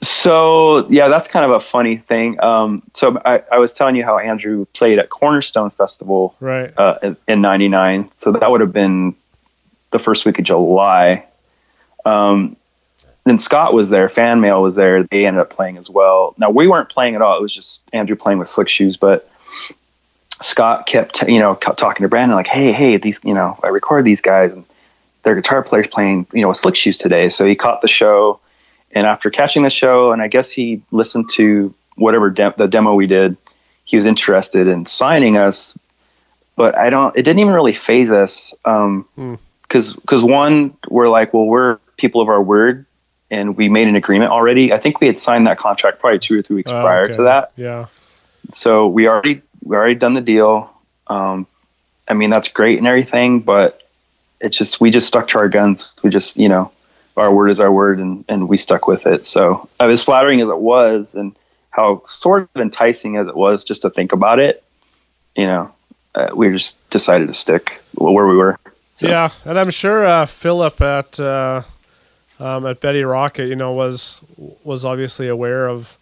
So 0.02 0.88
yeah, 0.90 1.08
that's 1.08 1.28
kind 1.28 1.46
of 1.46 1.52
a 1.52 1.60
funny 1.60 1.98
thing. 1.98 2.40
Um, 2.42 2.84
so 2.94 3.20
I, 3.26 3.42
I 3.52 3.58
was 3.58 3.74
telling 3.74 3.96
you 3.96 4.04
how 4.04 4.18
Andrew 4.20 4.66
played 4.76 5.00
at 5.00 5.10
Cornerstone 5.10 5.72
Festival 5.72 6.36
right? 6.40 6.72
uh, 6.78 7.00
in- 7.02 7.18
in 7.28 7.40
'99. 7.40 8.10
So 8.20 8.32
that 8.34 8.52
would 8.52 8.62
have 8.62 8.74
been 8.74 9.16
the 9.92 10.00
first 10.00 10.26
week 10.26 10.38
of 10.40 10.46
July. 10.46 11.26
Um, 12.06 12.56
then 13.26 13.40
Scott 13.40 13.74
was 13.74 13.90
there. 13.90 14.08
Fan 14.10 14.40
mail 14.40 14.62
was 14.62 14.76
there. 14.76 15.04
They 15.04 15.26
ended 15.26 15.42
up 15.42 15.50
playing 15.50 15.78
as 15.78 15.90
well. 15.90 16.34
Now 16.38 16.50
we 16.50 16.68
weren't 16.68 16.90
playing 16.90 17.16
at 17.16 17.22
all. 17.22 17.38
It 17.38 17.42
was 17.42 17.54
just 17.54 17.82
Andrew 17.94 18.16
playing 18.16 18.40
with 18.40 18.48
Slick 18.48 18.70
Shoes. 18.70 18.98
But 18.98 19.30
Scott 20.42 20.86
kept, 20.86 21.22
you 21.24 21.40
know, 21.40 21.56
talking 21.56 22.04
to 22.04 22.08
Brandon 22.10 22.36
like, 22.36 22.48
"Hey, 22.48 22.72
hey, 22.72 22.98
these, 22.98 23.20
you 23.24 23.34
know, 23.34 23.58
I 23.64 23.68
record 23.68 24.06
these 24.06 24.22
guys, 24.22 24.52
and 24.54 24.66
their 25.24 25.36
guitar 25.36 25.64
players 25.64 25.88
playing, 25.88 26.28
you 26.34 26.42
know, 26.42 26.48
with 26.50 26.58
Slick 26.58 26.76
Shoes 26.76 26.98
today." 26.98 27.30
So 27.30 27.46
he 27.46 27.56
caught 27.56 27.82
the 27.82 27.88
show, 27.88 28.40
and 28.94 29.06
after 29.06 29.30
catching 29.30 29.64
the 29.64 29.70
show, 29.70 30.12
and 30.12 30.22
I 30.22 30.28
guess 30.28 30.50
he 30.50 30.82
listened 30.92 31.30
to 31.36 31.74
whatever 31.96 32.30
de- 32.30 32.54
the 32.58 32.68
demo 32.68 32.94
we 32.94 33.08
did, 33.08 33.42
he 33.84 33.98
was 33.98 34.06
interested 34.06 34.68
in 34.68 34.86
signing 34.86 35.36
us. 35.38 35.78
But 36.56 36.78
I 36.78 36.90
don't. 36.90 37.16
It 37.18 37.24
didn't 37.24 37.40
even 37.40 37.54
really 37.54 37.74
faze 37.74 38.12
us, 38.12 38.54
um, 38.66 39.06
because 39.64 39.94
because 39.94 40.24
one, 40.24 40.78
we're 40.90 41.10
like, 41.10 41.34
well, 41.34 41.46
we're 41.46 41.78
people 41.98 42.22
of 42.22 42.30
our 42.30 42.42
word, 42.42 42.86
and 43.30 43.58
we 43.58 43.68
made 43.68 43.88
an 43.90 43.96
agreement 43.96 44.32
already. 44.32 44.72
I 44.72 44.78
think 44.78 45.02
we 45.02 45.08
had 45.08 45.20
signed 45.20 45.48
that 45.48 45.58
contract 45.58 46.00
probably 46.00 46.20
two 46.20 46.40
or 46.40 46.42
three 46.42 46.56
weeks 46.58 46.72
Oh, 46.72 46.82
prior 46.82 47.04
okay. 47.04 47.14
to 47.14 47.24
that 47.24 47.52
Yeah. 47.58 47.88
so 48.52 48.88
we 48.88 49.08
already 49.08 49.42
we 49.64 49.76
already 49.76 49.96
done 49.96 50.14
the 50.14 50.22
deal. 50.22 50.72
Um, 51.08 51.48
I 52.08 52.14
mean 52.14 52.30
that's 52.30 52.48
great 52.48 52.78
and 52.78 52.88
everything, 52.88 53.40
but 53.42 53.82
it's 54.42 54.58
just 54.58 54.80
we 54.82 54.90
just 54.92 55.08
stuck 55.08 55.28
to 55.30 55.40
our 55.40 55.50
guns. 55.50 55.94
We 56.04 56.10
just 56.10 56.38
you 56.38 56.50
know 56.50 56.72
our 57.18 57.34
word 57.34 57.50
is 57.50 57.60
our 57.60 57.72
word, 57.72 58.00
and 58.00 58.24
and 58.30 58.48
we 58.48 58.58
stuck 58.58 58.88
with 58.88 59.06
it. 59.06 59.26
So 59.26 59.68
as 59.80 60.04
flattering 60.04 60.42
as 60.42 60.50
it 60.50 60.60
was, 60.60 61.16
and 61.16 61.36
how 61.72 62.02
sort 62.06 62.50
of 62.56 62.62
enticing 62.62 63.18
as 63.18 63.28
it 63.28 63.36
was, 63.36 63.64
just 63.64 63.82
to 63.84 63.90
think 63.90 64.12
about 64.12 64.40
it, 64.40 64.64
you 65.36 65.46
know, 65.46 65.72
uh, 66.16 66.30
we 66.34 66.50
just 66.52 66.78
decided 66.90 67.28
to 67.28 67.34
stick 67.34 67.82
where 67.96 68.26
we 68.26 68.36
were. 68.38 68.58
So- 68.98 69.08
Yeah, 69.08 69.30
and 69.46 69.58
I'm 69.60 69.70
sure 69.70 70.06
uh, 70.06 70.26
Philip 70.26 70.82
at 70.82 71.20
uh, 71.20 71.62
um, 72.40 72.66
at 72.66 72.80
Bettie 72.82 73.04
Rocket, 73.04 73.48
you 73.48 73.56
know, 73.56 73.74
was 73.74 74.20
was 74.64 74.84
obviously 74.86 75.28
aware 75.28 75.68
of 75.68 75.98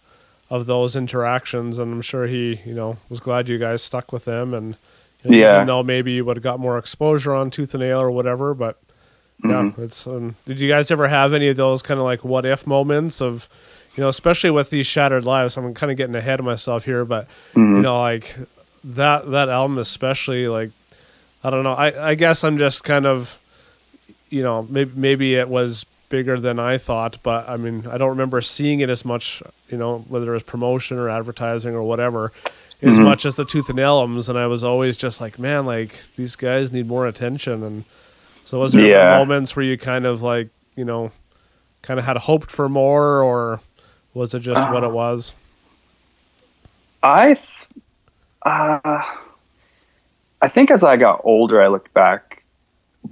of 0.50 0.66
those 0.66 0.96
interactions, 0.96 1.78
and 1.78 1.92
I'm 1.92 2.02
sure 2.02 2.26
he, 2.26 2.60
you 2.64 2.74
know, 2.74 2.96
was 3.08 3.20
glad 3.20 3.48
you 3.48 3.58
guys 3.58 3.82
stuck 3.82 4.12
with 4.12 4.24
them, 4.24 4.54
and 4.54 4.76
you 5.24 5.30
know, 5.30 5.36
Yeah. 5.36 5.54
even 5.56 5.66
though 5.66 5.82
maybe 5.82 6.12
you 6.12 6.24
would 6.24 6.36
have 6.36 6.42
got 6.42 6.58
more 6.60 6.78
exposure 6.78 7.34
on 7.34 7.50
Tooth 7.50 7.74
and 7.74 7.82
Nail 7.82 8.00
or 8.00 8.10
whatever, 8.10 8.54
but 8.54 8.78
yeah, 9.44 9.50
Mm-hmm. 9.62 9.82
it's. 9.82 10.06
Um, 10.06 10.34
did 10.46 10.58
you 10.60 10.68
guys 10.68 10.90
ever 10.90 11.06
have 11.08 11.32
any 11.34 11.48
of 11.48 11.56
those 11.56 11.82
kind 11.82 12.00
of 12.00 12.04
like 12.04 12.24
what 12.24 12.44
if 12.46 12.66
moments 12.66 13.20
of, 13.20 13.48
you 13.96 14.00
know, 14.02 14.08
especially 14.08 14.50
with 14.50 14.70
these 14.70 14.86
shattered 14.86 15.24
lives? 15.24 15.56
I'm 15.56 15.74
kind 15.74 15.90
of 15.92 15.96
getting 15.96 16.16
ahead 16.16 16.40
of 16.40 16.44
myself 16.46 16.84
here, 16.84 17.04
but 17.04 17.26
Mm-hmm. 17.54 17.76
you 17.76 17.82
know, 17.82 18.00
like 18.00 18.34
that 18.84 19.30
that 19.30 19.48
album 19.48 19.78
especially, 19.78 20.48
like 20.48 20.70
I 21.44 21.50
don't 21.50 21.62
know. 21.62 21.74
I, 21.74 22.10
I 22.10 22.14
guess 22.16 22.42
I'm 22.42 22.58
just 22.58 22.82
kind 22.84 23.06
of, 23.06 23.38
you 24.30 24.42
know, 24.42 24.66
maybe 24.68 24.92
maybe 24.96 25.34
it 25.36 25.48
was 25.48 25.84
bigger 26.08 26.40
than 26.40 26.58
I 26.58 26.78
thought, 26.78 27.18
but 27.22 27.48
I 27.48 27.56
mean, 27.56 27.86
I 27.86 27.98
don't 27.98 28.10
remember 28.10 28.40
seeing 28.40 28.80
it 28.80 28.90
as 28.90 29.04
much, 29.04 29.42
you 29.68 29.78
know, 29.78 30.00
whether 30.08 30.30
it 30.30 30.34
was 30.34 30.42
promotion 30.42 30.98
or 30.98 31.08
advertising 31.08 31.74
or 31.74 31.82
whatever, 31.82 32.32
as 32.82 33.00
Mm-hmm. 33.00 33.00
much 33.00 33.26
as 33.26 33.36
the 33.36 33.44
Tooth 33.44 33.68
and 33.68 33.80
albums. 33.80 34.28
And 34.28 34.38
I 34.38 34.46
was 34.46 34.64
always 34.64 34.96
just 34.96 35.20
like, 35.20 35.38
man, 35.38 35.66
like 35.66 36.00
these 36.16 36.36
guys 36.36 36.72
need 36.72 36.86
more 36.88 37.06
attention. 37.06 37.62
And 37.62 37.84
so, 38.44 38.60
was 38.60 38.74
there 38.74 38.88
Yeah. 38.88 39.04
moments 39.04 39.56
where 39.56 39.64
you 39.64 39.78
kind 39.78 40.06
of 40.06 40.22
like, 40.22 40.50
you 40.76 40.84
know, 40.84 41.12
kind 41.82 42.00
of 42.00 42.06
had 42.06 42.16
hoped 42.18 42.50
for 42.50 42.68
more, 42.68 43.22
or 43.22 43.60
was 44.14 44.34
it 44.34 44.40
just 44.40 44.68
what 44.68 44.84
it 44.84 44.90
was? 44.90 45.34
I, 47.02 47.36
uh, 48.44 49.02
I 50.42 50.48
think 50.48 50.70
as 50.70 50.84
I 50.84 50.96
got 50.96 51.22
older, 51.24 51.62
I 51.62 51.68
looked 51.68 51.94
back, 51.94 52.44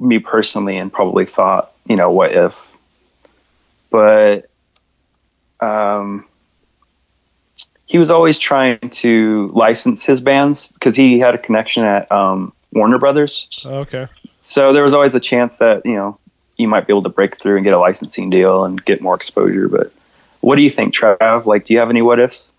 me 0.00 0.18
personally, 0.18 0.76
and 0.78 0.92
probably 0.92 1.26
thought, 1.26 1.72
you 1.86 1.96
know, 1.96 2.10
what 2.10 2.32
if? 2.32 2.65
But 3.96 4.50
um, 5.66 6.26
he 7.86 7.96
was 7.96 8.10
always 8.10 8.38
trying 8.38 8.90
to 8.90 9.50
license 9.54 10.04
his 10.04 10.20
bands 10.20 10.68
because 10.68 10.94
he 10.94 11.18
had 11.18 11.34
a 11.34 11.38
connection 11.38 11.82
at 11.82 12.12
um, 12.12 12.52
Warner 12.72 12.98
Brothers. 12.98 13.48
Okay. 13.64 14.06
So 14.42 14.74
there 14.74 14.82
was 14.82 14.92
always 14.92 15.14
a 15.14 15.20
chance 15.20 15.56
that 15.58 15.80
you 15.86 15.94
know 15.94 16.18
you 16.58 16.68
might 16.68 16.86
be 16.86 16.92
able 16.92 17.04
to 17.04 17.08
break 17.08 17.40
through 17.40 17.56
and 17.56 17.64
get 17.64 17.72
a 17.72 17.78
licensing 17.78 18.28
deal 18.28 18.64
and 18.64 18.84
get 18.84 19.00
more 19.00 19.14
exposure. 19.14 19.66
But 19.66 19.90
what 20.40 20.56
do 20.56 20.62
you 20.62 20.68
think, 20.68 20.94
Trav? 20.94 21.46
Like, 21.46 21.64
do 21.64 21.72
you 21.72 21.78
have 21.78 21.88
any 21.88 22.02
what 22.02 22.20
ifs? 22.20 22.50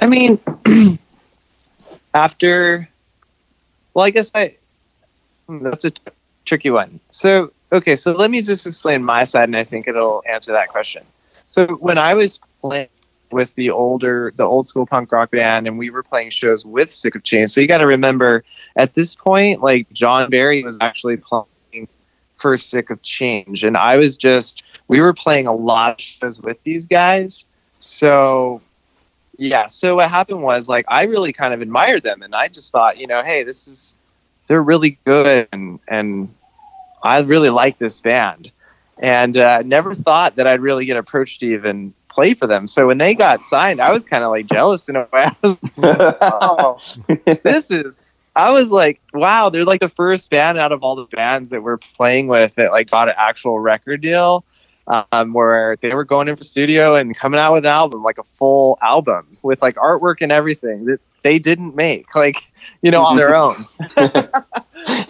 I 0.00 0.06
mean, 0.06 0.40
after, 2.14 2.88
well, 3.94 4.04
I 4.04 4.10
guess 4.10 4.32
I, 4.34 4.56
that's 5.48 5.84
a 5.84 5.92
tricky 6.46 6.70
one. 6.70 6.98
So, 7.06 7.52
okay, 7.72 7.96
so 7.96 8.12
let 8.12 8.30
me 8.30 8.42
just 8.42 8.66
explain 8.66 9.04
my 9.04 9.24
side, 9.24 9.48
and 9.48 9.56
I 9.56 9.64
think 9.64 9.88
it'll 9.88 10.22
answer 10.28 10.52
that 10.52 10.68
question. 10.68 11.02
So, 11.46 11.66
when 11.80 11.98
I 11.98 12.14
was 12.14 12.38
playing 12.60 12.88
with 13.30 13.54
the 13.54 13.70
older, 13.70 14.32
the 14.36 14.44
old 14.44 14.66
school 14.66 14.86
punk 14.86 15.12
rock 15.12 15.30
band, 15.30 15.66
and 15.66 15.78
we 15.78 15.90
were 15.90 16.02
playing 16.02 16.30
shows 16.30 16.64
with 16.64 16.92
Sick 16.92 17.14
of 17.14 17.22
Change, 17.22 17.50
so 17.50 17.60
you 17.60 17.66
got 17.66 17.78
to 17.78 17.86
remember 17.86 18.44
at 18.76 18.94
this 18.94 19.14
point, 19.14 19.62
like 19.62 19.90
John 19.92 20.30
Barry 20.30 20.62
was 20.62 20.78
actually 20.80 21.16
playing 21.16 21.88
for 22.34 22.56
Sick 22.56 22.90
of 22.90 23.02
Change, 23.02 23.64
and 23.64 23.76
I 23.76 23.96
was 23.96 24.16
just, 24.16 24.62
we 24.88 25.00
were 25.00 25.14
playing 25.14 25.46
a 25.46 25.54
lot 25.54 25.92
of 25.94 26.00
shows 26.00 26.40
with 26.40 26.62
these 26.62 26.86
guys. 26.86 27.44
So 27.78 28.60
yeah 29.40 29.66
so 29.66 29.96
what 29.96 30.10
happened 30.10 30.42
was 30.42 30.68
like 30.68 30.84
i 30.88 31.02
really 31.04 31.32
kind 31.32 31.54
of 31.54 31.62
admired 31.62 32.02
them 32.02 32.20
and 32.20 32.34
i 32.34 32.46
just 32.46 32.70
thought 32.70 32.98
you 32.98 33.06
know 33.06 33.22
hey 33.24 33.42
this 33.42 33.66
is 33.66 33.96
they're 34.46 34.62
really 34.62 34.98
good 35.06 35.48
and 35.50 35.80
and 35.88 36.30
i 37.02 37.18
really 37.20 37.50
like 37.50 37.78
this 37.78 38.00
band. 38.00 38.50
And 39.02 39.38
uh, 39.38 39.62
never 39.64 39.94
thought 39.94 40.36
that 40.36 40.46
i'd 40.46 40.60
really 40.60 40.84
get 40.84 40.96
approached 40.96 41.40
to 41.40 41.46
even 41.46 41.94
play 42.08 42.34
for 42.34 42.46
them. 42.46 42.66
So 42.66 42.86
when 42.88 42.98
they 42.98 43.14
got 43.14 43.44
signed 43.44 43.80
i 43.80 43.92
was 43.92 44.04
kind 44.04 44.24
of 44.24 44.30
like 44.30 44.46
jealous 44.46 44.88
in 44.88 44.96
a 44.96 45.08
way. 45.12 45.30
I 45.42 45.56
was 45.78 46.98
like, 47.08 47.42
this 47.42 47.70
is 47.70 48.04
i 48.36 48.52
was 48.52 48.70
like 48.70 49.00
wow 49.12 49.50
they're 49.50 49.64
like 49.64 49.80
the 49.80 49.88
first 49.88 50.30
band 50.30 50.56
out 50.56 50.70
of 50.70 50.84
all 50.84 50.94
the 50.94 51.04
bands 51.06 51.50
that 51.50 51.64
we're 51.64 51.78
playing 51.96 52.28
with 52.28 52.54
that 52.54 52.70
like 52.70 52.88
got 52.88 53.08
an 53.08 53.14
actual 53.18 53.58
record 53.58 54.00
deal 54.00 54.44
um, 54.90 55.32
where 55.32 55.76
they 55.80 55.94
were 55.94 56.04
going 56.04 56.28
in 56.28 56.36
for 56.36 56.44
studio 56.44 56.96
and 56.96 57.16
coming 57.16 57.38
out 57.38 57.52
with 57.52 57.64
an 57.64 57.70
album, 57.70 58.02
like 58.02 58.18
a 58.18 58.24
full 58.38 58.78
album 58.82 59.26
with 59.44 59.62
like 59.62 59.76
artwork 59.76 60.16
and 60.20 60.32
everything 60.32 60.86
that 60.86 61.00
they 61.22 61.38
didn't 61.38 61.76
make, 61.76 62.14
like 62.14 62.36
you 62.82 62.90
know, 62.90 63.04
on 63.04 63.16
their 63.16 63.34
own. 63.36 63.54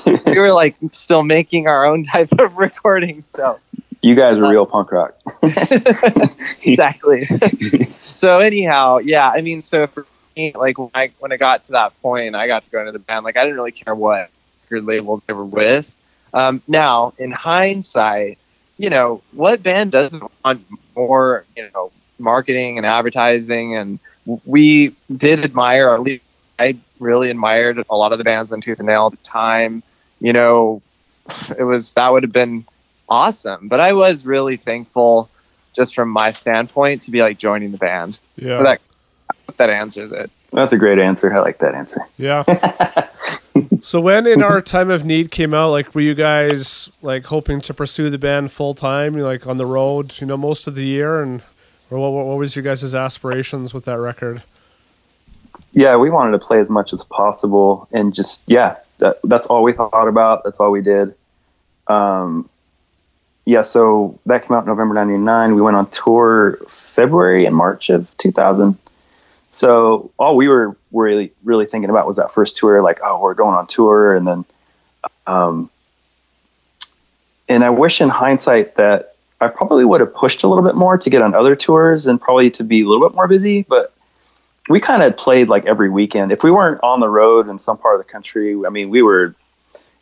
we 0.27 0.39
were 0.39 0.53
like 0.53 0.77
still 0.93 1.23
making 1.23 1.67
our 1.67 1.85
own 1.87 2.05
type 2.05 2.31
of 2.39 2.57
recording, 2.59 3.23
so 3.23 3.59
You 4.03 4.15
guys 4.15 4.39
are 4.39 4.51
real 4.51 4.67
punk 4.67 4.93
rock. 4.93 5.15
exactly. 6.63 7.27
so 8.07 8.41
anyhow, 8.41 8.99
yeah, 8.99 9.29
I 9.29 9.41
mean, 9.41 9.61
so 9.61 9.87
for 9.87 10.07
me, 10.37 10.53
like 10.55 10.79
when 10.79 10.91
I 10.95 11.13
when 11.19 11.33
I 11.33 11.37
got 11.37 11.65
to 11.65 11.73
that 11.73 12.01
point, 12.01 12.35
I 12.35 12.47
got 12.47 12.65
to 12.65 12.71
go 12.71 12.81
into 12.81 12.93
the 12.93 12.99
band. 12.99 13.25
Like 13.25 13.37
I 13.37 13.43
didn't 13.45 13.57
really 13.57 13.73
care 13.73 13.95
what 13.95 14.31
record 14.71 14.87
label 14.87 15.23
they 15.27 15.33
were 15.33 15.45
with. 15.45 15.95
Um, 16.33 16.63
now, 16.69 17.13
in 17.19 17.33
hindsight, 17.33 18.39
you 18.79 18.89
know, 18.91 19.23
what 19.33 19.63
band 19.63 19.93
doesn't 19.93 20.23
want 20.45 20.65
more, 20.95 21.45
you 21.57 21.69
know, 21.75 21.91
marketing 22.19 22.79
and 22.79 22.87
advertising? 22.87 23.77
And 23.77 23.99
we 24.45 24.95
did 25.15 25.45
admire, 25.45 25.89
or 25.89 25.95
at 25.95 26.03
least 26.03 26.25
I 26.59 26.77
really 27.01 27.31
admired 27.31 27.83
a 27.91 27.97
lot 27.97 28.13
of 28.13 28.19
the 28.19 28.25
bands 28.25 28.53
on 28.53 28.61
Tooth 28.61 28.79
and 28.79 28.87
Nail 28.87 29.07
at 29.07 29.13
the 29.13 29.29
time. 29.29 29.83
You 30.21 30.33
know, 30.33 30.83
it 31.59 31.65
was 31.65 31.93
that 31.93 32.13
would 32.13 32.23
have 32.23 32.33
been 32.33 32.65
awesome. 33.09 33.69
But 33.69 33.81
I 33.81 33.93
was 33.93 34.25
really 34.25 34.57
thankful, 34.57 35.29
just 35.73 35.95
from 35.95 36.11
my 36.11 36.33
standpoint, 36.33 37.03
to 37.03 37.11
be 37.11 37.23
like 37.23 37.39
joining 37.39 37.73
the 37.73 37.79
band. 37.79 38.19
Yeah. 38.37 38.59
So 38.59 38.65
that 38.65 38.81
that 39.57 39.71
answers 39.71 40.13
it. 40.13 40.31
That's 40.53 40.73
a 40.73 40.79
great 40.79 40.99
answer. 40.99 41.33
I 41.33 41.41
like 41.41 41.59
that 41.59 41.75
answer. 41.75 42.01
Yeah. 42.17 42.43
so 43.81 44.01
when 44.01 44.27
in 44.27 44.43
our 44.43 44.61
time 44.61 44.91
of 44.91 45.05
need 45.05 45.31
came 45.31 45.55
out, 45.55 45.71
like 45.71 45.95
were 45.95 46.01
you 46.01 46.15
guys 46.15 46.91
like 47.03 47.25
hoping 47.27 47.61
to 47.63 47.75
pursue 47.75 48.11
the 48.11 48.19
band 48.19 48.51
full 48.51 48.75
time, 48.75 49.15
like 49.15 49.47
on 49.47 49.59
the 49.59 49.67
road, 49.67 50.21
you 50.21 50.27
know, 50.27 50.37
most 50.37 50.67
of 50.67 50.75
the 50.75 50.85
year, 50.85 51.23
and 51.23 51.43
or 51.91 51.99
what, 51.99 52.27
what 52.27 52.39
was 52.39 52.57
your 52.57 52.65
guys' 52.65 52.95
aspirations 52.95 53.73
with 53.73 53.85
that 53.85 53.99
record? 53.99 54.43
Yeah, 55.73 55.97
we 55.97 56.11
wanted 56.11 56.33
to 56.33 56.39
play 56.39 56.59
as 56.59 56.71
much 56.71 56.93
as 56.93 57.05
possible, 57.05 57.89
and 57.93 58.15
just 58.15 58.43
yeah, 58.47 58.77
that, 58.99 59.19
that's 59.25 59.47
all 59.47 59.63
we 59.63 59.73
thought 59.73 60.09
about. 60.09 60.43
That's 60.45 60.61
all 60.61 60.71
we 60.71 60.83
did. 60.83 61.15
Um, 61.87 62.49
yeah, 63.45 63.63
so 63.63 64.19
that 64.27 64.47
came 64.47 64.57
out 64.57 64.67
November 64.67 64.95
'99. 64.95 65.55
We 65.55 65.63
went 65.63 65.77
on 65.77 65.89
tour 65.91 66.59
February 66.69 67.47
and 67.47 67.55
March 67.55 67.91
of 67.91 68.17
2000. 68.19 68.77
So 69.49 70.11
all 70.19 70.37
we 70.37 70.49
were 70.49 70.75
really 70.93 71.33
really 71.43 71.67
thinking 71.67 71.91
about 71.91 72.07
was 72.07 72.17
that 72.17 72.33
first 72.33 72.57
tour. 72.57 72.83
Like, 72.83 72.99
oh, 73.03 73.21
we're 73.21 73.35
going 73.35 73.55
on 73.55 73.67
tour, 73.67 74.15
and 74.15 74.27
then, 74.27 74.45
um, 75.27 75.71
and 77.49 77.65
I 77.65 77.71
wish 77.71 78.01
in 78.01 78.09
hindsight 78.09 78.77
that 78.77 79.15
I 79.41 79.49
probably 79.49 79.85
would 79.85 80.01
have 80.01 80.15
pushed 80.15 80.43
a 80.43 80.49
little 80.49 80.65
bit 80.65 80.75
more 80.75 80.99
to 80.99 81.11
get 81.11 81.23
on 81.23 81.35
other 81.35 81.57
tours 81.57 82.07
and 82.07 82.21
probably 82.21 82.51
to 82.51 82.65
be 82.65 82.83
a 82.83 82.87
little 82.87 83.09
bit 83.09 83.15
more 83.15 83.27
busy, 83.27 83.63
but 83.63 83.93
we 84.69 84.81
kind 84.81 85.03
of 85.03 85.17
played 85.17 85.49
like 85.49 85.67
every 85.67 85.89
weekend. 85.89 86.33
If 86.33 86.45
we 86.45 86.51
weren't 86.51 86.81
on 86.83 87.01
the 87.01 87.09
road 87.09 87.49
in 87.49 87.59
some 87.59 87.79
part 87.79 87.99
of 87.99 88.07
the 88.07 88.11
country, 88.11 88.55
I 88.67 88.69
mean, 88.69 88.91
we 88.91 89.03
were, 89.03 89.35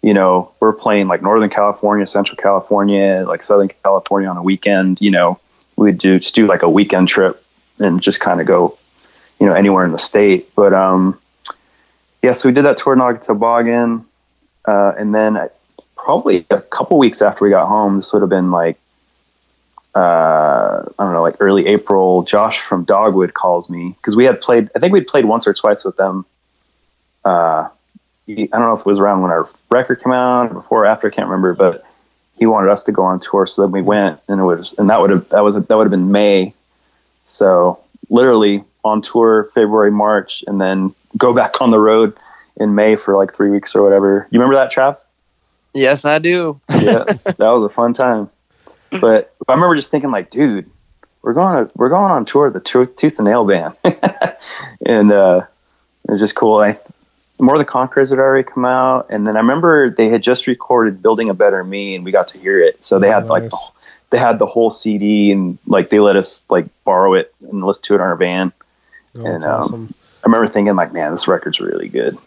you 0.02 0.12
know, 0.12 0.52
we're 0.60 0.72
playing 0.72 1.08
like 1.08 1.22
Northern 1.22 1.50
California, 1.50 2.06
Central 2.06 2.36
California, 2.36 3.24
like 3.26 3.42
Southern 3.42 3.70
California 3.84 4.28
on 4.28 4.36
a 4.36 4.42
weekend. 4.42 5.00
You 5.00 5.10
know, 5.10 5.38
we'd 5.76 5.98
do 5.98 6.18
just 6.18 6.34
do 6.34 6.46
like 6.46 6.62
a 6.62 6.68
weekend 6.68 7.08
trip 7.08 7.44
and 7.78 8.02
just 8.02 8.20
kind 8.20 8.40
of 8.40 8.46
go, 8.46 8.76
you 9.40 9.46
know, 9.46 9.54
anywhere 9.54 9.84
in 9.84 9.92
the 9.92 9.98
state. 9.98 10.54
But 10.54 10.72
um, 10.74 11.18
yeah, 12.22 12.32
so 12.32 12.48
we 12.48 12.54
did 12.54 12.64
that 12.64 12.76
tour 12.76 12.94
in 12.94 13.20
Toboggan, 13.20 14.04
uh, 14.66 14.92
and 14.98 15.14
then 15.14 15.38
probably 15.96 16.46
a 16.50 16.60
couple 16.60 16.98
weeks 16.98 17.22
after 17.22 17.44
we 17.44 17.50
got 17.50 17.68
home, 17.68 17.96
this 17.96 18.12
would 18.12 18.22
have 18.22 18.30
been 18.30 18.50
like 18.50 18.78
uh, 19.98 20.84
I 20.96 21.02
don't 21.02 21.12
know, 21.12 21.22
like 21.22 21.34
early 21.40 21.66
April. 21.66 22.22
Josh 22.22 22.60
from 22.60 22.84
Dogwood 22.84 23.34
calls 23.34 23.68
me 23.68 23.96
because 24.00 24.14
we 24.14 24.24
had 24.24 24.40
played. 24.40 24.70
I 24.76 24.78
think 24.78 24.92
we'd 24.92 25.08
played 25.08 25.24
once 25.24 25.44
or 25.46 25.52
twice 25.52 25.84
with 25.84 25.96
them. 25.96 26.24
Uh, 27.24 27.68
he, 28.26 28.44
I 28.52 28.58
don't 28.58 28.68
know 28.68 28.74
if 28.74 28.80
it 28.80 28.86
was 28.86 29.00
around 29.00 29.22
when 29.22 29.32
our 29.32 29.48
record 29.70 30.00
came 30.04 30.12
out, 30.12 30.52
or 30.52 30.54
before 30.54 30.84
or 30.84 30.86
after. 30.86 31.08
I 31.08 31.10
can't 31.10 31.26
remember, 31.26 31.52
but 31.52 31.84
he 32.38 32.46
wanted 32.46 32.70
us 32.70 32.84
to 32.84 32.92
go 32.92 33.02
on 33.02 33.18
tour, 33.18 33.44
so 33.44 33.62
then 33.62 33.72
we 33.72 33.82
went, 33.82 34.22
and 34.28 34.40
it 34.40 34.44
was, 34.44 34.72
and 34.78 34.88
that 34.88 35.00
would 35.00 35.10
have 35.10 35.28
that 35.30 35.42
was 35.42 35.56
that 35.56 35.76
would 35.76 35.84
have 35.84 35.90
been 35.90 36.12
May. 36.12 36.54
So 37.24 37.80
literally 38.08 38.62
on 38.84 39.02
tour 39.02 39.50
February, 39.52 39.90
March, 39.90 40.44
and 40.46 40.60
then 40.60 40.94
go 41.16 41.34
back 41.34 41.60
on 41.60 41.72
the 41.72 41.80
road 41.80 42.16
in 42.56 42.76
May 42.76 42.94
for 42.94 43.16
like 43.16 43.34
three 43.34 43.50
weeks 43.50 43.74
or 43.74 43.82
whatever. 43.82 44.28
You 44.30 44.38
remember 44.38 44.54
that, 44.54 44.72
Trav? 44.72 44.96
Yes, 45.74 46.04
I 46.04 46.20
do. 46.20 46.60
yeah, 46.70 47.02
that 47.02 47.38
was 47.40 47.64
a 47.64 47.68
fun 47.68 47.94
time. 47.94 48.30
But 49.00 49.34
I 49.46 49.52
remember 49.52 49.76
just 49.76 49.90
thinking, 49.90 50.10
like, 50.10 50.30
dude, 50.30 50.70
we're 51.22 51.34
going 51.34 51.66
to 51.66 51.72
we're 51.76 51.88
going 51.88 52.10
on 52.10 52.24
tour 52.24 52.44
with 52.44 52.54
the 52.54 52.60
Tooth, 52.60 52.96
Tooth 52.96 53.18
and 53.18 53.26
Nail 53.26 53.44
band, 53.44 53.74
and 54.86 55.12
uh, 55.12 55.42
it 56.04 56.10
was 56.10 56.20
just 56.20 56.34
cool. 56.34 56.60
I 56.60 56.78
More 57.40 57.58
Than 57.58 57.66
Conquerors 57.66 58.10
had 58.10 58.18
already 58.18 58.48
come 58.48 58.64
out, 58.64 59.06
and 59.10 59.26
then 59.26 59.36
I 59.36 59.40
remember 59.40 59.90
they 59.90 60.08
had 60.08 60.22
just 60.22 60.46
recorded 60.46 61.02
"Building 61.02 61.28
a 61.28 61.34
Better 61.34 61.62
Me," 61.64 61.94
and 61.94 62.04
we 62.04 62.12
got 62.12 62.28
to 62.28 62.38
hear 62.38 62.60
it. 62.62 62.82
So 62.82 62.98
they 62.98 63.08
had 63.08 63.26
like 63.26 63.50
they 64.10 64.18
had 64.18 64.38
the 64.38 64.46
whole 64.46 64.70
CD, 64.70 65.32
and 65.32 65.58
like 65.66 65.90
they 65.90 65.98
let 65.98 66.16
us 66.16 66.42
like 66.48 66.66
borrow 66.84 67.14
it 67.14 67.34
and 67.42 67.64
listen 67.64 67.82
to 67.84 67.94
it 67.96 68.00
on 68.00 68.06
our 68.06 68.16
van. 68.16 68.52
Oh, 69.16 69.26
and 69.26 69.44
um, 69.44 69.60
awesome. 69.60 69.94
I 70.24 70.26
remember 70.26 70.48
thinking, 70.48 70.76
like, 70.76 70.92
man, 70.92 71.10
this 71.10 71.28
record's 71.28 71.60
really 71.60 71.88
good. 71.88 72.18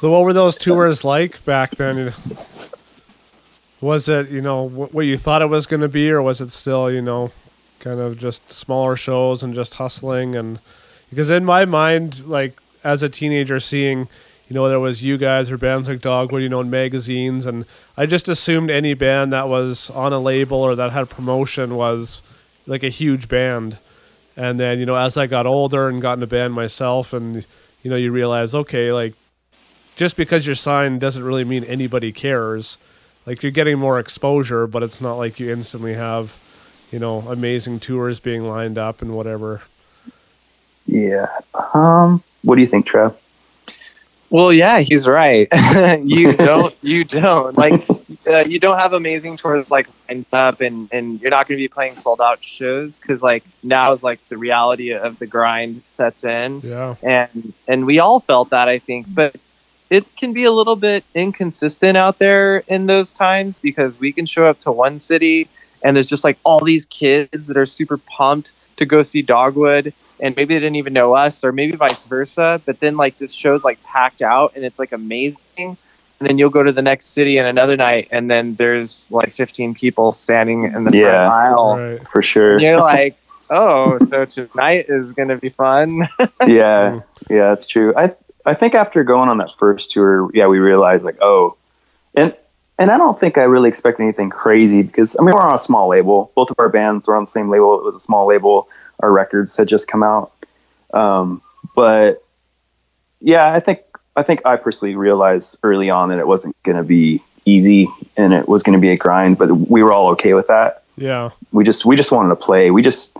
So 0.00 0.10
what 0.10 0.22
were 0.22 0.32
those 0.32 0.56
tours 0.56 1.04
like 1.04 1.44
back 1.44 1.76
then? 1.76 2.14
Was 3.80 4.08
it 4.08 4.30
you 4.30 4.40
know 4.40 4.68
what 4.68 5.02
you 5.02 5.18
thought 5.18 5.42
it 5.42 5.50
was 5.50 5.66
going 5.66 5.82
to 5.82 5.88
be, 5.88 6.10
or 6.10 6.22
was 6.22 6.40
it 6.40 6.50
still 6.50 6.90
you 6.90 7.02
know 7.02 7.30
kind 7.80 8.00
of 8.00 8.18
just 8.18 8.50
smaller 8.50 8.96
shows 8.96 9.42
and 9.42 9.54
just 9.54 9.74
hustling? 9.74 10.34
And 10.34 10.60
because 11.10 11.30
in 11.30 11.44
my 11.44 11.64
mind, 11.64 12.26
like 12.26 12.58
as 12.82 13.02
a 13.02 13.08
teenager, 13.08 13.60
seeing 13.60 14.08
you 14.48 14.54
know 14.54 14.68
there 14.68 14.80
was 14.80 15.02
you 15.02 15.18
guys 15.18 15.50
or 15.50 15.58
bands 15.58 15.88
like 15.88 16.00
Dogwood, 16.00 16.42
you 16.42 16.48
know, 16.48 16.60
in 16.60 16.70
magazines, 16.70 17.44
and 17.44 17.66
I 17.96 18.06
just 18.06 18.28
assumed 18.28 18.70
any 18.70 18.94
band 18.94 19.32
that 19.32 19.48
was 19.48 19.90
on 19.90 20.12
a 20.12 20.18
label 20.18 20.58
or 20.58 20.74
that 20.74 20.92
had 20.92 21.10
promotion 21.10 21.74
was 21.74 22.22
like 22.66 22.82
a 22.82 22.88
huge 22.88 23.28
band. 23.28 23.78
And 24.38 24.58
then 24.58 24.78
you 24.78 24.86
know 24.86 24.96
as 24.96 25.16
I 25.16 25.26
got 25.26 25.46
older 25.46 25.88
and 25.88 26.00
got 26.00 26.16
in 26.16 26.22
a 26.22 26.26
band 26.26 26.54
myself, 26.54 27.12
and 27.12 27.46
you 27.82 27.90
know 27.90 27.96
you 27.96 28.10
realize 28.10 28.54
okay 28.54 28.92
like 28.92 29.14
just 29.96 30.16
because 30.16 30.46
you're 30.46 30.54
signed 30.54 31.00
doesn't 31.00 31.24
really 31.24 31.44
mean 31.44 31.64
anybody 31.64 32.12
cares. 32.12 32.78
Like 33.26 33.42
you're 33.42 33.52
getting 33.52 33.78
more 33.78 33.98
exposure, 33.98 34.66
but 34.66 34.82
it's 34.82 35.00
not 35.00 35.14
like 35.16 35.40
you 35.40 35.50
instantly 35.50 35.94
have, 35.94 36.38
you 36.92 36.98
know, 36.98 37.20
amazing 37.28 37.80
tours 37.80 38.20
being 38.20 38.46
lined 38.46 38.78
up 38.78 39.02
and 39.02 39.14
whatever. 39.16 39.62
Yeah. 40.86 41.26
Um. 41.74 42.22
What 42.42 42.54
do 42.54 42.60
you 42.60 42.66
think, 42.66 42.86
Trev? 42.86 43.16
Well, 44.30 44.52
yeah, 44.52 44.80
he's 44.80 45.06
right. 45.06 45.46
you 46.04 46.32
don't, 46.32 46.74
you 46.82 47.04
don't 47.04 47.56
like, 47.56 47.88
uh, 48.26 48.38
you 48.46 48.58
don't 48.58 48.76
have 48.76 48.92
amazing 48.92 49.36
tours 49.36 49.70
like 49.70 49.88
lined 50.08 50.26
up, 50.32 50.60
and 50.60 50.88
and 50.92 51.20
you're 51.20 51.30
not 51.30 51.46
going 51.48 51.58
to 51.58 51.62
be 51.62 51.68
playing 51.68 51.96
sold 51.96 52.20
out 52.20 52.42
shows 52.42 52.98
because 52.98 53.22
like 53.22 53.44
now 53.62 53.92
is 53.92 54.02
like 54.02 54.18
the 54.28 54.36
reality 54.36 54.92
of 54.92 55.18
the 55.18 55.26
grind 55.26 55.82
sets 55.86 56.24
in, 56.24 56.60
Yeah. 56.62 56.96
and 57.02 57.52
and 57.68 57.86
we 57.86 57.98
all 58.00 58.20
felt 58.20 58.50
that 58.50 58.68
I 58.68 58.78
think, 58.80 59.06
but 59.08 59.36
it 59.90 60.14
can 60.16 60.32
be 60.32 60.44
a 60.44 60.52
little 60.52 60.76
bit 60.76 61.04
inconsistent 61.14 61.96
out 61.96 62.18
there 62.18 62.58
in 62.68 62.86
those 62.86 63.12
times 63.12 63.60
because 63.60 63.98
we 63.98 64.12
can 64.12 64.26
show 64.26 64.46
up 64.46 64.58
to 64.60 64.72
one 64.72 64.98
city 64.98 65.48
and 65.84 65.96
there's 65.96 66.08
just 66.08 66.24
like 66.24 66.38
all 66.44 66.60
these 66.64 66.86
kids 66.86 67.46
that 67.46 67.56
are 67.56 67.66
super 67.66 67.98
pumped 68.16 68.52
to 68.76 68.84
go 68.84 69.02
see 69.02 69.22
Dogwood 69.22 69.92
and 70.20 70.34
maybe 70.34 70.54
they 70.54 70.60
didn't 70.60 70.76
even 70.76 70.92
know 70.92 71.14
us 71.14 71.44
or 71.44 71.52
maybe 71.52 71.76
vice 71.76 72.04
versa 72.04 72.60
but 72.66 72.80
then 72.80 72.96
like 72.96 73.18
this 73.18 73.32
show's 73.32 73.64
like 73.64 73.80
packed 73.84 74.22
out 74.22 74.52
and 74.56 74.64
it's 74.64 74.78
like 74.78 74.92
amazing 74.92 75.38
and 75.58 75.76
then 76.28 76.38
you'll 76.38 76.50
go 76.50 76.62
to 76.62 76.72
the 76.72 76.82
next 76.82 77.12
city 77.14 77.36
and 77.38 77.46
another 77.46 77.76
night 77.76 78.08
and 78.10 78.30
then 78.30 78.54
there's 78.56 79.06
like 79.10 79.30
15 79.30 79.74
people 79.74 80.10
standing 80.10 80.64
in 80.64 80.84
the 80.84 80.96
Yeah. 80.96 81.28
front 81.28 81.32
aisle 81.32 81.76
Right. 81.76 82.08
For 82.10 82.22
sure. 82.22 82.54
and 82.54 82.62
you're 82.62 82.80
like 82.80 83.18
oh 83.50 83.98
so 83.98 84.24
tonight 84.24 84.86
is 84.88 85.12
gonna 85.12 85.36
be 85.36 85.50
fun 85.50 86.08
yeah, 86.46 87.00
yeah, 87.30 87.48
that's 87.50 87.66
true. 87.66 87.92
I 87.96 88.12
I 88.46 88.54
think 88.54 88.74
after 88.74 89.02
going 89.04 89.28
on 89.28 89.38
that 89.38 89.50
first 89.58 89.90
tour, 89.90 90.30
yeah, 90.32 90.46
we 90.46 90.58
realized 90.58 91.04
like, 91.04 91.18
oh, 91.20 91.56
and 92.14 92.32
and 92.78 92.90
I 92.90 92.98
don't 92.98 93.18
think 93.18 93.38
I 93.38 93.42
really 93.42 93.68
expected 93.68 94.02
anything 94.02 94.30
crazy 94.30 94.82
because 94.82 95.16
I 95.18 95.22
mean 95.22 95.34
we're 95.34 95.42
on 95.42 95.54
a 95.54 95.58
small 95.58 95.88
label. 95.88 96.32
Both 96.34 96.50
of 96.50 96.56
our 96.58 96.68
bands 96.68 97.06
were 97.06 97.16
on 97.16 97.24
the 97.24 97.30
same 97.30 97.48
label. 97.50 97.78
It 97.78 97.84
was 97.84 97.94
a 97.94 98.00
small 98.00 98.26
label. 98.26 98.68
Our 99.00 99.12
records 99.12 99.56
had 99.56 99.68
just 99.68 99.88
come 99.88 100.02
out, 100.02 100.32
um, 100.94 101.42
but 101.74 102.24
yeah, 103.20 103.52
I 103.52 103.60
think 103.60 103.80
I 104.16 104.22
think 104.22 104.40
I 104.46 104.56
personally 104.56 104.94
realized 104.94 105.58
early 105.62 105.90
on 105.90 106.08
that 106.10 106.18
it 106.18 106.26
wasn't 106.26 106.56
going 106.62 106.76
to 106.76 106.82
be 106.82 107.22
easy 107.44 107.88
and 108.16 108.32
it 108.32 108.48
was 108.48 108.62
going 108.62 108.72
to 108.72 108.80
be 108.80 108.90
a 108.90 108.96
grind, 108.96 109.38
but 109.38 109.52
we 109.52 109.82
were 109.82 109.92
all 109.92 110.08
okay 110.10 110.34
with 110.34 110.48
that 110.48 110.82
Yeah. 110.96 111.30
we 111.52 111.64
just 111.64 111.84
we 111.84 111.96
just 111.96 112.10
wanted 112.10 112.30
to 112.30 112.36
play. 112.36 112.70
We 112.70 112.82
just 112.82 113.16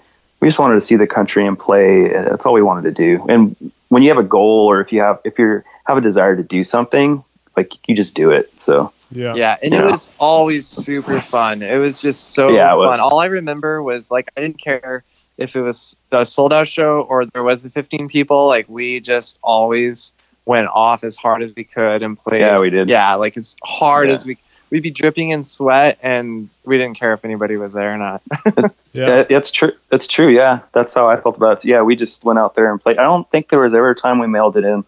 we 0.46 0.50
just 0.50 0.60
wanted 0.60 0.76
to 0.76 0.80
see 0.80 0.94
the 0.94 1.08
country 1.08 1.44
and 1.44 1.58
play. 1.58 2.06
That's 2.08 2.46
all 2.46 2.52
we 2.52 2.62
wanted 2.62 2.82
to 2.82 2.92
do. 2.92 3.26
And 3.28 3.56
when 3.88 4.04
you 4.04 4.10
have 4.10 4.18
a 4.18 4.22
goal 4.22 4.64
or 4.70 4.80
if 4.80 4.92
you 4.92 5.00
have 5.00 5.18
if 5.24 5.40
you 5.40 5.60
have 5.88 5.96
a 5.96 6.00
desire 6.00 6.36
to 6.36 6.42
do 6.44 6.62
something, 6.62 7.24
like 7.56 7.72
you 7.88 7.96
just 7.96 8.14
do 8.14 8.30
it. 8.30 8.48
So 8.56 8.92
Yeah. 9.10 9.34
Yeah, 9.34 9.56
and 9.60 9.74
Yeah. 9.74 9.82
it 9.82 9.90
was 9.90 10.14
always 10.18 10.64
super 10.68 11.18
fun. 11.18 11.62
It 11.62 11.78
was 11.78 12.00
just 12.00 12.32
so 12.34 12.48
Yeah, 12.50 12.68
it 12.68 12.70
fun. 12.76 12.78
was. 12.78 13.00
All 13.00 13.18
I 13.18 13.26
remember 13.26 13.82
was 13.82 14.12
like 14.12 14.28
I 14.36 14.40
didn't 14.40 14.62
care 14.62 15.02
if 15.36 15.56
it 15.56 15.62
was 15.62 15.96
a 16.12 16.24
sold 16.24 16.52
out 16.52 16.68
show 16.68 17.00
or 17.08 17.26
there 17.26 17.42
was 17.42 17.64
the 17.64 17.70
15 17.70 18.06
people. 18.08 18.46
Like 18.46 18.66
we 18.68 19.00
just 19.00 19.38
always 19.42 20.12
went 20.44 20.68
off 20.68 21.02
as 21.02 21.16
hard 21.16 21.42
as 21.42 21.56
we 21.56 21.64
could 21.64 22.04
and 22.04 22.16
played. 22.16 22.42
Yeah, 22.42 22.60
we 22.60 22.70
did. 22.70 22.88
Yeah, 22.88 23.14
like 23.16 23.36
as 23.36 23.56
hard 23.64 24.06
Yeah. 24.06 24.12
as 24.14 24.24
we. 24.24 24.38
We'd 24.70 24.82
be 24.82 24.90
dripping 24.90 25.30
in 25.30 25.44
sweat, 25.44 25.98
and 26.02 26.48
we 26.64 26.76
didn't 26.76 26.98
care 26.98 27.12
if 27.12 27.24
anybody 27.24 27.56
was 27.56 27.72
there 27.72 27.94
or 27.94 27.96
not. 27.96 28.22
Yeah. 28.96 29.26
yeah, 29.28 29.36
it's 29.36 29.50
true. 29.50 29.72
It's 29.92 30.06
true. 30.06 30.34
Yeah, 30.34 30.60
that's 30.72 30.94
how 30.94 31.06
I 31.06 31.20
felt 31.20 31.36
about 31.36 31.58
it. 31.58 31.66
Yeah, 31.66 31.82
we 31.82 31.96
just 31.96 32.24
went 32.24 32.38
out 32.38 32.54
there 32.54 32.70
and 32.70 32.80
played. 32.80 32.96
I 32.96 33.02
don't 33.02 33.30
think 33.30 33.50
there 33.50 33.60
was 33.60 33.74
ever 33.74 33.90
a 33.90 33.94
time 33.94 34.18
we 34.18 34.26
mailed 34.26 34.56
it 34.56 34.64
in. 34.64 34.86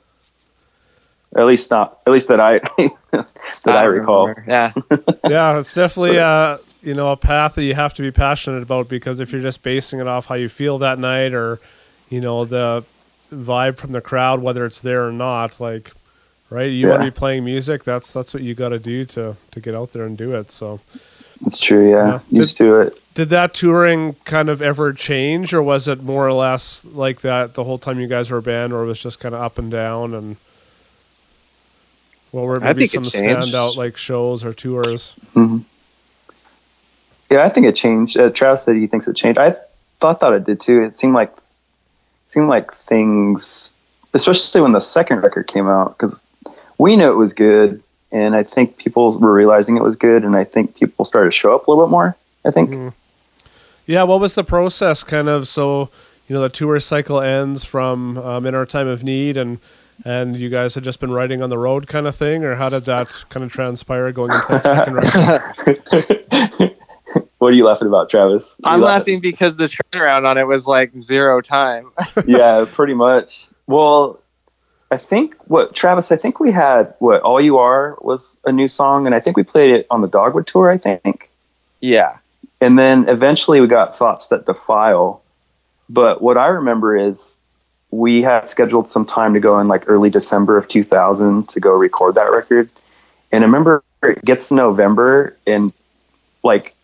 At 1.36 1.44
least 1.44 1.70
not. 1.70 1.98
At 2.06 2.12
least 2.14 2.28
that 2.28 2.40
I 2.40 2.58
that 3.10 3.36
I, 3.66 3.82
don't 3.82 3.98
recall. 3.98 4.28
remember. 4.28 4.50
Yeah, 4.50 4.72
yeah, 5.28 5.60
it's 5.60 5.74
definitely 5.74 6.18
uh, 6.18 6.56
you 6.80 6.94
know 6.94 7.12
a 7.12 7.18
path 7.18 7.56
that 7.56 7.64
you 7.66 7.74
have 7.74 7.92
to 7.94 8.02
be 8.02 8.10
passionate 8.10 8.62
about 8.62 8.88
because 8.88 9.20
if 9.20 9.30
you're 9.30 9.42
just 9.42 9.62
basing 9.62 10.00
it 10.00 10.06
off 10.06 10.24
how 10.24 10.36
you 10.36 10.48
feel 10.48 10.78
that 10.78 10.98
night 10.98 11.34
or 11.34 11.60
you 12.08 12.22
know 12.22 12.46
the 12.46 12.86
vibe 13.18 13.76
from 13.76 13.92
the 13.92 14.00
crowd, 14.00 14.40
whether 14.40 14.64
it's 14.64 14.80
there 14.80 15.06
or 15.06 15.12
not, 15.12 15.60
like 15.60 15.92
right, 16.50 16.70
you 16.72 16.88
want 16.88 17.02
to 17.02 17.06
be 17.06 17.10
playing 17.10 17.44
music. 17.44 17.84
That's 17.84 18.12
that's 18.12 18.34
what 18.34 18.42
you 18.42 18.54
got 18.54 18.70
to 18.70 18.78
do 18.78 19.04
to 19.06 19.36
to 19.50 19.60
get 19.60 19.74
out 19.74 19.92
there 19.92 20.04
and 20.04 20.16
do 20.16 20.34
it. 20.34 20.50
So, 20.50 20.80
It's 21.46 21.58
true. 21.58 21.90
Yeah, 21.90 22.20
Yeah. 22.30 22.38
used 22.40 22.56
to 22.58 22.80
it. 22.80 23.00
did 23.14 23.30
that 23.30 23.54
touring 23.54 24.14
kind 24.24 24.48
of 24.48 24.60
ever 24.62 24.92
change, 24.92 25.52
or 25.52 25.62
was 25.62 25.86
it 25.88 26.02
more 26.02 26.26
or 26.26 26.32
less 26.32 26.84
like 26.84 27.20
that 27.22 27.54
the 27.54 27.64
whole 27.64 27.78
time 27.78 28.00
you 28.00 28.06
guys 28.06 28.30
were 28.30 28.38
a 28.38 28.42
band, 28.42 28.72
or 28.72 28.82
it 28.82 28.86
was 28.86 29.00
just 29.00 29.20
kind 29.20 29.34
of 29.34 29.40
up 29.40 29.58
and 29.58 29.70
down 29.70 30.14
and? 30.14 30.36
What 32.30 32.42
were 32.44 32.62
I 32.62 32.74
maybe 32.74 32.86
some 32.86 33.04
standout 33.04 33.76
like 33.76 33.96
shows 33.96 34.44
or 34.44 34.52
tours? 34.52 35.14
hmm 35.32 35.58
Yeah, 37.30 37.42
I 37.44 37.48
think 37.48 37.66
it 37.66 37.74
changed. 37.74 38.18
Uh, 38.18 38.28
Travis 38.30 38.62
said 38.64 38.76
he 38.76 38.86
thinks 38.86 39.08
it 39.08 39.16
changed. 39.16 39.38
I 39.38 39.54
thought 40.00 40.20
that 40.20 40.32
it 40.34 40.44
did 40.44 40.60
too. 40.60 40.82
It 40.82 40.94
seemed 40.96 41.14
like 41.14 41.32
seemed 42.26 42.48
like 42.48 42.72
things, 42.72 43.72
especially 44.12 44.60
when 44.60 44.72
the 44.72 44.80
second 44.80 45.22
record 45.22 45.46
came 45.46 45.68
out, 45.68 45.96
because 45.96 46.20
we 46.78 46.96
knew 46.96 47.10
it 47.10 47.16
was 47.16 47.32
good, 47.32 47.82
and 48.10 48.34
I 48.34 48.42
think 48.42 48.76
people 48.76 49.18
were 49.18 49.32
realizing 49.32 49.76
it 49.76 49.82
was 49.82 49.96
good, 49.96 50.24
and 50.24 50.36
I 50.36 50.44
think 50.44 50.76
people 50.76 51.04
started 51.04 51.32
to 51.32 51.36
show 51.36 51.54
up 51.54 51.66
a 51.66 51.70
little 51.70 51.86
bit 51.86 51.90
more. 51.90 52.16
I 52.44 52.50
think. 52.50 52.70
Mm. 52.70 52.92
Yeah, 53.86 54.04
what 54.04 54.20
was 54.20 54.34
the 54.34 54.44
process 54.44 55.02
kind 55.02 55.28
of 55.28 55.48
so 55.48 55.90
you 56.28 56.34
know 56.34 56.42
the 56.42 56.48
tour 56.50 56.78
cycle 56.78 57.20
ends 57.20 57.64
from 57.64 58.18
um, 58.18 58.46
in 58.46 58.54
our 58.54 58.66
time 58.66 58.86
of 58.86 59.02
need 59.02 59.36
and 59.36 59.58
and 60.04 60.36
you 60.36 60.48
guys 60.48 60.74
had 60.74 60.84
just 60.84 61.00
been 61.00 61.10
writing 61.10 61.42
on 61.42 61.50
the 61.50 61.58
road 61.58 61.88
kind 61.88 62.06
of 62.06 62.14
thing 62.14 62.44
or 62.44 62.54
how 62.54 62.68
did 62.68 62.84
that 62.84 63.08
kind 63.30 63.42
of 63.42 63.50
transpire 63.50 64.12
going 64.12 64.30
into 64.30 64.46
that 64.48 64.62
second 64.62 64.94
record? 66.54 66.76
what 67.38 67.48
are 67.48 67.52
you 67.56 67.64
laughing 67.64 67.88
about, 67.88 68.08
Travis? 68.08 68.54
I'm 68.62 68.80
laughing? 68.80 69.14
laughing 69.14 69.20
because 69.20 69.56
the 69.56 69.64
turnaround 69.64 70.24
on 70.28 70.38
it 70.38 70.46
was 70.46 70.66
like 70.66 70.96
zero 70.96 71.40
time. 71.40 71.90
yeah, 72.26 72.64
pretty 72.70 72.94
much. 72.94 73.48
Well, 73.66 74.20
I 74.90 74.96
think 74.96 75.36
what 75.48 75.74
Travis, 75.74 76.10
I 76.10 76.16
think 76.16 76.40
we 76.40 76.50
had 76.50 76.94
what 76.98 77.20
All 77.22 77.40
You 77.40 77.58
Are 77.58 77.98
was 78.00 78.36
a 78.44 78.52
new 78.52 78.68
song, 78.68 79.06
and 79.06 79.14
I 79.14 79.20
think 79.20 79.36
we 79.36 79.42
played 79.42 79.70
it 79.70 79.86
on 79.90 80.00
the 80.00 80.08
Dogwood 80.08 80.46
tour. 80.46 80.70
I 80.70 80.78
think, 80.78 81.30
yeah, 81.80 82.18
and 82.60 82.78
then 82.78 83.08
eventually 83.08 83.60
we 83.60 83.66
got 83.66 83.98
Thoughts 83.98 84.28
That 84.28 84.46
Defile. 84.46 85.22
But 85.90 86.22
what 86.22 86.36
I 86.36 86.48
remember 86.48 86.96
is 86.96 87.38
we 87.90 88.22
had 88.22 88.48
scheduled 88.48 88.88
some 88.88 89.04
time 89.04 89.34
to 89.34 89.40
go 89.40 89.58
in 89.60 89.68
like 89.68 89.84
early 89.86 90.10
December 90.10 90.58
of 90.58 90.68
2000 90.68 91.48
to 91.48 91.60
go 91.60 91.72
record 91.72 92.14
that 92.16 92.30
record. 92.30 92.68
And 93.32 93.44
I 93.44 93.46
remember 93.46 93.82
it 94.02 94.24
gets 94.24 94.48
to 94.48 94.54
November 94.54 95.36
and 95.46 95.72
like 96.42 96.74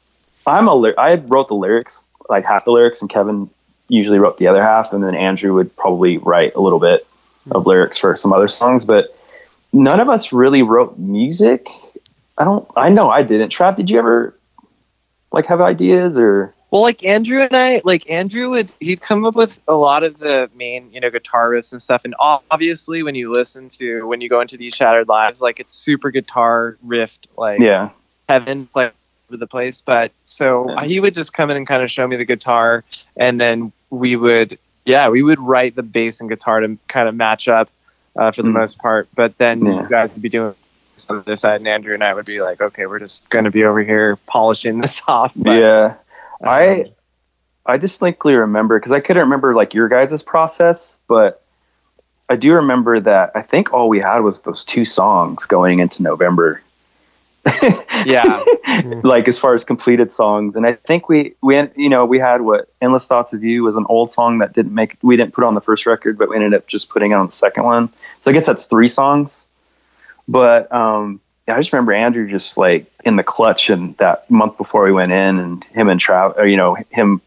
I'm 0.47 0.69
a 0.69 0.93
I 0.99 1.15
wrote 1.15 1.49
the 1.49 1.55
lyrics, 1.55 2.05
like 2.29 2.45
half 2.45 2.65
the 2.65 2.73
lyrics, 2.73 3.01
and 3.01 3.11
Kevin 3.11 3.49
usually 3.89 4.19
wrote 4.19 4.39
the 4.39 4.47
other 4.47 4.63
half, 4.63 4.93
and 4.93 5.03
then 5.03 5.15
Andrew 5.15 5.55
would 5.55 5.75
probably 5.77 6.19
write 6.19 6.55
a 6.55 6.61
little 6.61 6.81
bit 6.81 7.07
of 7.51 7.67
lyrics 7.67 7.99
for 7.99 8.17
some 8.17 8.33
other 8.33 8.49
songs, 8.49 8.85
but 8.85 9.17
none 9.73 10.01
of 10.01 10.09
us 10.09 10.33
really 10.33 10.63
wrote 10.63 10.99
music. 10.99 11.67
I 12.39 12.45
don't. 12.45 12.69
I 12.77 12.89
know 12.89 13.11
I 13.11 13.23
didn't. 13.23 13.51
Trav, 13.51 13.77
did 13.77 13.91
you 13.91 13.99
ever 13.99 14.37
like 15.33 15.47
have 15.47 15.61
ideas 15.61 16.17
or? 16.17 16.55
Well, 16.71 16.83
like 16.83 17.05
Andrew 17.05 17.41
and 17.41 17.55
I, 17.55 17.81
like 17.85 18.11
Andrew 18.11 18.51
would 18.51 18.73
he'd 18.81 19.01
come 19.01 19.25
up 19.25 19.37
with 19.37 19.61
a 19.69 19.77
lot 19.77 20.03
of 20.03 20.19
the 20.19 20.51
main, 20.57 20.91
you 20.93 21.01
know, 21.01 21.09
guitar 21.09 21.51
riffs 21.51 21.71
and 21.71 21.81
stuff. 21.81 22.01
And 22.05 22.17
obviously, 22.19 23.05
when 23.05 23.15
you 23.15 23.31
listen 23.31 23.69
to 23.69 24.01
when 24.07 24.21
you 24.21 24.29
go 24.29 24.41
into 24.41 24.57
these 24.57 24.75
Shattered 24.75 25.07
Lives, 25.07 25.41
like 25.41 25.61
it's 25.61 25.73
super 25.73 26.11
guitar 26.11 26.77
riffed, 26.85 27.29
like 27.37 27.61
Yeah, 27.61 27.91
heaven, 28.29 28.63
it's 28.63 28.75
like 28.75 28.93
over 29.31 29.37
the 29.37 29.47
place. 29.47 29.81
But 29.81 30.11
so 30.25 30.69
Yeah. 30.71 30.85
he 30.85 30.99
would 30.99 31.15
just 31.15 31.33
come 31.33 31.49
in 31.49 31.57
and 31.57 31.65
kind 31.65 31.81
of 31.81 31.93
show 31.93 32.09
me 32.09 32.17
the 32.17 32.25
guitar, 32.25 32.83
and 33.17 33.41
then 33.41 33.71
we 33.91 34.17
would, 34.17 34.59
yeah, 34.85 35.09
we 35.09 35.23
would 35.23 35.41
write 35.41 35.77
the 35.77 35.83
bass 35.83 36.21
and 36.21 36.29
guitar 36.29 36.61
to 36.61 36.79
kind 36.89 37.09
of 37.09 37.15
match 37.15 37.49
up 37.49 37.69
uh, 38.17 38.31
for 38.31 38.43
the 38.43 38.49
Mm. 38.49 38.55
most 38.55 38.79
part. 38.79 39.09
But 39.15 39.39
then 39.39 39.65
Yeah. 39.65 39.83
you 39.83 39.89
guys 39.89 40.15
would 40.15 40.23
be 40.23 40.29
doing 40.29 40.55
on 41.11 41.17
the 41.17 41.23
other 41.23 41.37
side, 41.37 41.61
and 41.61 41.67
Andrew 41.69 41.93
and 41.95 42.05
I 42.05 42.15
would 42.15 42.25
be 42.27 42.41
like, 42.41 42.61
okay, 42.61 42.87
we're 42.87 43.01
just 43.01 43.29
going 43.31 43.45
to 43.45 43.51
be 43.51 43.65
over 43.65 43.83
here 43.83 44.17
polishing 44.27 44.81
this 44.81 45.01
off. 45.09 45.33
But, 45.35 45.53
yeah. 45.55 45.95
I 46.43 46.83
um, 46.83 46.87
I 47.67 47.77
distinctly 47.79 48.35
remember 48.35 48.79
because 48.79 48.93
I 48.93 49.01
couldn't 49.01 49.23
remember 49.23 49.55
like 49.55 49.73
your 49.75 49.89
guys' 49.89 50.23
process, 50.23 50.99
but 51.09 51.43
I 52.29 52.37
do 52.37 52.53
remember 52.53 53.01
that 53.01 53.33
I 53.35 53.41
think 53.43 53.73
all 53.73 53.89
we 53.89 54.01
had 54.01 54.19
was 54.21 54.43
those 54.43 54.65
two 54.65 54.85
songs 54.85 55.47
going 55.47 55.79
into 55.79 56.03
November. 56.03 56.61
Yeah. 58.07 58.43
like 59.03 59.29
as 59.29 59.39
far 59.39 59.55
as 59.55 59.65
completed 59.65 60.13
songs, 60.13 60.57
and 60.57 60.67
I 60.67 60.75
think 60.75 61.09
we 61.09 61.35
we 61.43 61.61
you 61.77 61.89
know 61.89 62.05
we 62.05 62.19
had 62.19 62.43
what 62.43 62.69
endless 62.81 63.07
thoughts 63.07 63.33
of 63.33 63.45
you 63.45 63.65
was 63.65 63.77
an 63.77 63.85
old 63.89 64.11
song 64.11 64.39
that 64.39 64.55
didn't 64.55 64.75
make 64.75 64.97
we 65.03 65.17
didn't 65.17 65.35
put 65.35 65.45
on 65.45 65.55
the 65.55 65.61
first 65.61 65.87
record, 65.87 66.17
but 66.17 66.29
we 66.29 66.37
ended 66.37 66.55
up 66.55 66.67
just 66.67 66.89
putting 66.89 67.13
it 67.13 67.15
on 67.15 67.27
the 67.27 67.33
second 67.33 67.65
one. 67.65 67.91
So 68.21 68.31
I 68.31 68.35
guess 68.35 68.47
that's 68.47 68.67
three 68.67 68.89
songs. 68.89 69.45
But 70.27 70.73
um, 70.73 71.21
yeah, 71.47 71.55
I 71.55 71.59
just 71.59 71.73
remember 71.73 71.93
Andrew 71.93 72.29
just 72.29 72.57
like 72.57 72.91
in 73.05 73.17
the 73.17 73.23
clutch 73.23 73.69
and 73.69 73.97
that 73.99 74.31
month 74.31 74.57
before 74.57 74.85
we 74.85 74.93
went 74.93 75.13
in, 75.13 75.39
and 75.39 75.65
him 75.65 75.89
and 75.89 76.01
Trav, 76.01 76.37
or, 76.39 76.47
you 76.47 76.57
know, 76.57 76.77
him 76.91 77.21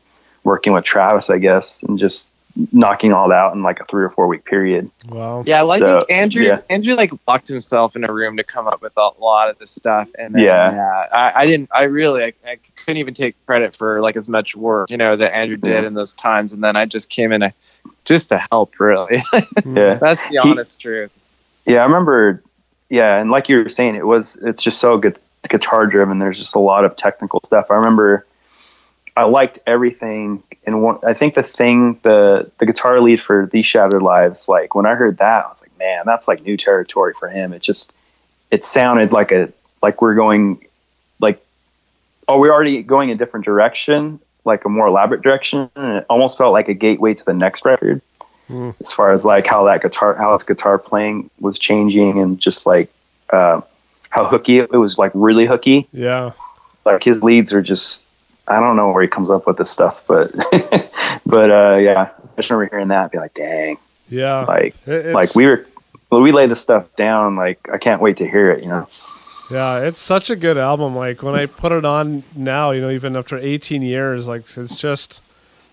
working 0.43 0.73
with 0.73 0.83
Travis, 0.83 1.29
I 1.29 1.37
guess, 1.37 1.83
and 1.83 1.99
just 1.99 2.27
knocking 2.71 3.13
all 3.13 3.29
that 3.29 3.35
out 3.35 3.53
in 3.53 3.61
like 3.63 3.79
a 3.79 3.85
three 3.85 4.03
or 4.03 4.09
four 4.09 4.27
week 4.27 4.43
period. 4.45 4.89
Wow. 5.07 5.43
Yeah, 5.45 5.61
well, 5.63 5.71
I 5.73 5.79
So, 5.79 5.99
think 5.99 6.11
Andrew 6.11 6.45
yeah. 6.45 6.61
Andrew 6.69 6.95
like 6.95 7.11
locked 7.27 7.47
himself 7.47 7.95
in 7.95 8.03
a 8.03 8.11
room 8.11 8.37
to 8.37 8.43
come 8.43 8.67
up 8.67 8.81
with 8.81 8.93
a 8.97 9.09
lot 9.19 9.49
of 9.49 9.57
this 9.59 9.71
stuff, 9.71 10.09
and 10.17 10.33
then, 10.35 10.41
Yeah. 10.43 11.07
I, 11.11 11.31
I 11.41 11.45
didn't. 11.45 11.69
I 11.73 11.83
really 11.83 12.23
I, 12.23 12.33
I 12.45 12.57
couldn't 12.75 12.97
even 12.97 13.13
take 13.13 13.35
credit 13.45 13.75
for 13.75 14.01
like 14.01 14.15
as 14.17 14.27
much 14.27 14.55
work 14.55 14.89
you 14.89 14.97
know 14.97 15.15
that 15.15 15.35
Andrew 15.35 15.57
did 15.57 15.83
Yeah. 15.83 15.87
in 15.87 15.93
those 15.93 16.13
times, 16.15 16.51
and 16.53 16.63
then 16.63 16.75
I 16.75 16.85
just 16.85 17.09
came 17.09 17.31
in 17.31 17.41
to, 17.41 17.53
just 18.05 18.29
to 18.29 18.37
help. 18.51 18.79
Really, 18.79 19.23
hmm. 19.63 19.77
Yeah. 19.77 19.95
that's 19.95 20.19
the 20.21 20.27
He- 20.29 20.37
honest 20.39 20.81
truth. 20.81 21.23
Yeah, 21.65 21.81
I 21.81 21.85
remember. 21.85 22.41
Yeah, 22.89 23.17
and 23.19 23.29
like 23.31 23.49
you 23.49 23.57
were 23.63 23.69
saying, 23.69 23.95
it 23.95 24.07
was 24.07 24.37
it's 24.41 24.63
just 24.63 24.79
so 24.79 24.97
good 24.97 25.19
guitar 25.49 25.85
driven. 25.87 26.19
There's 26.19 26.39
just 26.39 26.55
a 26.55 26.59
lot 26.59 26.85
of 26.85 26.95
technical 26.95 27.39
stuff. 27.45 27.67
I 27.69 27.75
remember 27.75 28.25
I 29.17 29.23
liked 29.23 29.59
everything, 29.65 30.43
and 30.65 30.83
one, 30.83 30.99
I 31.03 31.13
think 31.13 31.33
the 31.33 31.43
thing 31.43 31.99
the 32.03 32.49
the 32.59 32.65
guitar 32.65 33.01
lead 33.01 33.19
for 33.21 33.49
These 33.51 33.65
Shattered 33.65 34.03
Lives, 34.03 34.47
like 34.47 34.75
when 34.75 34.85
I 34.85 34.93
heard 34.95 35.17
that, 35.17 35.45
I 35.45 35.47
was 35.47 35.61
like, 35.61 35.77
man, 35.79 36.03
that's 36.05 36.27
like 36.27 36.43
new 36.43 36.55
territory 36.55 37.13
for 37.19 37.27
him. 37.27 37.51
It 37.51 37.63
just 37.63 37.93
it 38.51 38.63
sounded 38.63 39.11
like 39.11 39.31
a 39.31 39.51
like 39.81 40.01
we're 40.01 40.15
going 40.15 40.63
like 41.19 41.43
oh 42.27 42.37
we're 42.39 42.53
already 42.53 42.83
going 42.83 43.09
a 43.09 43.15
different 43.15 43.45
direction, 43.45 44.19
like 44.45 44.65
a 44.65 44.69
more 44.69 44.87
elaborate 44.87 45.23
direction, 45.23 45.69
and 45.75 45.97
it 45.97 46.05
almost 46.09 46.37
felt 46.37 46.53
like 46.53 46.67
a 46.69 46.73
gateway 46.75 47.13
to 47.15 47.25
the 47.25 47.33
next 47.33 47.65
record 47.65 48.01
Hmm. 48.47 48.69
as 48.79 48.93
far 48.93 49.11
as 49.11 49.25
like 49.25 49.45
how 49.45 49.65
that 49.65 49.81
guitar 49.81 50.13
how 50.15 50.31
his 50.31 50.43
guitar 50.43 50.77
playing 50.79 51.29
was 51.41 51.59
changing 51.59 52.17
and 52.21 52.39
just 52.39 52.65
like 52.65 52.89
uh, 53.29 53.59
how 54.09 54.25
hooky 54.25 54.59
it, 54.59 54.69
it 54.71 54.77
was 54.77 54.97
like 54.97 55.11
really 55.13 55.45
hooky 55.45 55.85
Yeah. 55.91 56.31
like 56.85 57.03
his 57.03 57.21
leads 57.21 57.51
are 57.51 57.61
just 57.61 58.05
i 58.47 58.59
don't 58.59 58.75
know 58.75 58.91
where 58.91 59.01
he 59.01 59.07
comes 59.07 59.29
up 59.29 59.45
with 59.47 59.57
this 59.57 59.69
stuff 59.71 60.03
but 60.07 60.31
but 61.25 61.51
uh 61.51 61.75
yeah 61.77 62.09
i 62.23 62.35
just 62.37 62.49
remember 62.49 62.67
hearing 62.69 62.87
that 62.89 63.03
and 63.03 63.11
be 63.11 63.17
like 63.17 63.33
dang 63.33 63.77
Yeah. 64.09 64.45
like 64.45 64.75
it's- 64.87 65.13
like 65.13 65.35
we 65.35 65.45
were 65.45 65.65
we 66.11 66.31
lay 66.31 66.47
this 66.47 66.61
stuff 66.61 66.85
down 66.95 67.35
like 67.35 67.59
i 67.71 67.77
can't 67.77 68.01
wait 68.01 68.17
to 68.17 68.27
hear 68.29 68.49
it 68.51 68.63
you 68.63 68.69
know 68.69 68.87
Yeah, 69.49 69.79
it's 69.79 69.99
such 69.99 70.29
a 70.29 70.35
good 70.35 70.57
album. 70.57 70.93
Like 70.93 71.23
when 71.23 71.33
I 71.33 71.45
put 71.45 71.71
it 71.71 71.85
on 71.85 72.23
now, 72.35 72.71
you 72.71 72.81
know, 72.81 72.89
even 72.89 73.15
after 73.15 73.37
18 73.37 73.81
years, 73.81 74.27
like 74.27 74.43
it's 74.57 74.75
just, 74.75 75.21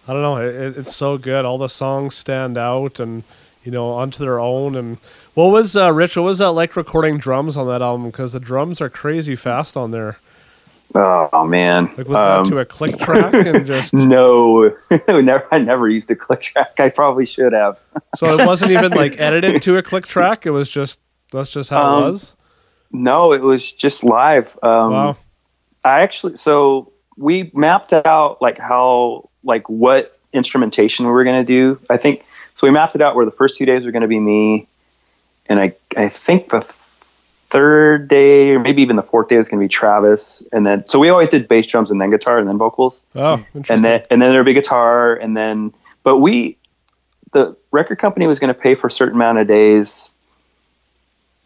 I 0.06 0.12
don't 0.12 0.22
know, 0.22 0.36
it, 0.36 0.78
it's 0.78 0.94
so 0.94 1.18
good. 1.18 1.44
All 1.44 1.58
the 1.58 1.68
songs 1.68 2.14
stand 2.14 2.56
out 2.56 3.00
and, 3.00 3.24
you 3.64 3.72
know, 3.72 3.88
onto 3.90 4.20
their 4.22 4.38
own. 4.38 4.76
And 4.76 4.98
what 5.34 5.50
was, 5.50 5.74
uh, 5.76 5.92
Rich, 5.92 6.16
what 6.16 6.22
was 6.22 6.38
that 6.38 6.52
like 6.52 6.76
recording 6.76 7.18
drums 7.18 7.56
on 7.56 7.66
that 7.66 7.82
album? 7.82 8.06
Because 8.12 8.32
the 8.32 8.38
drums 8.38 8.80
are 8.80 8.88
crazy 8.88 9.34
fast 9.34 9.76
on 9.76 9.90
there. 9.90 10.18
Oh 10.94 11.44
man 11.46 11.86
Like 11.96 12.08
was 12.08 12.16
Um, 12.16 12.44
that 12.44 12.50
to 12.50 12.58
a 12.58 12.64
click 12.64 12.98
track 12.98 13.34
and 13.34 13.66
just, 13.66 13.92
no 13.94 14.70
never 14.90 15.46
i 15.52 15.58
never 15.58 15.88
used 15.88 16.10
a 16.10 16.16
click 16.16 16.40
track 16.40 16.78
i 16.78 16.88
probably 16.88 17.26
should 17.26 17.52
have 17.52 17.78
so 18.16 18.38
it 18.38 18.46
wasn't 18.46 18.70
even 18.70 18.92
like 19.02 19.18
edited 19.20 19.62
to 19.62 19.76
a 19.76 19.82
click 19.82 20.06
track. 20.06 20.46
It 20.46 20.50
was 20.50 20.68
just, 20.68 21.00
that's 21.32 21.50
just 21.50 21.70
how 21.70 21.84
Um, 21.84 22.02
it 22.02 22.06
was. 22.06 22.34
no 22.92 23.32
it 23.32 23.42
was 23.42 23.70
just 23.72 24.04
live 24.04 24.46
um 24.62 24.92
Wow. 24.92 25.16
I 25.84 26.00
actually 26.02 26.36
so 26.36 26.92
we 27.16 27.50
mapped 27.54 27.92
out 27.92 28.40
like 28.40 28.58
how 28.58 29.28
like 29.42 29.68
what 29.68 30.16
instrumentation 30.32 31.04
we 31.06 31.12
were 31.12 31.22
going 31.24 31.44
to 31.44 31.46
do. 31.46 31.78
I 31.90 31.96
think 31.98 32.24
so. 32.54 32.66
We 32.66 32.70
mapped 32.72 32.94
it 32.96 33.02
out 33.02 33.14
where 33.14 33.26
the 33.26 33.30
first 33.30 33.58
two 33.58 33.66
days 33.66 33.84
were 33.84 33.90
going 33.92 34.02
to 34.02 34.08
be 34.08 34.18
me, 34.18 34.66
and 35.46 35.60
I 35.60 35.74
I 35.96 36.08
think 36.08 36.48
the 36.50 36.66
third 37.54 38.08
day 38.08 38.50
or 38.50 38.58
maybe 38.58 38.82
even 38.82 38.96
the 38.96 39.02
fourth 39.02 39.28
day 39.28 39.38
was 39.38 39.48
going 39.48 39.60
to 39.60 39.64
be 39.64 39.68
Travis, 39.68 40.42
and 40.52 40.66
then 40.66 40.84
so 40.88 40.98
we 40.98 41.08
always 41.08 41.28
did 41.30 41.46
bass 41.48 41.66
drums 41.66 41.90
and 41.90 42.00
then 42.00 42.10
guitar 42.10 42.38
and 42.38 42.48
then 42.48 42.58
vocals, 42.58 43.00
Oh, 43.14 43.34
interesting. 43.54 43.76
and 43.76 43.84
then 43.84 44.02
and 44.10 44.20
then 44.20 44.32
there'd 44.32 44.44
be 44.44 44.52
guitar 44.52 45.14
and 45.14 45.36
then 45.36 45.72
but 46.02 46.18
we 46.18 46.56
the 47.32 47.56
record 47.70 47.98
company 47.98 48.26
was 48.26 48.38
going 48.38 48.52
to 48.52 48.60
pay 48.60 48.74
for 48.74 48.88
a 48.88 48.92
certain 48.92 49.14
amount 49.14 49.38
of 49.38 49.46
days 49.48 50.10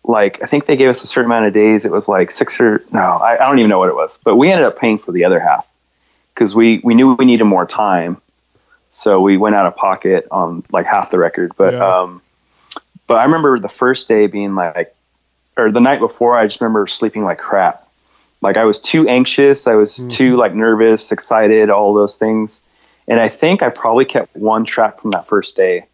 like 0.04 0.38
i 0.42 0.46
think 0.46 0.66
they 0.66 0.76
gave 0.76 0.88
us 0.88 1.02
a 1.02 1.06
certain 1.06 1.26
amount 1.30 1.44
of 1.46 1.52
days 1.54 1.84
it 1.84 1.90
was 1.90 2.08
like 2.08 2.30
six 2.30 2.60
or 2.60 2.82
no 2.92 3.00
i, 3.00 3.42
I 3.42 3.48
don't 3.48 3.58
even 3.58 3.68
know 3.68 3.78
what 3.78 3.88
it 3.88 3.94
was 3.94 4.18
but 4.24 4.36
we 4.36 4.50
ended 4.50 4.64
up 4.66 4.78
paying 4.78 4.98
for 4.98 5.12
the 5.12 5.24
other 5.24 5.40
half 5.40 5.66
because 6.34 6.54
we 6.54 6.80
we 6.84 6.94
knew 6.94 7.14
we 7.14 7.24
needed 7.24 7.44
more 7.44 7.66
time 7.66 8.20
so 8.92 9.20
we 9.20 9.36
went 9.36 9.54
out 9.54 9.66
of 9.66 9.76
pocket 9.76 10.26
on 10.30 10.62
like 10.72 10.86
half 10.86 11.10
the 11.10 11.18
record 11.18 11.52
but 11.56 11.74
Yeah. 11.74 12.00
um 12.02 12.22
but 13.06 13.18
i 13.18 13.24
remember 13.24 13.58
the 13.58 13.68
first 13.68 14.08
day 14.08 14.26
being 14.26 14.54
like 14.54 14.94
or 15.58 15.70
the 15.70 15.80
night 15.80 16.00
before 16.00 16.38
i 16.38 16.46
just 16.46 16.60
remember 16.60 16.86
sleeping 16.86 17.24
like 17.24 17.38
crap. 17.38 17.86
Like 18.40 18.56
i 18.56 18.64
was 18.64 18.80
too 18.80 19.06
anxious. 19.08 19.66
I 19.66 19.74
was 19.74 20.04
too 20.08 20.36
like 20.36 20.54
nervous 20.54 21.10
excited 21.12 21.70
all 21.70 21.92
those 21.92 22.16
things. 22.16 22.60
And 23.08 23.20
i 23.20 23.28
think 23.28 23.62
i 23.62 23.68
probably 23.68 24.04
kept 24.04 24.34
one 24.36 24.64
track 24.64 25.00
from 25.00 25.10
that 25.10 25.26
first 25.26 25.56
day. 25.56 25.86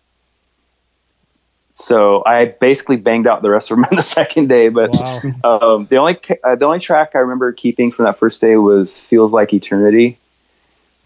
So 1.77 2.23
i 2.27 2.45
basically 2.45 2.97
banged 2.97 3.27
out 3.27 3.43
the 3.43 3.51
rest 3.51 3.71
of 3.71 3.79
them 3.79 3.87
in 3.91 3.97
the 3.97 4.03
second 4.03 4.49
day 4.49 4.69
but 4.69 4.91
wow. 4.93 5.21
um, 5.45 5.87
the 5.87 5.97
only 5.97 6.21
uh, 6.45 6.55
the 6.55 6.67
only 6.67 6.79
track 6.79 7.13
I 7.15 7.19
remember 7.19 7.53
keeping 7.53 7.91
from 7.91 8.05
that 8.05 8.19
first 8.19 8.41
day 8.41 8.57
was 8.57 9.01
"Feels 9.01 9.33
Like 9.33 9.53
Eternity," 9.53 10.19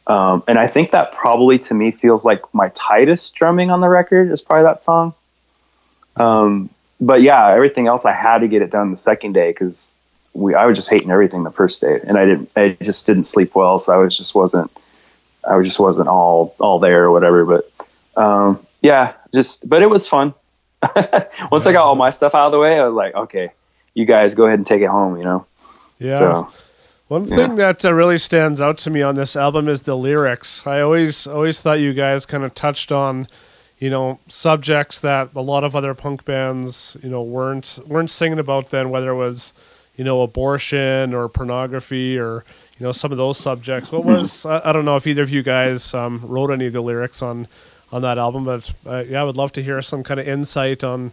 um, 0.09 0.43
and 0.49 0.59
I 0.59 0.67
think 0.67 0.91
that 0.91 1.13
probably 1.13 1.59
to 1.61 1.75
me 1.75 1.91
feels 1.93 2.25
like 2.25 2.43
my 2.53 2.71
tightest 2.71 3.35
drumming 3.35 3.71
on 3.71 3.81
the 3.81 3.89
record 3.89 4.33
is 4.33 4.43
probably 4.43 4.65
that 4.65 4.83
song. 4.83 5.15
Um, 6.17 6.71
but 7.01 7.23
yeah, 7.23 7.53
everything 7.53 7.87
else 7.87 8.05
I 8.05 8.13
had 8.13 8.39
to 8.39 8.49
get 8.49 8.63
it 8.63 8.71
done 8.71 8.91
the 8.91 8.97
second 8.97 9.33
day 9.33 9.51
because 9.51 9.95
we 10.35 10.55
I 10.55 10.67
was 10.67 10.77
just 10.77 10.91
hating 10.91 11.11
everything 11.11 11.45
the 11.45 11.51
first 11.51 11.81
day, 11.81 12.01
and 12.07 12.19
I 12.19 12.25
didn't 12.25 12.51
I 12.57 12.77
just 12.83 13.07
didn't 13.07 13.25
sleep 13.25 13.55
well, 13.55 13.79
so 13.79 13.93
I 13.93 13.97
was 13.97 14.17
just 14.17 14.35
wasn't 14.35 14.71
I 15.49 15.57
was 15.57 15.67
just 15.67 15.81
wasn't 15.81 16.09
all 16.09 16.55
all 16.59 16.79
there 16.79 17.05
or 17.05 17.11
whatever. 17.11 17.45
But 17.45 17.71
um, 18.21 18.65
yeah, 18.83 19.15
just 19.35 19.69
but 19.69 19.83
it 19.83 19.91
was 19.91 20.07
fun. 20.07 20.35
Once 21.51 21.67
I 21.67 21.73
got 21.73 21.85
all 21.85 21.97
my 21.97 22.11
stuff 22.11 22.35
out 22.35 22.47
of 22.47 22.53
the 22.53 22.59
way, 22.59 22.79
I 22.79 22.87
was 22.87 22.95
like, 22.95 23.15
okay, 23.15 23.51
you 23.95 24.05
guys 24.05 24.35
go 24.35 24.47
ahead 24.47 24.59
and 24.59 24.67
take 24.67 24.83
it 24.83 24.89
home, 24.89 25.17
you 25.17 25.25
know. 25.25 25.47
Yeah. 25.99 26.19
So 26.19 26.53
One 27.09 27.27
thing 27.27 27.57
that 27.57 27.85
uh, 27.85 27.93
really 27.93 28.19
stands 28.19 28.61
out 28.61 28.79
to 28.79 28.91
me 28.91 29.03
on 29.03 29.17
this 29.17 29.35
album 29.35 29.69
is 29.69 29.83
the 29.83 29.97
lyrics. 29.97 30.67
I 30.67 30.81
always 30.81 31.27
always 31.27 31.61
thought 31.61 31.81
you 31.81 31.95
guys 31.95 32.27
kind 32.27 32.45
of 32.45 32.55
touched 32.55 32.93
on, 32.93 33.29
you 33.79 33.91
know, 33.91 34.19
subjects 34.27 35.01
that 35.01 35.31
a 35.35 35.41
lot 35.41 35.65
of 35.65 35.77
other 35.77 35.95
punk 35.95 36.25
bands, 36.25 36.97
you 37.03 37.09
know, 37.09 37.23
weren't 37.23 37.79
weren't 37.87 38.11
singing 38.11 38.39
about 38.39 38.71
then, 38.71 38.91
whether 38.91 39.11
it 39.11 39.17
was, 39.17 39.53
you 39.97 40.05
know, 40.05 40.23
abortion 40.23 41.15
or 41.15 41.29
pornography 41.29 42.19
or 42.19 42.45
you 42.79 42.85
know 42.85 42.93
some 42.93 43.13
of 43.13 43.19
those 43.19 43.39
subjects. 43.39 43.93
What 43.93 44.05
was 44.05 44.45
I, 44.45 44.71
I 44.71 44.73
don't 44.73 44.85
know 44.85 44.97
if 44.97 45.07
either 45.07 45.23
of 45.23 45.31
you 45.31 45.43
guys 45.43 45.95
um, 45.95 46.21
wrote 46.25 46.51
any 46.51 46.67
of 46.67 46.73
the 46.73 46.81
lyrics 46.81 47.23
on 47.23 47.47
on 47.93 48.03
that 48.03 48.19
album. 48.19 48.45
But 48.45 48.73
uh, 48.87 49.05
yeah, 49.09 49.21
I 49.21 49.25
would 49.25 49.37
love 49.37 49.53
to 49.53 49.63
hear 49.63 49.81
some 49.83 50.03
kind 50.03 50.19
of 50.19 50.27
insight 50.27 50.83
on 50.83 51.13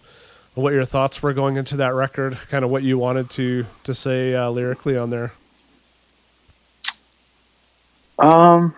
what 0.55 0.73
your 0.73 0.85
thoughts 0.85 1.21
were 1.21 1.33
going 1.33 1.57
into 1.57 1.77
that 1.77 1.93
record, 1.93 2.37
kind 2.49 2.63
of 2.63 2.71
what 2.71 2.83
you 2.83 2.97
wanted 2.97 3.29
to 3.31 3.65
to 3.83 3.93
say 3.93 4.33
uh, 4.33 4.49
lyrically 4.49 4.97
on 4.97 5.09
there. 5.09 5.33
Um, 8.17 8.73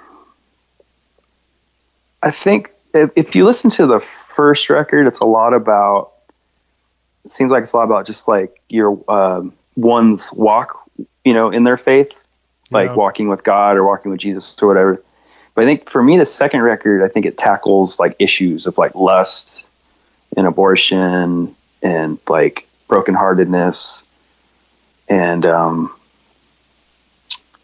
I 2.23 2.31
think 2.31 2.71
if, 2.93 3.11
if 3.15 3.35
you 3.35 3.45
listen 3.45 3.69
to 3.71 3.85
the 3.85 3.99
first 3.99 4.69
record, 4.69 5.07
it's 5.07 5.19
a 5.19 5.25
lot 5.25 5.53
about. 5.53 6.13
It 7.25 7.31
seems 7.31 7.51
like 7.51 7.63
it's 7.63 7.73
a 7.73 7.77
lot 7.77 7.83
about 7.83 8.05
just 8.05 8.27
like 8.27 8.61
your 8.69 8.99
um, 9.11 9.53
one's 9.75 10.31
walk, 10.31 10.79
you 11.25 11.33
know, 11.33 11.49
in 11.49 11.63
their 11.65 11.77
faith, 11.77 12.23
like 12.71 12.89
Yeah. 12.89 12.95
walking 12.95 13.27
with 13.27 13.43
God 13.43 13.75
or 13.75 13.85
walking 13.85 14.11
with 14.11 14.19
Jesus 14.21 14.57
or 14.61 14.67
whatever. 14.67 15.03
But 15.53 15.63
I 15.63 15.67
think 15.67 15.89
for 15.89 16.01
me, 16.01 16.17
the 16.17 16.25
second 16.25 16.61
record, 16.61 17.03
I 17.03 17.09
think 17.09 17.25
it 17.25 17.37
tackles 17.37 17.99
like 17.99 18.15
issues 18.19 18.65
of 18.65 18.77
like 18.77 18.95
lust 18.95 19.65
and 20.37 20.47
abortion 20.47 21.55
and 21.81 22.19
like 22.29 22.67
brokenheartedness 22.89 24.03
and 25.09 25.45
um, 25.45 25.96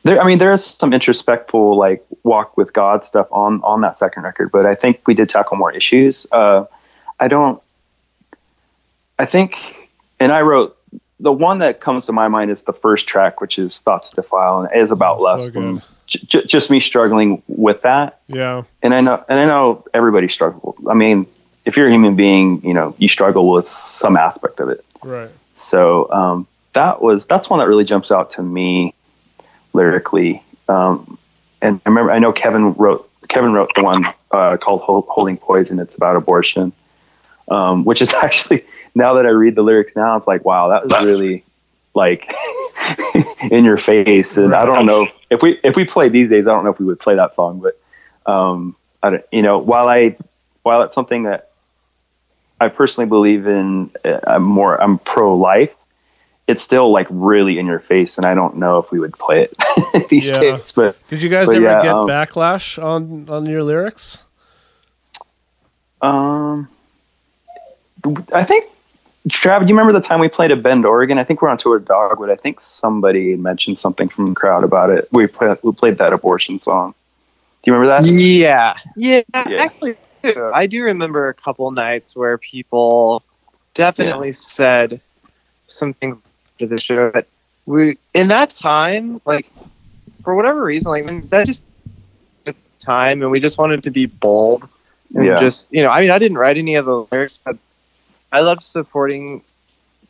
there 0.04 0.22
i 0.22 0.26
mean 0.26 0.38
there 0.38 0.51
is 0.54 0.64
some 0.64 0.91
introspectful 0.91 1.76
like 1.78 2.06
walk 2.24 2.56
with 2.58 2.74
god 2.74 3.04
stuff 3.04 3.28
on 3.32 3.62
on 3.64 3.82
that 3.82 3.95
second 3.95 4.24
record 4.24 4.51
but 4.51 4.66
i 4.66 4.76
think 4.76 5.01
we 5.08 5.14
did 5.14 5.28
tackle 5.30 5.58
more 5.58 5.72
issues. 5.72 6.28
Uh 6.32 6.66
i 7.20 7.28
don't 7.28 7.62
i 9.20 9.26
think 9.26 9.89
and 10.20 10.32
i 10.32 10.41
wrote 10.41 10.78
the 11.20 11.32
one 11.32 11.60
that 11.60 11.80
comes 11.80 12.06
to 12.06 12.12
my 12.12 12.28
mind 12.28 12.51
is 12.51 12.64
the 12.64 12.74
first 12.74 13.08
track 13.08 13.39
which 13.41 13.58
is 13.58 13.80
thoughts 13.80 14.10
to 14.10 14.16
defile 14.16 14.60
and 14.62 14.70
it 14.74 14.80
is 14.80 14.91
about 14.91 15.20
Oh, 15.20 15.24
lust 15.24 15.54
good. 15.54 15.64
and 15.64 15.82
j- 16.08 16.45
just 16.45 16.70
me 16.70 16.80
struggling 16.80 17.41
with 17.47 17.82
that. 17.84 18.20
Yeah, 18.28 18.64
and 18.82 18.93
i 18.93 19.01
know 19.01 19.24
and 19.30 19.39
i 19.39 19.45
know 19.45 19.84
everybody 19.93 20.28
struggles 20.28 20.76
i 20.89 20.93
mean 20.93 21.26
if 21.66 21.78
you're 21.78 21.88
a 21.88 21.91
human 21.91 22.16
being 22.16 22.62
you 22.66 22.74
know 22.74 22.93
you 22.97 23.08
struggle 23.08 23.49
with 23.51 23.68
some 23.68 24.18
aspect 24.18 24.60
of 24.60 24.70
it. 24.70 24.84
Right. 25.04 25.30
so 25.58 26.12
um, 26.12 26.47
that 26.74 27.01
was 27.01 27.26
that's 27.28 27.49
one 27.49 27.60
that 27.60 27.68
really 27.68 27.84
jumps 27.86 28.12
out 28.12 28.30
to 28.32 28.43
me 28.43 28.93
lyrically. 29.74 30.43
Um, 30.69 31.17
and 31.61 31.82
I 31.86 31.89
remember 31.89 32.11
I 32.11 32.19
know 32.19 32.32
Kevin 32.32 32.74
wrote 32.74 33.09
Kevin 33.28 33.53
wrote 33.53 33.71
the 33.76 33.84
one 33.84 34.05
uh, 34.32 34.57
called 34.57 34.82
"Holding 34.82 35.38
Poison." 35.38 35.80
It's 35.80 35.95
about 35.95 36.15
abortion, 36.15 36.71
um, 37.49 37.84
which 37.84 38.01
is 38.01 38.13
actually 38.13 38.65
now 38.95 39.15
that 39.15 39.26
I 39.26 39.30
read 39.30 39.55
the 39.55 39.63
lyrics 39.63 39.95
now, 39.95 40.15
it's 40.17 40.28
like 40.28 40.45
wow, 40.45 40.69
that 40.69 40.86
was 40.86 41.05
really 41.05 41.43
like 41.93 42.34
in 43.51 43.63
your 43.65 43.78
face. 43.78 44.38
And 44.38 44.53
I 44.53 44.65
don't 44.65 44.86
know 44.86 45.07
if 45.30 45.41
we 45.41 45.59
if 45.63 45.76
we 45.76 45.86
played 45.86 46.11
these 46.11 46.30
days, 46.30 46.47
I 46.47 46.51
don't 46.51 46.63
know 46.63 46.71
if 46.71 46.80
we 46.80 46.86
would 46.86 46.99
play 46.99 47.15
that 47.15 47.34
song, 47.34 47.61
but 47.61 47.80
um, 48.32 48.76
I 49.01 49.09
don't, 49.11 49.24
you 49.32 49.41
know, 49.41 49.57
while 49.57 49.89
I 49.89 50.15
while 50.63 50.82
it's 50.82 50.95
something 50.95 51.24
that 51.24 51.51
I 52.59 52.69
personally 52.69 53.07
believe 53.07 53.47
in, 53.47 53.91
uh, 54.05 54.19
I'm 54.26 54.43
more 54.43 54.82
I'm 54.82 54.99
pro 54.99 55.36
life. 55.36 55.74
It's 56.48 56.62
still 56.62 56.91
like 56.91 57.08
really 57.10 57.58
in 57.58 57.66
your 57.66 57.80
face, 57.80 58.18
and 58.18 58.26
I 58.26 58.34
don't 58.34 58.58
know 58.58 58.78
if 58.78 58.91
we 58.91 59.00
would 59.00 59.14
play 59.14 59.44
it 59.48 60.10
these 60.10 60.30
Yeah. 60.32 60.39
days. 60.39 60.72
But 60.74 60.98
Did 61.08 61.22
you 61.22 61.30
guys 61.30 61.50
ever 61.50 61.62
yeah, 61.62 61.82
get 61.82 61.91
um, 61.94 62.08
backlash 62.08 62.82
on 62.82 63.30
on 63.30 63.46
your 63.46 63.64
lyrics? 63.64 64.24
um, 66.02 66.68
I 68.34 68.44
think 68.44 68.66
Trav, 69.30 69.62
do 69.62 69.68
you 69.68 69.74
remember 69.74 69.94
the 69.94 70.06
time 70.06 70.20
we 70.20 70.28
played 70.28 70.52
at 70.52 70.62
Bend, 70.62 70.86
Oregon? 70.86 71.18
I 71.18 71.24
think 71.24 71.41
we're 71.41 71.48
on 71.48 71.58
tour 71.58 71.78
with 71.80 71.88
Dogwood. 71.88 72.30
I 72.30 72.36
think 72.36 72.60
somebody 72.60 73.38
mentioned 73.38 73.78
something 73.78 74.10
from 74.10 74.26
the 74.26 74.36
crowd 74.36 74.66
about 74.66 74.89
it. 74.89 75.08
We 75.14 75.28
played 75.28 75.58
we 75.64 75.72
played 75.72 75.98
that 76.00 76.12
abortion 76.12 76.60
song. 76.60 76.94
Do 77.64 77.72
you 77.72 77.78
remember 77.78 78.02
that? 78.02 78.12
Yeah, 78.12 78.76
yeah. 78.98 79.22
Yeah. 79.34 79.64
Actually, 79.64 79.96
too. 80.24 80.52
I 80.54 80.68
do 80.68 80.84
remember 80.84 81.30
a 81.30 81.34
couple 81.34 81.72
nights 81.72 82.16
where 82.18 82.38
people 82.38 83.24
definitely 83.74 84.34
said 84.34 85.00
some 85.68 85.94
things 85.94 86.22
to 86.60 86.68
the 86.68 86.80
show 86.80 87.12
But 87.12 87.28
we 87.66 87.97
in 88.14 88.28
that 88.30 88.51
time, 88.51 89.22
like 89.26 89.51
for 90.24 90.36
whatever 90.36 90.64
reason, 90.64 90.91
like 90.91 91.06
that 91.30 91.45
just 91.45 91.64
the 92.45 92.56
time, 92.80 93.22
and 93.22 93.32
we 93.32 93.39
just 93.39 93.58
wanted 93.58 93.84
to 93.84 93.91
be 93.91 94.06
bold 94.06 94.68
and 95.16 95.26
Yeah. 95.26 95.38
just 95.38 95.72
you 95.72 95.84
know. 95.84 95.89
I 95.89 96.01
mean, 96.01 96.12
I 96.12 96.20
didn't 96.20 96.38
write 96.38 96.58
any 96.58 96.76
of 96.76 96.86
the 96.86 97.06
lyrics, 97.12 97.38
but 97.43 97.58
I 98.32 98.41
loved 98.41 98.64
supporting. 98.64 99.41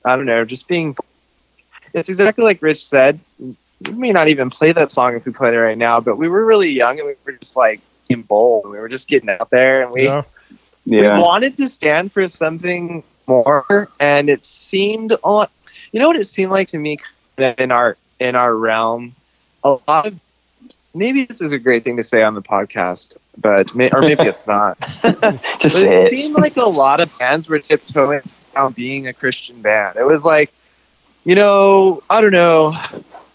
I 0.06 0.16
don't 0.16 0.26
know, 0.26 0.44
just 0.46 0.68
being. 0.68 0.96
It's 1.94 2.10
exactly 2.10 2.44
like 2.44 2.62
Rich 2.62 2.86
said. 2.88 3.20
We 3.39 3.94
may 3.98 4.12
not 4.12 4.28
even 4.28 4.50
play 4.50 4.72
that 4.72 4.91
song 4.91 5.16
if 5.16 5.26
we 5.26 5.32
played 5.32 5.54
it 5.54 5.60
right 5.60 5.78
now, 5.78 6.00
but 6.00 6.18
we 6.18 6.28
were 6.28 6.46
really 6.46 6.70
young 6.70 7.00
and 7.00 7.08
we 7.08 7.16
were 7.26 7.34
just 7.34 7.56
like 7.56 7.78
in 8.10 8.22
bold. 8.24 8.66
We 8.70 8.78
were 8.80 8.89
just 8.89 9.08
getting 9.08 9.30
out 9.30 9.50
there 9.52 9.84
and 9.84 9.91
we, 9.91 10.06
Yeah, 10.06 10.22
we 10.86 11.02
Yeah. 11.02 11.20
wanted 11.20 11.58
to 11.58 11.68
stand 11.70 12.12
for 12.12 12.28
something 12.28 13.04
more. 13.28 13.89
And 14.00 14.30
it 14.30 14.46
seemed 14.46 15.12
a 15.12 15.30
lot. 15.30 15.52
You 15.94 16.00
know 16.00 16.08
what 16.08 16.18
it 16.18 16.26
seemed 16.26 16.52
like 16.52 16.68
to 16.70 16.80
me 16.80 16.98
in 17.38 17.72
our 17.72 17.96
in 18.20 18.36
our 18.36 18.54
realm. 18.56 19.16
A 19.64 19.78
lot 19.88 20.08
of 20.08 20.20
maybe 20.94 21.26
this 21.26 21.39
is 21.39 21.52
a 21.52 21.60
great 21.60 21.84
thing 21.84 21.98
to 21.98 22.04
say 22.04 22.24
on 22.24 22.34
the 22.34 22.41
podcast, 22.41 23.16
but 23.38 23.74
may, 23.76 23.91
or 23.91 24.02
maybe 24.02 24.28
it's 24.28 24.48
not. 24.48 24.78
Just 25.60 25.76
say 25.76 26.06
it 26.06 26.14
it. 26.14 26.18
seemed 26.18 26.36
like 26.36 26.58
a 26.58 26.66
lot 26.66 27.00
of 27.00 27.16
bands 27.20 27.48
were 27.48 27.60
tiptoeing 27.60 28.22
around 28.56 28.76
being 28.76 29.08
a 29.08 29.14
Christian 29.14 29.62
band. 29.62 29.98
It 29.98 30.06
was 30.06 30.26
like, 30.26 30.52
you 31.26 31.36
know, 31.36 32.02
I 32.10 32.22
don't 32.22 32.32
know. 32.32 32.76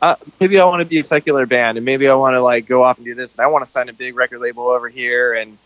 Uh, 0.02 0.16
maybe 0.40 0.58
I 0.58 0.64
want 0.64 0.80
to 0.80 0.84
be 0.84 0.98
a 0.98 1.04
secular 1.04 1.46
band, 1.46 1.78
and 1.78 1.84
maybe 1.84 2.08
I 2.08 2.14
want 2.14 2.34
to 2.34 2.42
like 2.42 2.66
go 2.66 2.82
off 2.82 2.96
and 2.96 3.04
do 3.04 3.14
this, 3.14 3.34
and 3.34 3.40
I 3.40 3.46
want 3.46 3.64
to 3.64 3.70
sign 3.70 3.88
a 3.88 3.92
big 3.92 4.16
record 4.16 4.40
label 4.40 4.66
over 4.66 4.88
here, 4.88 5.34
and 5.34 5.58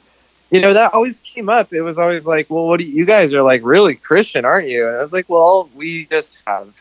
you 0.53 0.61
know 0.61 0.75
that 0.75 0.95
always 0.95 1.21
came 1.21 1.51
up. 1.51 1.73
It 1.75 1.83
was 1.83 1.99
always 1.99 2.27
like, 2.27 2.51
well, 2.51 2.67
what 2.69 2.79
do 2.79 2.85
you, 2.85 2.95
you 2.99 3.07
guys 3.07 3.35
are 3.35 3.43
like 3.43 3.63
really 3.65 3.97
Christian, 3.97 4.45
aren't 4.47 4.69
you? 4.69 4.89
And 4.89 4.97
I 4.99 5.01
was 5.01 5.13
like, 5.13 5.29
well, 5.29 5.71
we 5.75 6.07
just 6.07 6.39
have. 6.47 6.75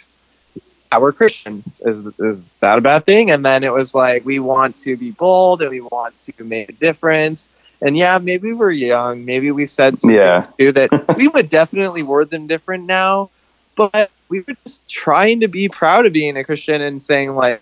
our 0.91 1.13
Christian. 1.13 1.63
Is 1.82 1.99
is 2.19 2.55
that 2.61 2.80
a 2.80 2.82
bad 2.82 3.05
thing? 3.05 3.32
And 3.32 3.45
then 3.45 3.63
it 3.63 3.74
was 3.74 3.93
like 3.95 4.26
we 4.26 4.39
want 4.39 4.78
to 4.78 4.97
be 4.97 5.11
bold 5.11 5.61
and 5.61 5.72
we 5.72 5.82
want 5.82 6.17
to 6.19 6.43
make 6.45 6.69
a 6.69 6.74
difference. 6.74 7.49
And 7.82 7.97
yeah, 7.97 8.19
maybe 8.19 8.53
we're 8.53 8.72
young. 8.72 9.26
Maybe 9.26 9.51
we 9.51 9.67
said 9.67 9.99
some 9.99 10.15
Yeah. 10.15 10.24
things 10.24 10.49
too 10.59 10.74
that 10.74 10.93
we 11.15 11.28
would 11.30 11.49
definitely 11.49 12.03
word 12.03 12.32
them 12.32 12.47
different 12.47 12.86
now. 12.86 13.32
But 13.78 14.11
we 14.30 14.41
were 14.41 14.55
just 14.65 14.88
trying 14.89 15.41
to 15.41 15.49
be 15.49 15.69
proud 15.69 16.05
of 16.05 16.13
being 16.13 16.38
a 16.38 16.43
Christian 16.43 16.82
and 16.82 17.01
saying 17.01 17.34
like, 17.34 17.61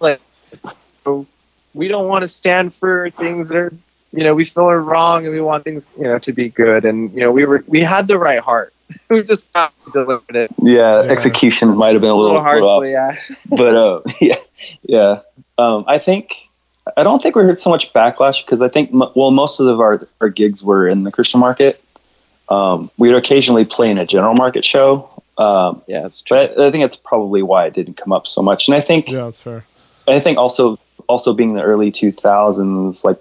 like 0.00 0.20
we 1.74 1.88
don't 1.88 2.08
want 2.08 2.22
to 2.22 2.28
stand 2.28 2.74
for 2.74 3.10
things 3.10 3.48
that 3.48 3.56
are 3.58 3.72
you 4.16 4.22
know 4.24 4.34
we 4.34 4.44
feel 4.44 4.64
are 4.64 4.80
wrong 4.82 5.24
and 5.24 5.34
we 5.34 5.40
want 5.40 5.64
things 5.64 5.92
you 5.98 6.04
know 6.04 6.18
to 6.18 6.32
be 6.32 6.48
good 6.48 6.84
and 6.84 7.12
you 7.14 7.20
know 7.20 7.30
we 7.32 7.44
were 7.44 7.64
we 7.66 7.80
had 7.82 8.08
the 8.08 8.18
right 8.18 8.40
heart. 8.40 8.72
we 9.10 9.22
just 9.22 9.50
have 9.54 9.72
delivered 9.92 10.36
it 10.36 10.50
Yeah, 10.60 11.02
Yeah. 11.02 11.10
execution 11.10 11.74
might 11.76 11.92
have 11.92 12.02
been 12.02 12.10
a 12.10 12.14
a 12.14 12.16
little, 12.22 12.36
little 12.42 12.52
little 12.54 12.68
off. 12.68 12.82
harshly. 12.82 12.92
Yeah. 12.92 13.16
but 13.58 13.74
uh, 13.74 14.00
yeah, 14.20 14.36
yeah. 14.82 15.20
Um, 15.58 15.84
I 15.88 15.98
think 15.98 16.34
I 16.96 17.02
don't 17.02 17.22
think 17.22 17.34
we 17.34 17.42
heard 17.44 17.58
so 17.60 17.70
much 17.70 17.92
backlash 17.94 18.44
because 18.44 18.60
I 18.60 18.68
think 18.68 18.90
m- 18.92 19.10
well, 19.16 19.30
most 19.30 19.58
of 19.58 19.80
our 19.80 20.00
our 20.20 20.28
gigs 20.28 20.62
were 20.62 20.86
in 20.86 21.04
the 21.04 21.10
Christian 21.12 21.40
market. 21.40 21.80
Um, 22.50 22.90
we 22.98 23.08
would 23.08 23.16
occasionally 23.16 23.64
play 23.64 23.90
in 23.90 23.96
a 23.96 24.04
general 24.06 24.34
market 24.34 24.66
show, 24.66 25.08
um, 25.38 25.80
Yeah, 25.86 26.02
that's 26.02 26.20
true. 26.20 26.36
but 26.36 26.60
I, 26.60 26.66
I 26.68 26.70
think 26.70 26.84
that's 26.84 26.96
probably 26.98 27.42
why 27.42 27.64
it 27.64 27.72
didn't 27.72 27.96
come 27.96 28.12
up 28.12 28.26
so 28.26 28.42
much. 28.42 28.68
And 28.68 28.74
I 28.76 28.82
think 28.82 29.08
yeah, 29.08 29.24
that's 29.24 29.40
fair. 29.40 29.64
I 30.06 30.20
think 30.20 30.36
also 30.36 30.78
also 31.08 31.32
being 31.32 31.54
the 31.54 31.62
early 31.62 31.90
two 31.90 32.12
thousands, 32.12 33.02
like 33.02 33.18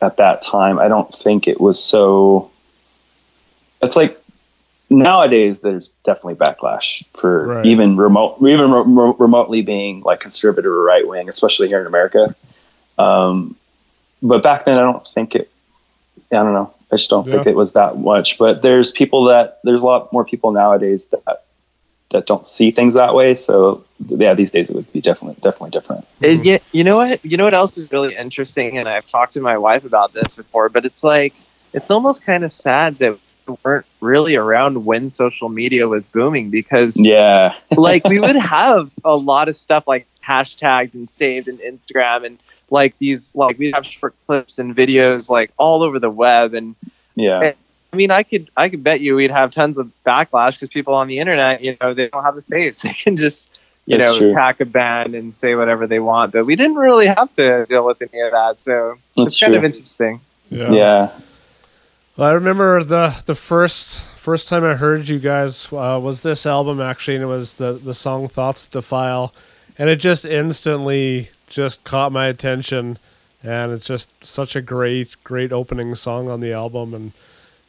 at 0.00 0.16
that 0.18 0.42
time, 0.42 0.78
I 0.78 0.88
don't 0.88 1.12
think 1.14 1.46
it 1.48 1.60
was 1.60 1.82
so. 1.82 2.50
It's 3.82 3.96
like 3.96 4.20
nowadays 4.88 5.62
there's 5.62 5.94
definitely 6.04 6.34
backlash 6.34 7.04
for 7.14 7.46
Right. 7.46 7.66
even 7.66 7.96
remote 7.96 8.36
even 8.40 8.70
re- 8.70 8.84
re- 8.86 9.14
remotely 9.18 9.60
being 9.62 10.00
like 10.02 10.20
conservative 10.20 10.70
or 10.70 10.82
right 10.84 11.06
wing 11.06 11.28
especially 11.28 11.66
here 11.66 11.80
in 11.80 11.88
america 11.88 12.36
um, 12.96 13.56
but 14.22 14.44
back 14.44 14.64
then 14.64 14.78
i 14.78 14.82
don't 14.82 15.04
think 15.08 15.34
it 15.34 15.50
i 16.30 16.36
don't 16.36 16.52
know 16.52 16.72
i 16.92 16.96
just 16.96 17.10
don't 17.10 17.24
think 17.24 17.48
it 17.48 17.56
was 17.56 17.72
that 17.72 17.98
much 17.98 18.38
but 18.38 18.62
there's 18.62 18.92
people 18.92 19.24
that 19.24 19.58
there's 19.64 19.82
a 19.82 19.84
lot 19.84 20.12
more 20.12 20.24
people 20.24 20.52
nowadays 20.52 21.08
that 21.08 21.42
that 22.10 22.26
don't 22.26 22.46
see 22.46 22.70
things 22.70 22.94
that 22.94 23.14
way. 23.14 23.34
So 23.34 23.84
yeah 24.08 24.34
these 24.34 24.50
days 24.50 24.68
it 24.68 24.76
would 24.76 24.92
be 24.92 25.00
definitely 25.00 25.40
definitely 25.42 25.70
different. 25.70 26.06
It, 26.20 26.26
mm-hmm. 26.26 26.44
yeah, 26.44 26.58
you 26.72 26.84
know 26.84 26.96
what? 26.96 27.24
You 27.24 27.36
know 27.36 27.44
what 27.44 27.54
else 27.54 27.76
is 27.76 27.90
really 27.90 28.14
interesting, 28.14 28.78
and 28.78 28.88
I've 28.88 29.06
talked 29.06 29.34
to 29.34 29.40
my 29.40 29.58
wife 29.58 29.84
about 29.84 30.12
this 30.12 30.34
before. 30.34 30.68
But 30.68 30.84
it's 30.84 31.02
like 31.02 31.34
it's 31.72 31.90
almost 31.90 32.24
kind 32.24 32.44
of 32.44 32.52
sad 32.52 32.98
that 32.98 33.18
we 33.46 33.56
weren't 33.64 33.86
really 34.00 34.36
around 34.36 34.84
when 34.84 35.10
social 35.10 35.48
media 35.48 35.86
was 35.86 36.08
booming 36.08 36.50
because, 36.50 36.96
yeah. 36.96 37.54
like, 37.76 38.04
we 38.04 38.18
would 38.18 38.36
have 38.36 38.90
a 39.04 39.14
lot 39.14 39.48
of 39.48 39.56
stuff 39.56 39.86
like 39.86 40.06
hashtagged 40.26 40.94
and 40.94 41.08
saved 41.08 41.48
in 41.48 41.58
Instagram, 41.58 42.26
and 42.26 42.38
like 42.70 42.98
these, 42.98 43.34
like 43.34 43.58
we'd 43.58 43.74
have 43.74 43.86
short 43.86 44.14
clips 44.26 44.58
and 44.58 44.76
videos 44.76 45.30
like 45.30 45.52
all 45.56 45.82
over 45.82 45.98
the 45.98 46.10
web, 46.10 46.54
and 46.54 46.74
yeah 47.14 47.52
I 47.96 47.98
mean, 47.98 48.10
I 48.10 48.24
could 48.24 48.50
I 48.58 48.68
could 48.68 48.84
bet 48.84 49.00
you 49.00 49.14
we'd 49.16 49.30
have 49.30 49.50
tons 49.50 49.78
of 49.78 49.90
backlash 50.04 50.56
because 50.56 50.68
people 50.68 50.92
on 50.92 51.08
the 51.08 51.18
internet, 51.18 51.62
you 51.62 51.78
know, 51.80 51.94
they 51.94 52.08
don't 52.08 52.22
have 52.22 52.36
a 52.36 52.42
face. 52.42 52.80
They 52.82 52.92
can 52.92 53.16
just 53.16 53.62
you 53.86 53.96
That's 53.96 54.06
know 54.06 54.18
true. 54.18 54.30
attack 54.32 54.60
a 54.60 54.66
band 54.66 55.14
and 55.14 55.34
say 55.34 55.54
whatever 55.54 55.86
they 55.86 55.98
want. 55.98 56.34
But 56.34 56.44
we 56.44 56.56
didn't 56.56 56.76
really 56.76 57.06
have 57.06 57.32
to 57.34 57.64
deal 57.70 57.86
with 57.86 58.02
any 58.02 58.20
of 58.20 58.32
that, 58.32 58.60
so 58.60 58.98
that's 59.16 59.28
it's 59.28 59.40
kind 59.40 59.54
of 59.54 59.64
interesting. 59.64 60.20
Yeah. 60.50 60.72
yeah 60.72 61.10
Well, 62.18 62.28
I 62.28 62.32
remember 62.32 62.84
the 62.84 63.18
the 63.24 63.34
first 63.34 64.04
first 64.16 64.46
time 64.46 64.62
I 64.62 64.74
heard 64.74 65.08
you 65.08 65.18
guys 65.18 65.72
uh, 65.72 65.98
was 66.02 66.20
this 66.20 66.44
album 66.44 66.78
actually, 66.78 67.14
and 67.14 67.24
it 67.24 67.28
was 67.28 67.54
the 67.54 67.72
the 67.72 67.94
song 67.94 68.28
"Thoughts 68.28 68.66
Defile," 68.66 69.32
and 69.78 69.88
it 69.88 69.96
just 69.96 70.26
instantly 70.26 71.30
just 71.48 71.82
caught 71.84 72.12
my 72.12 72.26
attention, 72.26 72.98
and 73.42 73.72
it's 73.72 73.86
just 73.86 74.10
such 74.22 74.54
a 74.54 74.60
great 74.60 75.16
great 75.24 75.50
opening 75.50 75.94
song 75.94 76.28
on 76.28 76.40
the 76.40 76.52
album, 76.52 76.92
and 76.92 77.12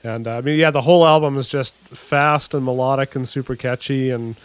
and 0.07 0.27
uh, 0.27 0.37
I 0.37 0.41
mean 0.41 0.57
yeah, 0.57 0.71
the 0.71 0.81
whole 0.81 1.05
album 1.05 1.37
is 1.37 1.47
just 1.47 1.75
fast 1.93 2.53
and 2.53 2.63
melodic 2.65 3.15
and 3.15 3.27
super 3.27 3.55
catchy, 3.55 4.09
and 4.09 4.35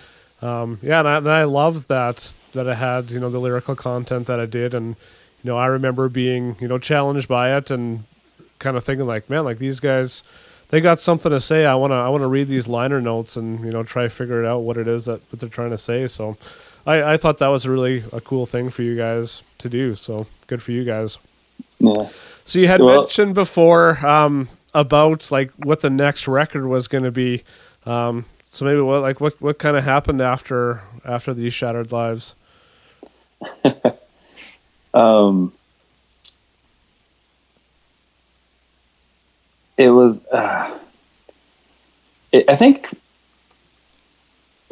um, 0.42 0.78
yeah, 0.82 0.98
and 1.00 1.08
I, 1.08 1.16
and 1.18 1.30
I 1.30 1.44
love 1.44 1.86
that 1.88 2.34
that 2.52 2.66
it 2.66 2.76
had 2.76 3.10
you 3.10 3.20
know 3.20 3.30
the 3.30 3.38
lyrical 3.38 3.74
content 3.76 4.26
that 4.26 4.38
it 4.40 4.50
did, 4.50 4.74
and 4.74 4.88
you 5.42 5.50
know 5.50 5.56
I 5.58 5.66
remember 5.66 6.08
being 6.08 6.56
you 6.60 6.68
know 6.68 6.78
challenged 6.78 7.28
by 7.28 7.56
it 7.56 7.70
and 7.70 8.04
kind 8.58 8.76
of 8.76 8.84
thinking 8.84 9.06
like, 9.06 9.28
man, 9.28 9.44
like 9.44 9.58
these 9.58 9.80
guys, 9.80 10.22
they 10.68 10.80
got 10.80 11.00
something 11.00 11.30
to 11.30 11.40
say. 11.40 11.64
I 11.66 11.74
wanna 11.74 11.94
I 11.96 12.08
wanna 12.08 12.28
read 12.28 12.48
these 12.48 12.68
liner 12.68 13.00
notes 13.00 13.36
and 13.36 13.64
you 13.64 13.70
know 13.70 13.82
try 13.82 14.02
to 14.04 14.10
figure 14.10 14.42
it 14.42 14.46
out 14.46 14.60
what 14.60 14.76
it 14.76 14.86
is 14.88 15.04
that 15.06 15.20
what 15.30 15.40
they're 15.40 15.48
trying 15.48 15.70
to 15.70 15.78
say. 15.78 16.06
So, 16.06 16.36
I 16.86 17.14
I 17.14 17.16
thought 17.16 17.38
that 17.38 17.48
was 17.48 17.66
really 17.66 18.04
a 18.12 18.20
cool 18.20 18.46
thing 18.46 18.70
for 18.70 18.82
you 18.82 18.96
guys 18.96 19.42
to 19.58 19.68
do. 19.68 19.94
So 19.94 20.26
good 20.46 20.62
for 20.62 20.72
you 20.72 20.84
guys. 20.84 21.18
Yeah. 21.78 22.08
So 22.44 22.58
you 22.58 22.68
had 22.68 22.80
Well- 22.80 23.02
mentioned 23.02 23.34
before 23.34 24.04
um, 24.06 24.48
about 24.74 25.30
like 25.30 25.50
what 25.52 25.80
the 25.80 25.90
next 25.90 26.26
record 26.28 26.66
was 26.66 26.88
going 26.88 27.04
to 27.04 27.10
be. 27.10 27.44
Um, 27.86 28.26
so 28.50 28.64
maybe 28.64 28.80
what 28.80 29.02
like 29.02 29.20
what 29.20 29.40
what 29.40 29.58
kind 29.58 29.76
of 29.76 29.84
happened 29.84 30.20
after 30.20 30.82
after 31.04 31.34
these 31.34 31.54
shattered 31.54 31.92
lives? 31.92 32.34
Um, 34.94 35.52
it 39.76 39.88
was. 39.88 40.18
Uh, 40.26 40.78
it, 42.30 42.48
I 42.48 42.56
think 42.56 42.94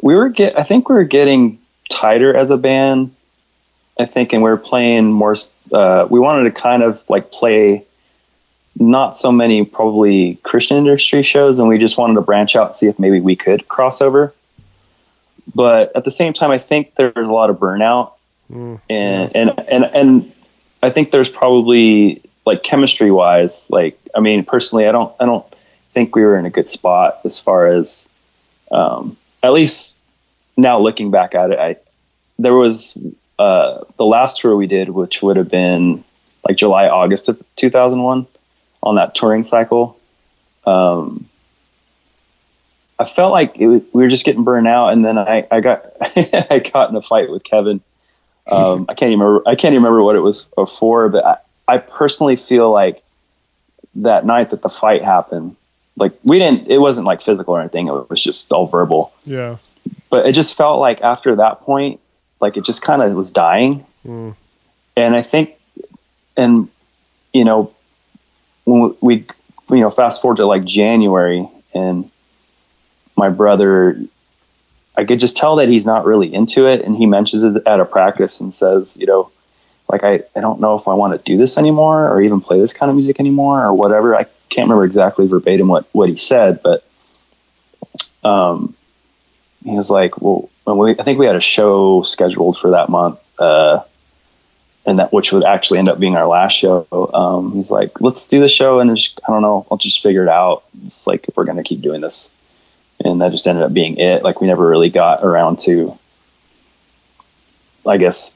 we 0.01 0.15
were 0.15 0.29
get. 0.29 0.57
I 0.57 0.63
think 0.63 0.89
we 0.89 0.95
were 0.95 1.03
getting 1.03 1.59
tighter 1.89 2.35
as 2.35 2.49
a 2.49 2.57
band. 2.57 3.15
I 3.99 4.05
think, 4.05 4.33
and 4.33 4.41
we 4.41 4.49
were 4.49 4.57
playing 4.57 5.11
more. 5.11 5.35
Uh, 5.71 6.07
we 6.09 6.19
wanted 6.19 6.43
to 6.53 6.61
kind 6.61 6.83
of 6.83 7.01
like 7.09 7.31
play 7.31 7.85
not 8.79 9.17
so 9.17 9.31
many 9.31 9.65
probably 9.65 10.35
Christian 10.43 10.77
industry 10.77 11.23
shows, 11.23 11.59
and 11.59 11.67
we 11.67 11.77
just 11.77 11.97
wanted 11.97 12.15
to 12.15 12.21
branch 12.21 12.55
out 12.55 12.67
and 12.67 12.75
see 12.75 12.87
if 12.87 12.97
maybe 12.97 13.19
we 13.19 13.35
could 13.35 13.67
cross 13.67 14.01
over. 14.01 14.33
But 15.53 15.95
at 15.95 16.05
the 16.05 16.11
same 16.11 16.33
time, 16.33 16.51
I 16.51 16.59
think 16.59 16.95
there's 16.95 17.13
a 17.15 17.31
lot 17.31 17.49
of 17.49 17.57
burnout 17.57 18.13
and 18.51 18.79
and 18.89 19.51
and 19.67 19.85
and 19.85 20.31
I 20.83 20.89
think 20.89 21.11
there's 21.11 21.29
probably 21.29 22.21
like 22.45 22.63
chemistry 22.63 23.11
wise, 23.11 23.67
like 23.69 23.97
I 24.15 24.19
mean, 24.19 24.43
personally, 24.43 24.87
I 24.87 24.91
don't 24.91 25.13
I 25.19 25.25
don't 25.25 25.45
think 25.93 26.15
we 26.15 26.23
were 26.23 26.37
in 26.37 26.45
a 26.45 26.49
good 26.49 26.67
spot 26.67 27.19
as 27.23 27.39
far 27.39 27.67
as 27.67 28.09
um, 28.71 29.17
at 29.43 29.53
least 29.53 29.95
now 30.57 30.79
looking 30.79 31.11
back 31.11 31.35
at 31.35 31.51
it. 31.51 31.59
I 31.59 31.77
there 32.39 32.55
was 32.55 32.97
uh, 33.39 33.83
the 33.97 34.05
last 34.05 34.39
tour 34.39 34.55
we 34.55 34.67
did, 34.67 34.89
which 34.89 35.21
would 35.21 35.37
have 35.37 35.49
been 35.49 36.03
like 36.47 36.57
July 36.57 36.87
August 36.87 37.29
of 37.29 37.41
2001 37.55 38.27
on 38.83 38.95
that 38.95 39.15
touring 39.15 39.43
cycle. 39.43 39.99
Um, 40.65 41.29
I 42.99 43.05
felt 43.05 43.31
like 43.31 43.57
it 43.57 43.67
was, 43.67 43.81
we 43.93 44.03
were 44.03 44.09
just 44.09 44.25
getting 44.25 44.43
burned 44.43 44.67
out, 44.67 44.89
and 44.89 45.03
then 45.03 45.17
I, 45.17 45.47
I 45.49 45.59
got 45.59 45.85
I 46.01 46.59
got 46.71 46.89
in 46.89 46.95
a 46.95 47.01
fight 47.01 47.31
with 47.31 47.43
Kevin. 47.43 47.81
Um, 48.47 48.85
I 48.89 48.93
can't 48.93 49.11
even 49.11 49.19
remember. 49.19 49.47
I 49.47 49.55
can't 49.55 49.73
even 49.73 49.83
remember 49.83 50.03
what 50.03 50.15
it 50.15 50.19
was 50.19 50.47
for, 50.77 51.09
but 51.09 51.25
I, 51.25 51.37
I 51.67 51.77
personally 51.79 52.35
feel 52.35 52.71
like 52.71 53.01
that 53.95 54.25
night 54.25 54.51
that 54.51 54.61
the 54.61 54.69
fight 54.69 55.03
happened, 55.03 55.55
like 55.95 56.13
we 56.23 56.37
didn't. 56.37 56.67
It 56.67 56.77
wasn't 56.77 57.07
like 57.07 57.21
physical 57.21 57.55
or 57.55 57.59
anything. 57.59 57.87
It 57.87 58.09
was 58.09 58.21
just 58.21 58.51
all 58.51 58.67
verbal. 58.67 59.13
Yeah. 59.25 59.57
But 60.09 60.27
it 60.27 60.33
just 60.33 60.55
felt 60.55 60.79
like 60.79 61.01
after 61.01 61.35
that 61.37 61.61
point, 61.61 61.99
like 62.39 62.57
it 62.57 62.65
just 62.65 62.81
kind 62.81 63.01
of 63.01 63.13
was 63.13 63.31
dying. 63.31 63.85
Mm. 64.05 64.35
And 64.95 65.15
I 65.15 65.21
think, 65.21 65.55
and 66.37 66.67
you 67.33 67.45
know, 67.45 67.73
we, 68.65 69.25
you 69.69 69.79
know, 69.79 69.89
fast 69.89 70.21
forward 70.21 70.37
to 70.37 70.45
like 70.45 70.65
January, 70.65 71.47
and 71.73 72.09
my 73.15 73.29
brother, 73.29 73.99
I 74.95 75.05
could 75.05 75.19
just 75.19 75.37
tell 75.37 75.55
that 75.57 75.67
he's 75.67 75.85
not 75.85 76.05
really 76.05 76.33
into 76.33 76.67
it, 76.67 76.81
and 76.83 76.95
he 76.95 77.05
mentions 77.05 77.43
it 77.43 77.63
at 77.65 77.79
a 77.79 77.85
practice 77.85 78.39
and 78.39 78.53
says, 78.53 78.97
you 78.97 79.05
know, 79.05 79.31
like 79.89 80.03
I, 80.03 80.21
I 80.35 80.39
don't 80.39 80.59
know 80.59 80.75
if 80.75 80.87
I 80.87 80.93
want 80.93 81.13
to 81.13 81.31
do 81.31 81.37
this 81.37 81.57
anymore 81.57 82.07
or 82.07 82.21
even 82.21 82.39
play 82.39 82.59
this 82.59 82.73
kind 82.73 82.89
of 82.89 82.95
music 82.95 83.19
anymore 83.19 83.63
or 83.63 83.73
whatever. 83.73 84.15
I 84.15 84.23
can't 84.49 84.65
remember 84.65 84.85
exactly 84.85 85.27
verbatim 85.27 85.67
what 85.67 85.85
what 85.91 86.09
he 86.09 86.15
said, 86.15 86.61
but 86.63 86.85
um, 88.23 88.75
he 89.63 89.71
was 89.71 89.89
like, 89.89 90.21
well, 90.21 90.49
we, 90.65 90.97
I 90.97 91.03
think 91.03 91.19
we 91.19 91.25
had 91.25 91.35
a 91.35 91.41
show 91.41 92.03
scheduled 92.03 92.57
for 92.59 92.71
that 92.71 92.89
month, 92.89 93.19
uh, 93.39 93.81
and 94.85 94.99
that 94.99 95.13
which 95.13 95.31
would 95.31 95.43
actually 95.43 95.79
end 95.79 95.89
up 95.89 95.99
being 95.99 96.15
our 96.15 96.27
last 96.27 96.53
show. 96.53 96.87
Um, 97.13 97.53
he's 97.53 97.71
like, 97.71 98.01
let's 98.01 98.27
do 98.27 98.39
the 98.39 98.49
show, 98.49 98.79
and 98.79 98.95
just, 98.95 99.19
I 99.27 99.31
don't 99.31 99.41
know, 99.41 99.65
I'll 99.69 99.77
just 99.77 100.01
figure 100.01 100.23
it 100.23 100.29
out. 100.29 100.63
It's 100.85 101.05
like 101.07 101.27
if 101.27 101.35
we're 101.35 101.45
gonna 101.45 101.63
keep 101.63 101.81
doing 101.81 102.01
this, 102.01 102.31
and 103.03 103.21
that 103.21 103.31
just 103.31 103.47
ended 103.47 103.63
up 103.63 103.73
being 103.73 103.97
it. 103.97 104.23
Like 104.23 104.41
we 104.41 104.47
never 104.47 104.67
really 104.67 104.89
got 104.89 105.23
around 105.23 105.59
to, 105.59 105.97
I 107.85 107.97
guess, 107.97 108.33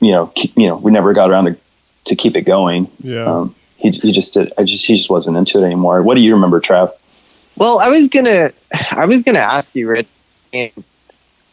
you 0.00 0.12
know, 0.12 0.26
keep, 0.34 0.56
you 0.56 0.66
know, 0.66 0.76
we 0.76 0.90
never 0.90 1.12
got 1.12 1.30
around 1.30 1.46
to 1.46 1.56
to 2.04 2.16
keep 2.16 2.36
it 2.36 2.42
going. 2.42 2.90
Yeah. 3.00 3.24
Um, 3.24 3.54
he 3.76 3.90
he 3.90 4.12
just 4.12 4.34
did. 4.34 4.52
I 4.58 4.64
just 4.64 4.84
he 4.86 4.96
just 4.96 5.10
wasn't 5.10 5.36
into 5.36 5.58
it 5.58 5.64
anymore. 5.64 6.02
What 6.02 6.14
do 6.14 6.20
you 6.20 6.34
remember, 6.34 6.60
Trav? 6.60 6.92
Well, 7.56 7.78
I 7.78 7.88
was 7.88 8.08
gonna, 8.08 8.52
I 8.90 9.06
was 9.06 9.22
gonna 9.22 9.38
ask 9.38 9.74
you, 9.74 9.88
Rich. 9.88 10.08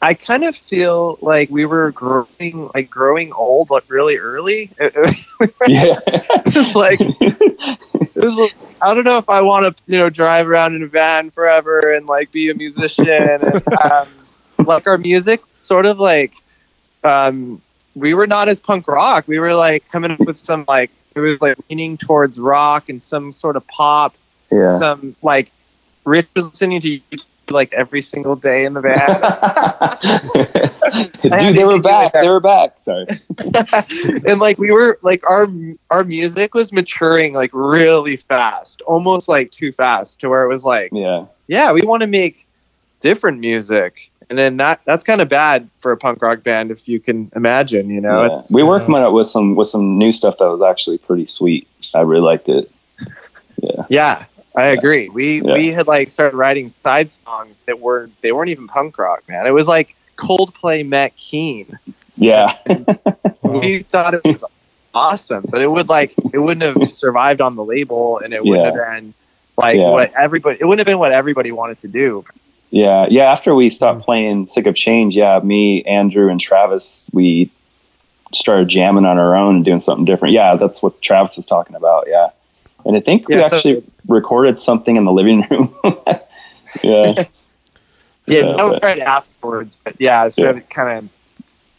I 0.04 0.14
kind 0.14 0.44
of 0.44 0.56
feel 0.58 1.18
like 1.22 1.50
we 1.50 1.66
were 1.66 1.92
growing, 1.92 2.70
like 2.76 2.90
growing 2.90 3.32
old, 3.32 3.70
like 3.70 3.90
really 3.90 4.18
early. 4.18 4.70
Yeah. 5.68 6.00
Like 6.76 7.00
it 7.02 8.16
was. 8.16 8.36
like, 8.36 8.54
I 8.82 8.94
don't 8.94 9.04
know 9.06 9.18
if 9.18 9.30
I 9.30 9.42
want 9.42 9.76
to, 9.76 9.84
you 9.92 9.98
know, 9.98 10.10
drive 10.10 10.48
around 10.48 10.76
in 10.76 10.84
a 10.84 10.88
van 10.88 11.32
forever 11.32 11.94
and 11.94 12.06
like 12.06 12.32
be 12.32 12.50
a 12.50 12.54
musician. 12.54 13.08
And, 13.08 13.64
um, 13.82 14.08
like 14.66 14.88
our 14.88 14.98
music, 14.98 15.42
sort 15.62 15.86
of 15.86 16.00
like, 16.00 16.36
um, 17.04 17.62
we 17.96 18.14
were 18.14 18.28
not 18.28 18.50
as 18.50 18.60
punk 18.60 18.88
rock. 18.88 19.28
We 19.28 19.40
were 19.40 19.54
like 19.54 19.88
coming 19.90 20.12
up 20.12 20.20
with 20.20 20.38
some 20.38 20.66
like 20.68 20.92
it 21.16 21.20
was 21.20 21.42
like 21.42 21.58
leaning 21.70 21.98
towards 21.98 22.40
rock 22.40 22.90
and 22.90 23.02
some 23.02 23.32
sort 23.32 23.56
of 23.56 23.66
pop 23.68 24.16
yeah. 24.52 24.78
some 24.80 25.16
like 25.22 25.52
Rich 26.06 26.28
was 26.36 26.50
listening 26.50 26.82
to 26.82 27.00
U2 27.00 27.24
like 27.50 27.74
every 27.74 28.02
single 28.02 28.36
day 28.36 28.66
in 28.66 28.74
the 28.74 28.82
van. 28.82 29.08
Dude, 31.40 31.56
they 31.56 31.66
were 31.66 31.80
back. 31.80 32.14
They 32.14 32.28
were 32.28 32.40
back. 32.40 32.80
Sorry. 32.80 33.06
and 34.28 34.40
like 34.40 34.58
we 34.58 34.72
were 34.72 35.00
like 35.02 35.24
our 35.30 35.48
our 35.90 36.04
music 36.04 36.54
was 36.54 36.72
maturing 36.72 37.34
like 37.34 37.52
really 37.54 38.18
fast, 38.18 38.82
almost 38.84 39.28
like 39.28 39.52
too 39.52 39.72
fast 39.72 40.20
to 40.22 40.30
where 40.30 40.44
it 40.44 40.50
was 40.50 40.64
like, 40.64 40.92
Yeah. 40.94 41.26
yeah, 41.48 41.72
we 41.72 41.82
want 41.82 42.02
to 42.02 42.08
make 42.08 42.48
different 43.00 43.40
music. 43.40 44.10
And 44.30 44.40
then 44.40 44.58
that 44.58 44.82
that's 44.86 45.04
kind 45.04 45.22
of 45.22 45.30
bad 45.30 45.70
for 45.76 45.92
a 45.92 45.98
punk 45.98 46.22
rock 46.22 46.44
band 46.44 46.72
if 46.72 46.88
you 46.88 47.00
can 47.00 47.32
imagine, 47.36 47.90
you 47.90 48.02
know. 48.02 48.24
Yeah. 48.24 48.34
It's 48.34 48.54
we 48.54 48.64
worked 48.64 48.90
on 48.90 49.04
it 49.04 49.12
with 49.12 49.28
some 49.28 49.56
with 49.56 49.68
some 49.68 49.98
new 49.98 50.12
stuff 50.12 50.38
that 50.38 50.46
was 50.46 50.62
actually 50.62 50.98
pretty 50.98 51.28
sweet. 51.28 51.68
I 51.94 52.02
really 52.02 52.22
liked 52.22 52.50
it. 52.50 52.72
Yeah. 53.62 53.86
yeah, 53.90 54.26
I 54.56 54.68
agree. 54.68 55.10
We 55.10 55.42
Yeah. 55.42 55.54
we 55.54 55.72
had 55.72 55.88
like 55.88 56.10
started 56.10 56.38
writing 56.38 56.72
side 56.84 57.12
songs 57.12 57.64
that 57.64 57.80
were 57.80 58.10
they 58.22 58.32
weren't 58.32 58.50
even 58.50 58.68
punk 58.68 58.98
rock, 58.98 59.24
man. 59.28 59.48
It 59.48 59.52
was 59.52 59.68
like 59.68 59.96
Coldplay 60.18 60.88
met 60.88 61.16
Keane. 61.18 61.78
Yeah. 62.16 62.56
we 63.42 63.84
thought 63.84 64.14
it 64.14 64.24
was 64.24 64.44
awesome, 64.94 65.46
but 65.50 65.62
it 65.62 65.68
would 65.72 65.90
like 65.90 66.14
it 66.34 66.38
wouldn't 66.38 66.80
have 66.82 66.94
survived 66.94 67.42
on 67.42 67.56
the 67.56 67.64
label, 67.64 68.20
and 68.20 68.34
it 68.34 68.44
wouldn't 68.44 68.76
Yeah. 68.76 68.84
have 68.84 68.96
been 69.02 69.14
like 69.58 69.76
Yeah. 69.78 69.90
what 69.90 70.12
everybody. 70.16 70.58
It 70.60 70.66
wouldn't 70.66 70.80
have 70.88 70.92
been 70.92 71.00
what 71.00 71.12
everybody 71.12 71.52
wanted 71.52 71.80
to 71.80 71.88
do. 71.88 72.24
Yeah. 72.70 73.08
Yeah. 73.10 73.32
After 73.32 73.56
we 73.56 73.70
stopped 73.70 74.02
Mm. 74.02 74.06
playing 74.06 74.48
Sick 74.48 74.68
of 74.68 74.76
Change, 74.76 75.16
yeah, 75.16 75.40
me, 75.44 75.84
Andrew, 75.84 76.30
and 76.30 76.40
Travis, 76.40 77.06
we 77.14 77.50
started 78.34 78.68
jamming 78.68 79.06
on 79.06 79.18
our 79.20 79.36
own 79.36 79.58
and 79.58 79.66
doing 79.66 79.80
something 79.80 80.06
different. 80.06 80.34
Yeah, 80.34 80.56
that's 80.56 80.82
what 80.82 81.00
Travis 81.02 81.38
was 81.38 81.46
talking 81.46 81.76
about. 81.76 82.06
Yeah. 82.08 82.30
And 82.86 82.96
I 82.98 83.00
think 83.00 83.28
we 83.28 83.36
so- 83.36 83.56
actually 83.56 83.84
recorded 84.08 84.60
something 84.60 84.96
in 84.96 85.06
the 85.06 85.12
living 85.14 85.46
room. 85.50 85.74
yeah. 85.86 86.18
Yeah, 86.84 87.24
Yeah, 88.26 88.42
that 88.56 88.64
was 88.66 88.80
right 88.82 89.00
afterwards, 89.00 89.76
but 89.84 89.96
yeah, 90.00 90.30
so 90.30 90.44
Yeah. 90.44 90.58
it 90.58 90.70
kind 90.70 90.98
of. 91.00 91.10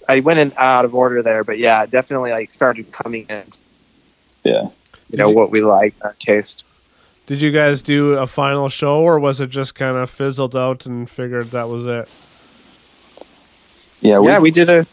I 0.09 0.21
went 0.21 0.39
in 0.39 0.53
out 0.59 0.85
of 0.85 0.95
order 0.95 1.23
there, 1.23 1.45
but 1.45 1.59
yeah, 1.59 1.87
definitely 1.87 2.31
like 2.31 2.53
started 2.53 2.93
coming 2.93 3.25
in. 3.31 3.45
Yeah. 4.45 4.69
You 5.11 5.19
know 5.19 5.31
you- 5.31 5.35
what 5.35 5.51
we 5.51 5.63
like, 5.63 5.95
our 6.03 6.15
taste. 6.19 6.65
Did 7.27 7.41
you 7.41 7.51
guys 7.53 7.81
do 7.83 8.13
a 8.13 8.27
final 8.27 8.69
show, 8.69 8.99
or 9.01 9.19
was 9.19 9.41
it 9.41 9.49
just 9.49 9.75
kind 9.75 9.97
of 9.97 10.11
fizzled 10.11 10.55
out 10.55 10.85
and 10.85 11.09
figured 11.09 11.53
that 11.53 11.71
was 11.71 11.87
it? 11.87 12.07
Yeah. 14.03 14.19
yeah, 14.21 14.39
we 14.39 14.51
did 14.51 14.69
a 14.69 14.87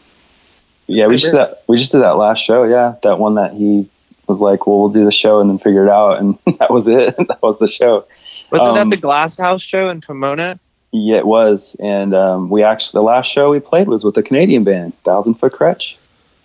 Yeah, 0.86 1.06
we 1.06 1.16
just 1.16 1.26
did. 1.26 1.32
did 1.32 1.38
that, 1.40 1.62
we 1.68 1.76
just 1.76 1.92
did 1.92 2.00
that 2.00 2.16
last 2.16 2.38
show. 2.38 2.64
Yeah, 2.64 2.94
that 3.02 3.18
one 3.18 3.34
that 3.34 3.52
he 3.52 3.88
was 4.32 4.40
like, 4.40 4.66
"Well, 4.66 4.78
we'll 4.80 4.88
do 4.88 5.04
the 5.04 5.10
show 5.12 5.40
and 5.40 5.48
then 5.48 5.58
figure 5.58 5.84
it 5.84 5.90
out," 5.90 6.18
and 6.18 6.36
that 6.58 6.70
was 6.70 6.88
it. 6.88 7.16
that 7.28 7.40
was 7.42 7.58
the 7.58 7.66
show. 7.68 8.04
Wasn't 8.50 8.70
Um, 8.70 8.90
that 8.90 8.94
the 8.96 9.00
Glass 9.00 9.36
House 9.36 9.62
show 9.62 9.88
in 9.88 10.00
Pomona? 10.00 10.58
Yeah, 10.94 11.16
it 11.18 11.26
was, 11.26 11.74
and 11.80 12.14
um, 12.14 12.50
we 12.50 12.62
actually 12.62 12.98
the 12.98 13.02
last 13.04 13.30
show 13.30 13.50
we 13.50 13.60
played 13.60 13.88
was 13.88 14.04
with 14.04 14.16
a 14.18 14.22
Canadian 14.22 14.62
band, 14.64 14.92
Thousand 15.04 15.34
Foot 15.34 15.52
Krutch. 15.52 15.94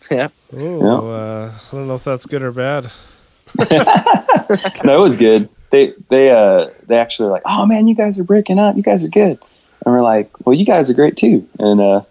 Yeah. 0.10 0.30
Oh, 0.56 1.10
uh, 1.10 1.52
I 1.54 1.76
don't 1.76 1.88
know 1.90 1.96
if 1.96 2.06
that's 2.06 2.26
good 2.26 2.42
or 2.42 2.54
bad. 2.54 2.90
no, 3.60 3.66
it 4.98 5.02
was 5.02 5.18
good. 5.18 5.50
They 5.70 5.94
they 6.10 6.30
uh 6.30 6.70
they 6.86 6.96
actually 6.98 7.26
were 7.26 7.32
like, 7.34 7.42
"Oh 7.46 7.66
man, 7.66 7.90
you 7.90 7.96
guys 7.96 8.18
are 8.18 8.24
breaking 8.24 8.58
up. 8.58 8.78
You 8.78 8.84
guys 8.84 9.04
are 9.04 9.10
good," 9.10 9.38
and 9.86 9.94
we're 9.94 10.02
like, 10.02 10.30
"Well, 10.46 10.54
you 10.54 10.64
guys 10.66 10.90
are 10.90 10.94
great 10.94 11.18
too." 11.18 11.46
And 11.60 11.82
uh, 11.82 12.02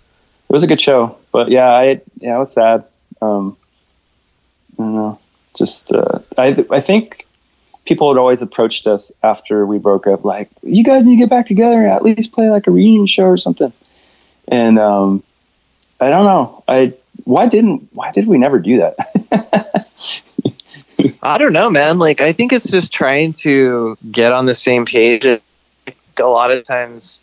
it 0.48 0.52
was 0.52 0.62
a 0.62 0.66
good 0.66 0.80
show. 0.80 1.16
But 1.32 1.48
yeah, 1.50 1.68
I 1.70 2.00
yeah, 2.20 2.34
I 2.36 2.38
was 2.38 2.52
sad. 2.52 2.84
Um, 3.22 3.56
I 4.78 4.82
don't 4.82 4.94
know. 4.94 5.18
Just 5.57 5.92
uh, 5.92 6.18
I 6.38 6.64
I 6.70 6.80
think 6.80 7.26
people 7.86 8.12
had 8.12 8.18
always 8.18 8.42
approached 8.42 8.86
us 8.86 9.11
after 9.22 9.64
we 9.64 9.78
broke 9.78 10.07
up, 10.07 10.24
like, 10.24 10.50
"You 10.62 10.84
guys 10.84 11.04
need 11.04 11.16
to 11.16 11.20
get 11.20 11.30
back 11.30 11.46
together 11.46 11.82
and 11.82 11.92
at 11.92 12.02
least 12.02 12.32
play 12.32 12.50
like 12.50 12.66
a 12.66 12.70
reunion 12.70 13.07
show 13.07 13.24
or 13.24 13.36
something." 13.36 13.72
And 14.48 14.78
um, 14.78 15.22
I 16.00 16.11
don't 16.11 16.24
know. 16.24 16.62
I 16.68 16.94
why 17.24 17.46
didn't 17.46 17.88
why 17.92 18.12
did 18.12 18.26
we 18.26 18.38
never 18.38 18.59
do 18.59 18.78
that? 18.78 19.88
I 21.22 21.38
don't 21.38 21.52
know, 21.52 21.70
man. 21.70 21.98
Like, 21.98 22.20
I 22.20 22.32
think 22.32 22.52
it's 22.52 22.70
just 22.70 22.92
trying 22.92 23.32
to 23.32 23.96
get 24.11 24.32
on 24.32 24.46
the 24.46 24.54
same 24.54 24.86
page. 24.86 25.24
A 25.24 25.40
lot 26.18 26.50
of 26.50 26.64
times, 26.64 27.20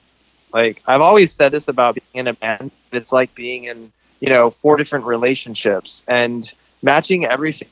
like, 0.53 0.81
I've 0.85 1.01
always 1.01 1.33
said 1.33 1.51
this 1.51 1.67
about 1.67 1.95
being 1.95 2.05
in 2.13 2.27
a 2.27 2.33
band. 2.33 2.71
It's 2.91 3.11
like 3.11 3.33
being 3.33 3.65
in, 3.65 3.91
you 4.19 4.29
know, 4.29 4.51
four 4.51 4.77
different 4.77 5.05
relationships 5.05 6.03
and 6.07 6.51
matching 6.81 7.25
everything. 7.25 7.69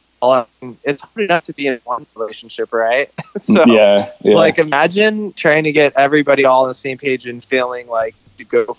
It's 0.84 1.02
hard 1.02 1.26
enough 1.26 1.44
to 1.44 1.54
be 1.54 1.68
in 1.68 1.80
one 1.84 2.06
relationship, 2.16 2.72
right? 2.74 3.12
so, 3.38 3.66
yeah, 3.66 4.12
yeah. 4.22 4.36
like, 4.36 4.60
imagine 4.60 5.34
trying 5.34 5.64
to 5.64 5.72
get 5.72 5.94
everybody 5.96 6.46
all 6.46 6.64
on 6.64 6.68
the 6.68 6.74
same 6.74 6.98
page 6.98 7.28
and 7.28 7.44
feeling 7.44 7.88
like 7.88 8.16
you 8.38 8.46
go 8.46 8.78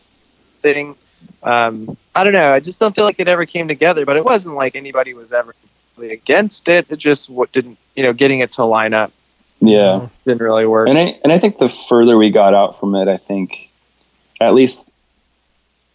thing. 0.61 0.97
Um, 1.43 1.97
I 2.15 2.25
don't 2.25 2.33
know. 2.33 2.53
I 2.53 2.61
just 2.61 2.79
don't 2.79 2.95
feel 2.95 3.05
like 3.05 3.19
it 3.19 3.29
ever 3.29 3.47
came 3.47 3.69
together. 3.69 4.07
But 4.07 4.17
it 4.17 4.25
wasn't 4.25 4.55
like 4.55 4.77
anybody 4.77 5.15
was 5.15 5.33
ever 5.33 5.55
really 5.97 6.13
against 6.13 6.69
it. 6.69 6.87
It 6.89 6.97
just 6.97 7.29
what 7.29 7.51
didn't, 7.53 7.79
you 7.97 8.03
know, 8.03 8.13
getting 8.13 8.41
it 8.41 8.53
to 8.53 8.65
line 8.65 8.95
up 8.95 9.13
yeah. 9.63 10.09
didn't 10.25 10.43
really 10.43 10.67
work. 10.67 10.89
And 10.89 10.99
I 10.99 11.19
and 11.23 11.33
I 11.33 11.39
think 11.39 11.59
the 11.59 11.69
further 11.69 12.17
we 12.17 12.31
got 12.31 12.55
out 12.55 12.81
from 12.81 12.95
it, 12.95 13.09
I 13.09 13.17
think, 13.17 13.71
at 14.41 14.55
least, 14.55 14.91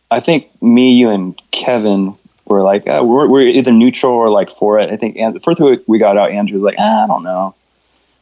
I 0.09 0.19
think 0.19 0.49
me, 0.61 0.93
you, 0.93 1.09
and 1.09 1.39
Kevin 1.51 2.15
were 2.47 2.61
like 2.61 2.87
uh, 2.87 3.01
we're 3.03 3.27
we're 3.27 3.47
either 3.47 3.71
neutral 3.71 4.13
or 4.13 4.29
like 4.29 4.49
for 4.57 4.79
it. 4.79 4.89
I 4.91 4.97
think 4.97 5.17
and 5.17 5.35
the 5.35 5.39
further 5.39 5.65
we- 5.65 5.79
we 5.87 5.99
got 5.99 6.17
out, 6.17 6.31
Andrew 6.31 6.59
was 6.59 6.63
like 6.63 6.75
ah, 6.79 7.03
I 7.03 7.07
don't 7.07 7.23
know, 7.23 7.55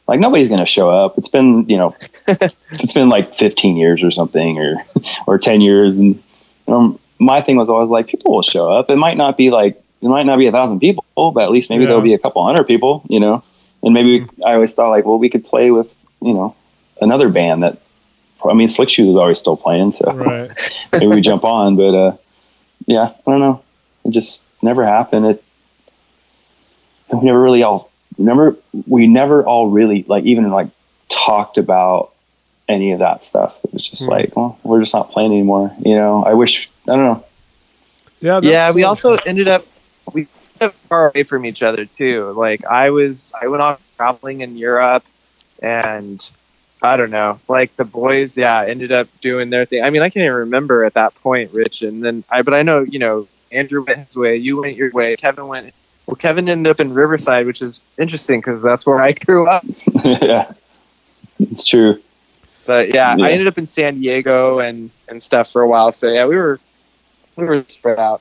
like 0.08 0.20
nobody's 0.20 0.48
gonna 0.48 0.66
show 0.66 0.90
up. 0.90 1.16
It's 1.18 1.28
been 1.28 1.68
you 1.68 1.76
know, 1.76 1.94
it's 2.28 2.92
been 2.92 3.08
like 3.08 3.34
15 3.34 3.76
years 3.76 4.02
or 4.02 4.10
something 4.10 4.58
or 4.58 4.76
or 5.26 5.38
10 5.38 5.60
years, 5.60 5.96
and 5.96 6.22
um, 6.68 6.98
my 7.18 7.40
thing 7.40 7.56
was 7.56 7.68
always 7.70 7.88
like 7.90 8.08
people 8.08 8.32
will 8.32 8.42
show 8.42 8.70
up. 8.70 8.90
It 8.90 8.96
might 8.96 9.16
not 9.16 9.36
be 9.36 9.50
like 9.50 9.80
it 10.02 10.08
might 10.08 10.26
not 10.26 10.38
be 10.38 10.46
a 10.46 10.52
thousand 10.52 10.80
people, 10.80 11.04
but 11.16 11.44
at 11.44 11.50
least 11.50 11.70
maybe 11.70 11.82
Yeah. 11.84 11.88
there'll 11.88 12.02
be 12.02 12.14
a 12.14 12.18
couple 12.18 12.44
hundred 12.44 12.64
people, 12.66 13.02
you 13.08 13.18
know. 13.20 13.42
And 13.82 13.94
maybe 13.94 14.26
I 14.44 14.54
always 14.54 14.74
thought 14.74 14.90
like, 14.90 15.04
well, 15.06 15.18
we 15.18 15.28
could 15.30 15.44
play 15.44 15.70
with 15.70 15.94
you 16.20 16.34
know 16.34 16.54
another 17.00 17.28
band 17.28 17.62
that. 17.62 17.78
I 18.48 18.52
mean, 18.52 18.68
Slick 18.68 18.90
Shoes 18.90 19.08
is 19.08 19.16
always 19.16 19.38
still 19.38 19.56
playing, 19.56 19.90
so 19.92 20.12
Right. 20.12 20.50
maybe 20.92 21.06
we 21.08 21.20
jump 21.20 21.42
on. 21.42 21.74
But 21.74 21.94
uh, 21.94 22.16
yeah, 22.86 23.12
I 23.26 23.30
don't 23.30 23.40
know. 23.40 23.62
It 24.06 24.12
just 24.12 24.42
never 24.62 24.84
happened. 24.86 25.26
It 25.26 25.44
we 27.12 27.26
never 27.26 27.40
really 27.40 27.62
all 27.62 27.90
never 28.18 28.56
we 28.86 29.06
never 29.06 29.44
all 29.44 29.68
really 29.68 30.04
like 30.08 30.24
even 30.24 30.50
like 30.50 30.68
talked 31.08 31.58
about 31.58 32.12
any 32.68 32.92
of 32.92 32.98
that 32.98 33.22
stuff. 33.22 33.56
It 33.64 33.72
was 33.72 33.86
just 33.88 34.04
Hmm. 34.04 34.10
like, 34.10 34.36
well, 34.36 34.58
we're 34.64 34.80
just 34.80 34.92
not 34.94 35.10
playing 35.10 35.32
anymore. 35.32 35.72
You 35.84 35.94
know, 35.96 36.24
I 36.24 36.34
wish 36.34 36.68
I 36.88 36.92
don't 36.96 37.04
know. 37.04 37.24
Yeah. 38.20 38.36
yeah, 38.36 38.40
that's- 38.40 38.74
we 38.74 38.82
also 38.84 39.14
ended 39.14 39.48
up 39.48 39.66
we 40.12 40.26
ended 40.60 40.74
up 40.74 40.74
far 40.88 41.10
away 41.10 41.22
from 41.24 41.44
each 41.44 41.62
other 41.62 41.84
too. 41.84 42.32
Like 42.36 42.64
I 42.64 42.90
was, 42.90 43.32
I 43.40 43.48
went 43.48 43.62
off 43.62 43.80
traveling 43.96 44.40
in 44.40 44.56
Europe, 44.56 45.04
and 45.62 46.18
I 46.82 46.96
don't 46.96 47.10
know, 47.10 47.40
like 47.48 47.74
the 47.76 47.84
boys, 47.84 48.36
yeah, 48.36 48.64
ended 48.64 48.92
up 48.92 49.08
doing 49.20 49.50
their 49.50 49.64
thing. 49.64 49.82
I 49.82 49.90
mean, 49.90 50.02
I 50.02 50.08
can't 50.10 50.24
even 50.24 50.32
remember 50.34 50.84
at 50.84 50.94
that 50.94 51.14
point, 51.16 51.52
Rich, 51.52 51.82
and 51.82 52.04
then 52.04 52.24
I, 52.30 52.42
but 52.42 52.54
I 52.54 52.62
know, 52.62 52.80
you 52.80 52.98
know, 52.98 53.26
Andrew 53.52 53.84
went 53.84 54.06
his 54.06 54.16
way, 54.16 54.36
you 54.36 54.60
went 54.60 54.76
your 54.76 54.90
way, 54.92 55.16
Kevin 55.16 55.46
went. 55.46 55.72
Well, 56.06 56.16
Kevin 56.16 56.48
ended 56.48 56.70
up 56.70 56.78
in 56.80 56.94
Riverside, 56.94 57.46
which 57.46 57.60
is 57.62 57.80
interesting 57.98 58.40
because 58.40 58.62
that's 58.62 58.86
where 58.86 59.00
I 59.00 59.12
grew 59.12 59.48
up. 59.48 59.64
yeah, 60.04 60.52
it's 61.40 61.64
true. 61.64 62.00
But 62.64 62.88
yeah, 62.88 63.16
Yeah. 63.16 63.26
I 63.26 63.30
ended 63.30 63.46
up 63.48 63.58
in 63.58 63.66
San 63.66 64.00
Diego 64.00 64.58
and 64.60 64.90
and 65.08 65.22
stuff 65.22 65.50
for 65.50 65.62
a 65.62 65.68
while. 65.68 65.92
So 65.92 66.08
yeah, 66.12 66.26
we 66.26 66.36
were 66.36 66.60
we 67.36 67.44
were 67.44 67.64
spread 67.68 67.98
out. 67.98 68.20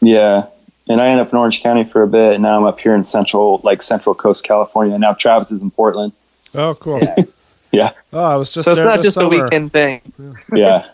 Yeah. 0.00 0.46
And 0.86 1.00
I 1.00 1.08
ended 1.08 1.26
up 1.26 1.32
in 1.32 1.38
Orange 1.38 1.62
County 1.62 1.84
for 1.84 2.02
a 2.02 2.06
bit, 2.06 2.34
and 2.34 2.42
now 2.42 2.58
I'm 2.58 2.64
up 2.64 2.78
here 2.78 2.94
in 2.94 3.04
central, 3.04 3.60
like 3.64 3.80
Central 3.82 4.14
Coast, 4.14 4.44
California. 4.44 4.98
Now 4.98 5.14
Travis 5.14 5.50
is 5.50 5.62
in 5.62 5.70
Portland. 5.70 6.12
Oh, 6.54 6.74
cool. 6.74 7.00
Yeah. 7.72 7.92
Oh, 8.12 8.22
I 8.22 8.36
was 8.36 8.50
just 8.50 8.66
so 8.66 8.70
it's 8.70 8.80
not 8.82 8.94
this 8.98 9.02
just 9.02 9.16
a 9.16 9.28
weekend 9.28 9.72
thing. 9.72 10.00
Yeah, 10.52 10.86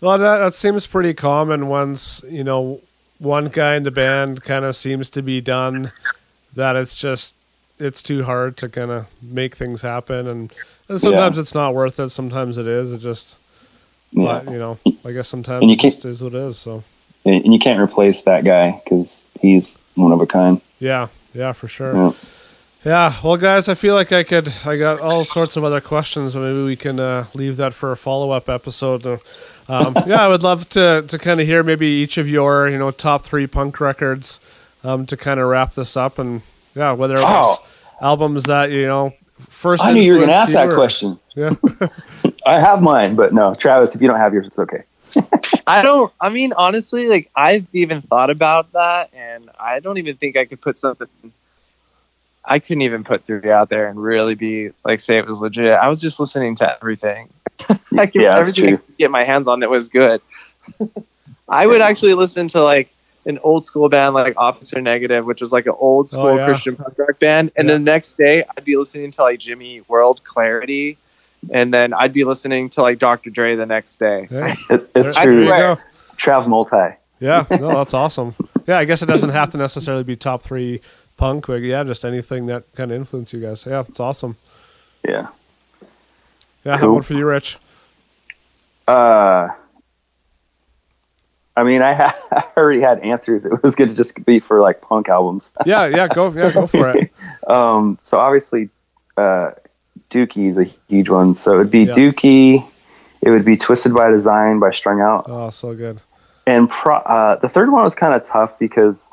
Well, 0.00 0.18
that, 0.18 0.38
that 0.38 0.54
seems 0.54 0.86
pretty 0.86 1.14
common 1.14 1.68
once, 1.68 2.22
you 2.28 2.42
know, 2.44 2.80
one 3.18 3.46
guy 3.48 3.76
in 3.76 3.82
the 3.82 3.90
band 3.90 4.42
kind 4.42 4.64
of 4.64 4.74
seems 4.74 5.10
to 5.10 5.22
be 5.22 5.40
done, 5.42 5.92
that 6.54 6.74
it's 6.76 6.94
just, 6.94 7.34
it's 7.78 8.02
too 8.02 8.24
hard 8.24 8.56
to 8.58 8.68
kind 8.68 8.90
of 8.90 9.06
make 9.22 9.54
things 9.56 9.82
happen. 9.82 10.26
And, 10.26 10.52
and 10.88 11.00
sometimes 11.00 11.38
it's 11.38 11.54
not 11.54 11.74
worth 11.74 12.00
it. 12.00 12.10
Sometimes 12.10 12.56
it 12.56 12.66
is. 12.66 12.92
It 12.92 12.98
just, 12.98 13.36
yeah. 14.12 14.40
but, 14.42 14.50
you 14.52 14.58
know, 14.58 14.78
I 15.04 15.12
guess 15.12 15.28
sometimes 15.28 15.60
And 15.62 15.70
you 15.70 15.74
it 15.74 15.80
can't- 15.80 15.92
just 15.94 16.04
is 16.06 16.24
what 16.24 16.34
it 16.34 16.38
is. 16.40 16.58
So, 16.58 16.82
And 17.26 17.44
and 17.44 17.52
you 17.52 17.58
can't 17.58 17.78
replace 17.78 18.22
that 18.22 18.44
guy 18.44 18.80
because 18.82 19.28
he's 19.40 19.76
one 19.96 20.12
of 20.12 20.20
a 20.22 20.26
kind. 20.26 20.60
yeah, 20.78 21.08
yeah, 21.34 21.52
for 21.52 21.68
sure. 21.68 21.94
Yeah. 21.94 22.12
Yeah, 22.82 23.14
well, 23.22 23.36
guys, 23.36 23.68
I 23.68 23.74
feel 23.74 23.94
like 23.94 24.10
I 24.10 24.22
could. 24.24 24.50
I 24.64 24.78
got 24.78 25.00
all 25.00 25.26
sorts 25.26 25.58
of 25.58 25.64
other 25.64 25.82
questions. 25.82 26.34
Maybe 26.34 26.62
we 26.64 26.76
can 26.76 26.98
uh, 26.98 27.26
leave 27.34 27.58
that 27.58 27.74
for 27.74 27.92
a 27.92 27.96
follow 27.96 28.30
up 28.30 28.48
episode. 28.48 29.20
Um, 29.70 29.94
yeah, 30.06 30.24
I 30.24 30.28
would 30.28 30.42
love 30.42 30.68
to 30.70 31.04
to 31.06 31.18
kind 31.18 31.40
of 31.40 31.46
hear 31.46 31.62
maybe 31.62 31.86
each 31.86 32.18
of 32.18 32.28
your 32.28 32.68
you 32.68 32.76
know 32.78 32.90
top 32.90 33.24
three 33.24 33.46
punk 33.46 33.80
records 33.80 34.40
um, 34.82 35.06
to 35.06 35.16
kind 35.16 35.38
of 35.38 35.48
wrap 35.48 35.74
this 35.74 35.96
up, 35.96 36.18
and 36.18 36.42
yeah, 36.74 36.92
whether 36.92 37.16
it 37.16 37.22
was 37.22 37.58
Oh. 37.60 37.66
albums 38.00 38.44
that 38.44 38.70
you 38.70 38.86
know 38.86 39.14
first. 39.38 39.84
I 39.84 39.92
knew 39.92 40.00
you 40.02 40.14
were 40.14 40.18
going 40.18 40.30
to 40.30 40.34
ask 40.36 40.52
that 40.52 40.68
or- 40.68 40.74
question. 40.74 41.18
Yeah, 41.36 41.54
I 42.46 42.58
have 42.58 42.82
mine, 42.82 43.14
but 43.14 43.32
no, 43.32 43.54
Travis, 43.54 43.94
if 43.94 44.02
you 44.02 44.08
don't 44.08 44.18
have 44.18 44.34
yours, 44.34 44.46
it's 44.48 44.58
okay. 44.58 44.82
I 45.66 45.82
don't. 45.82 46.12
I 46.20 46.28
mean, 46.30 46.52
honestly, 46.54 47.06
like 47.06 47.30
I've 47.36 47.68
even 47.72 48.02
thought 48.02 48.30
about 48.30 48.72
that, 48.72 49.10
and 49.14 49.48
I 49.58 49.78
don't 49.80 49.98
even 49.98 50.16
think 50.16 50.36
I 50.36 50.44
could 50.46 50.60
put 50.60 50.78
something. 50.78 51.06
I 52.44 52.58
couldn't 52.58 52.82
even 52.82 53.04
put 53.04 53.24
three 53.24 53.50
out 53.50 53.68
there 53.68 53.86
and 53.88 54.02
really 54.02 54.34
be 54.34 54.70
like 54.84 54.98
say 54.98 55.18
it 55.18 55.26
was 55.26 55.40
legit. 55.40 55.72
I 55.74 55.88
was 55.88 56.00
just 56.00 56.18
listening 56.18 56.56
to 56.56 56.74
everything. 56.76 57.28
I 57.98 58.06
could, 58.06 58.22
Yeah, 58.22 58.32
that's 58.36 58.50
everything 58.50 58.74
I 58.74 58.76
could 58.78 58.96
get 58.98 59.10
my 59.10 59.24
hands 59.24 59.48
on 59.48 59.60
that 59.60 59.70
was 59.70 59.88
good. 59.88 60.20
I 61.48 61.66
would 61.66 61.80
actually 61.80 62.14
listen 62.14 62.48
to 62.48 62.62
like 62.62 62.94
an 63.26 63.38
old 63.42 63.64
school 63.64 63.88
band 63.88 64.14
like 64.14 64.34
Officer 64.36 64.80
Negative, 64.80 65.24
which 65.24 65.40
was 65.40 65.52
like 65.52 65.66
an 65.66 65.74
old 65.78 66.06
oh, 66.06 66.08
school 66.08 66.26
Oh, 66.26 66.36
yeah. 66.36 66.46
Christian 66.46 66.76
punk 66.76 66.96
rock 66.98 67.18
band, 67.18 67.50
and 67.56 67.68
Yeah. 67.68 67.74
the 67.74 67.78
next 67.80 68.16
day 68.16 68.44
I'd 68.56 68.64
be 68.64 68.76
listening 68.76 69.10
to 69.12 69.22
like 69.22 69.38
Jimmy 69.40 69.82
World 69.88 70.22
Clarity, 70.24 70.96
and 71.52 71.72
then 71.74 71.92
I'd 71.92 72.12
be 72.12 72.24
listening 72.24 72.70
to 72.70 72.82
like 72.82 72.98
Dr. 72.98 73.30
Dre 73.30 73.56
the 73.56 73.66
next 73.66 73.98
day. 73.98 74.28
yeah. 74.30 74.54
It, 74.70 74.90
it's 74.94 75.14
There- 75.14 75.22
I 75.22 75.24
true. 75.24 75.42
swear. 75.42 75.74
go. 75.76 75.80
Trav's 76.16 76.48
multi. 76.48 76.76
Yeah, 77.18 77.44
no, 77.50 77.68
that's 77.68 77.92
awesome. 77.94 78.34
Yeah, 78.66 78.78
I 78.78 78.84
guess 78.86 79.02
it 79.02 79.06
doesn't 79.06 79.30
have 79.30 79.50
to 79.50 79.58
necessarily 79.58 80.04
be 80.04 80.16
top 80.16 80.40
three 80.42 80.80
punk, 81.18 81.46
but 81.48 81.60
yeah, 81.60 81.84
just 81.84 82.04
anything 82.04 82.46
that 82.46 82.72
kind 82.74 82.90
of 82.90 82.96
influenced 82.96 83.32
you 83.34 83.40
guys. 83.40 83.66
Yeah, 83.66 83.84
it's 83.86 84.00
awesome. 84.00 84.36
Yeah. 85.06 85.28
Yeah, 86.64 86.76
how 86.76 86.82
Cool. 86.86 86.92
about 86.96 87.04
for 87.06 87.14
you, 87.14 87.26
Rich? 87.26 87.58
Uh, 88.86 89.48
I 91.56 91.64
mean, 91.64 91.82
I, 91.82 91.94
ha- 91.94 92.16
I 92.32 92.60
already 92.60 92.80
had 92.80 93.00
answers. 93.00 93.44
It 93.44 93.62
was 93.62 93.74
good 93.74 93.88
to 93.88 93.94
just 93.94 94.24
be 94.24 94.40
for 94.40 94.60
like 94.60 94.80
punk 94.80 95.08
albums. 95.08 95.50
Yeah, 95.66 95.86
yeah, 95.86 96.08
go, 96.08 96.32
yeah, 96.32 96.50
go 96.52 96.66
for 96.66 96.90
it. 96.96 97.12
Um, 97.48 97.98
so 98.04 98.18
obviously, 98.18 98.68
uh, 99.16 99.50
Dookie 100.10 100.48
is 100.48 100.56
a 100.56 100.64
huge 100.88 101.08
one. 101.08 101.34
So 101.34 101.56
it'd 101.56 101.70
be 101.70 101.80
Yeah. 101.84 101.92
Dookie. 101.92 102.66
It 103.22 103.30
would 103.30 103.44
be 103.44 103.56
Twisted 103.56 103.92
by 103.92 104.08
Design 104.10 104.60
by 104.60 104.70
Strung 104.70 105.00
Out. 105.00 105.24
Oh, 105.28 105.50
so 105.50 105.74
good. 105.74 106.00
And 106.46 106.68
pro- 106.70 106.96
uh, 106.98 107.36
the 107.40 107.48
third 107.48 107.70
one 107.72 107.82
was 107.82 107.94
kind 107.94 108.14
of 108.14 108.22
tough 108.22 108.58
because, 108.58 109.12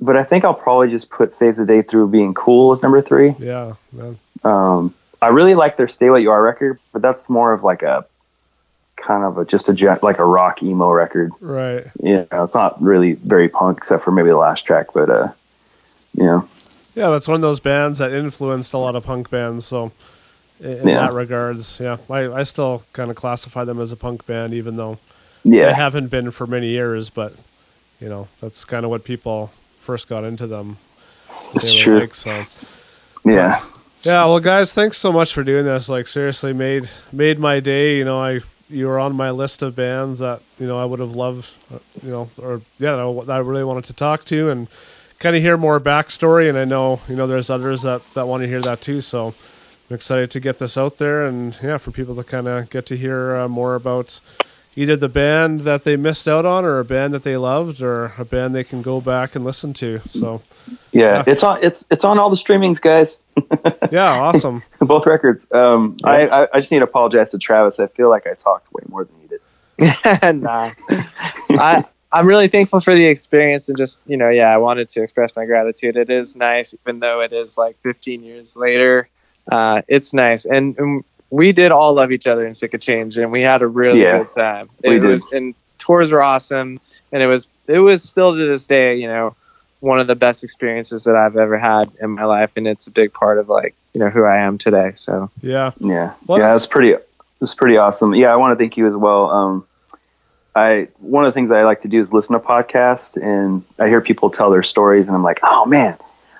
but 0.00 0.16
I 0.16 0.22
think 0.22 0.44
I'll 0.44 0.54
probably 0.54 0.88
just 0.90 1.10
put 1.10 1.32
Saves 1.34 1.58
the 1.58 1.66
Day 1.66 1.82
Through 1.82 2.08
being 2.08 2.32
cool 2.34 2.72
as 2.72 2.82
number 2.82 3.00
three. 3.02 3.34
Yeah, 3.38 3.74
man. 3.92 4.18
Um, 4.44 4.94
I 5.22 5.28
really 5.28 5.54
like 5.54 5.76
their 5.76 5.88
Stay 5.88 6.10
What 6.10 6.22
You 6.22 6.30
Are 6.30 6.42
record, 6.42 6.78
but 6.92 7.02
that's 7.02 7.28
more 7.28 7.52
of 7.52 7.62
like 7.62 7.82
a 7.82 8.04
kind 8.96 9.24
of 9.24 9.38
a 9.38 9.44
just 9.44 9.68
a 9.68 9.98
like 10.02 10.18
a 10.18 10.24
rock 10.24 10.62
emo 10.62 10.90
record. 10.90 11.32
Right. 11.40 11.86
You 12.02 12.26
know, 12.30 12.44
it's 12.44 12.54
not 12.54 12.80
really 12.82 13.14
very 13.14 13.48
punk 13.48 13.78
except 13.78 14.04
for 14.04 14.10
maybe 14.10 14.28
the 14.28 14.36
last 14.36 14.62
track, 14.62 14.88
but 14.94 15.10
uh, 15.10 15.28
you 16.12 16.24
know, 16.24 16.42
Yeah, 16.94 17.08
that's 17.08 17.28
one 17.28 17.36
of 17.36 17.42
those 17.42 17.60
bands 17.60 17.98
that 17.98 18.12
influenced 18.12 18.72
a 18.72 18.78
lot 18.78 18.96
of 18.96 19.04
punk 19.04 19.30
bands. 19.30 19.66
So, 19.66 19.92
in, 20.60 20.88
Yeah. 20.88 21.00
that 21.00 21.14
regards, 21.14 21.80
yeah, 21.80 21.98
I, 22.08 22.30
I 22.30 22.42
still 22.42 22.82
kind 22.92 23.10
of 23.10 23.16
classify 23.16 23.64
them 23.64 23.80
as 23.80 23.92
a 23.92 23.96
punk 23.96 24.26
band, 24.26 24.54
even 24.54 24.76
though 24.76 24.98
Yeah, 25.44 25.66
they 25.66 25.74
haven't 25.74 26.08
been 26.08 26.30
for 26.30 26.46
many 26.46 26.68
years. 26.68 27.10
But 27.10 27.34
you 28.00 28.08
know, 28.08 28.28
that's 28.40 28.64
kind 28.64 28.84
of 28.84 28.90
what 28.90 29.04
people 29.04 29.50
first 29.80 30.08
got 30.08 30.24
into 30.24 30.46
them. 30.46 30.76
It's 31.54 31.74
true. 31.74 32.00
Like, 32.00 32.14
so, 32.14 32.42
yeah, 33.24 33.62
yeah, 34.04 34.24
well, 34.24 34.40
guys, 34.40 34.72
thanks 34.72 34.96
so 34.98 35.12
much 35.12 35.32
for 35.34 35.42
doing 35.44 35.64
this. 35.64 35.88
Like, 35.88 36.06
seriously, 36.08 36.52
made 36.52 36.88
made 37.12 37.38
my 37.38 37.60
day. 37.60 37.98
You 37.98 38.04
know, 38.04 38.20
I 38.22 38.40
you 38.68 38.86
were 38.86 38.98
on 39.00 39.14
my 39.14 39.30
list 39.30 39.62
of 39.62 39.74
bands 39.76 40.20
that 40.20 40.42
you 40.58 40.66
know 40.66 40.78
I 40.78 40.84
would 40.84 41.00
have 41.00 41.14
loved. 41.16 41.52
uh, 41.74 41.78
You 42.02 42.12
know, 42.12 42.28
or 42.40 42.60
yeah, 42.78 42.96
that 42.96 43.30
I- 43.30 43.38
really 43.38 43.64
wanted 43.64 43.84
to 43.84 43.92
talk 43.92 44.22
to 44.24 44.48
and 44.50 44.68
kind 45.18 45.36
of 45.36 45.42
hear 45.42 45.56
more 45.56 45.78
backstory. 45.80 46.48
And 46.48 46.56
I 46.58 46.64
know 46.64 47.00
you 47.08 47.16
know 47.16 47.26
there's 47.26 47.50
others 47.50 47.82
that 47.82 48.02
that 48.14 48.26
want 48.28 48.42
to 48.42 48.48
hear 48.48 48.60
that 48.60 48.80
too. 48.80 49.00
So 49.00 49.34
I'm 49.90 49.94
excited 49.96 50.30
to 50.30 50.40
get 50.40 50.58
this 50.58 50.78
out 50.78 50.98
there 50.98 51.26
and 51.26 51.56
yeah, 51.62 51.76
for 51.78 51.90
people 51.90 52.14
to 52.16 52.24
kind 52.24 52.46
of 52.48 52.70
get 52.70 52.86
to 52.86 52.96
hear 52.96 53.36
uh, 53.36 53.48
more 53.48 53.74
about 53.74 54.20
either 54.76 54.94
the 54.96 55.08
band 55.08 55.60
that 55.62 55.82
they 55.82 55.96
missed 55.96 56.28
out 56.28 56.46
on 56.46 56.64
or 56.64 56.78
a 56.78 56.84
band 56.84 57.12
that 57.12 57.24
they 57.24 57.36
loved 57.36 57.82
or 57.82 58.12
a 58.16 58.24
band 58.24 58.54
they 58.54 58.62
can 58.62 58.80
go 58.82 59.00
back 59.00 59.34
and 59.34 59.44
listen 59.44 59.74
to. 59.74 60.00
So 60.08 60.42
yeah. 60.92 61.24
It's 61.26 61.42
on. 61.42 61.62
It's 61.62 61.84
it's 61.90 62.04
on 62.04 62.18
all 62.20 62.30
the 62.30 62.36
streamings, 62.36 62.80
guys. 62.80 63.26
yeah, 63.92 64.20
awesome. 64.20 64.62
Both 64.80 65.06
records. 65.06 65.52
Um, 65.52 65.96
I, 66.04 66.26
I 66.26 66.48
I 66.54 66.60
just 66.60 66.70
need 66.72 66.78
to 66.80 66.84
apologize 66.84 67.30
to 67.30 67.38
Travis. 67.38 67.78
I 67.78 67.86
feel 67.88 68.08
like 68.10 68.26
I 68.26 68.34
talked 68.34 68.72
way 68.72 68.82
more 68.88 69.04
than 69.04 69.16
he 69.20 69.26
did. 69.28 69.40
nah. 70.42 70.70
I 71.50 71.84
I'm 72.12 72.26
really 72.26 72.48
thankful 72.48 72.80
for 72.80 72.94
the 72.94 73.06
experience 73.06 73.68
and 73.68 73.78
just 73.78 74.00
you 74.06 74.16
know 74.16 74.28
yeah 74.28 74.48
I 74.52 74.58
wanted 74.58 74.88
to 74.90 75.02
express 75.02 75.34
my 75.36 75.44
gratitude. 75.44 75.96
It 75.96 76.10
is 76.10 76.36
nice 76.36 76.74
even 76.74 77.00
though 77.00 77.20
it 77.20 77.32
is 77.32 77.56
like 77.58 77.76
15 77.82 78.22
years 78.22 78.56
later. 78.56 79.08
Uh, 79.50 79.82
it's 79.88 80.12
nice 80.14 80.44
and, 80.44 80.78
and 80.78 81.02
we 81.30 81.50
did 81.50 81.72
all 81.72 81.94
love 81.94 82.12
each 82.12 82.26
other 82.26 82.44
in 82.44 82.54
Sick 82.54 82.74
of 82.74 82.80
Change 82.80 83.16
and 83.18 83.32
we 83.32 83.42
had 83.42 83.62
a 83.62 83.66
really 83.66 84.02
Yeah, 84.02 84.18
good 84.18 84.28
time. 84.36 84.68
we 84.84 84.96
it 84.96 85.00
did. 85.00 85.22
and 85.32 85.54
tours 85.78 86.12
were 86.12 86.22
awesome 86.22 86.78
and 87.10 87.22
it 87.22 87.26
was 87.26 87.46
it 87.66 87.78
was 87.78 88.02
still 88.02 88.36
to 88.36 88.46
this 88.48 88.66
day 88.66 88.96
you 88.96 89.06
know 89.08 89.34
one 89.80 89.98
of 89.98 90.06
the 90.06 90.14
best 90.14 90.44
experiences 90.44 91.04
that 91.04 91.16
I've 91.16 91.36
ever 91.36 91.58
had 91.58 91.90
in 92.00 92.10
my 92.10 92.24
life 92.24 92.52
and 92.56 92.66
it's 92.66 92.86
a 92.86 92.90
big 92.90 93.12
part 93.12 93.38
of 93.38 93.48
like 93.48 93.74
you 93.92 94.00
know 94.00 94.10
who 94.10 94.24
I 94.24 94.38
am 94.38 94.58
today. 94.58 94.92
So 94.94 95.30
Yeah. 95.42 95.72
Yeah, 95.78 96.14
Well, 96.26 96.38
yeah, 96.38 96.54
it's 96.54 96.66
pretty. 96.66 96.94
It's 97.40 97.54
pretty 97.54 97.76
awesome. 97.76 98.14
Yeah, 98.14 98.32
I 98.32 98.36
want 98.36 98.56
to 98.56 98.62
thank 98.62 98.76
you 98.76 98.86
as 98.86 98.94
well. 98.94 99.30
Um, 99.30 99.66
I 100.54 100.88
one 100.98 101.24
of 101.24 101.32
the 101.32 101.34
things 101.34 101.50
I 101.50 101.62
like 101.62 101.80
to 101.82 101.88
do 101.88 102.00
is 102.00 102.12
listen 102.12 102.34
to 102.34 102.40
podcasts, 102.40 103.16
and 103.16 103.64
I 103.78 103.88
hear 103.88 104.00
people 104.00 104.30
tell 104.30 104.50
their 104.50 104.62
stories, 104.62 105.08
and 105.08 105.16
I'm 105.16 105.22
like, 105.22 105.40
oh 105.42 105.64
man, 105.64 105.96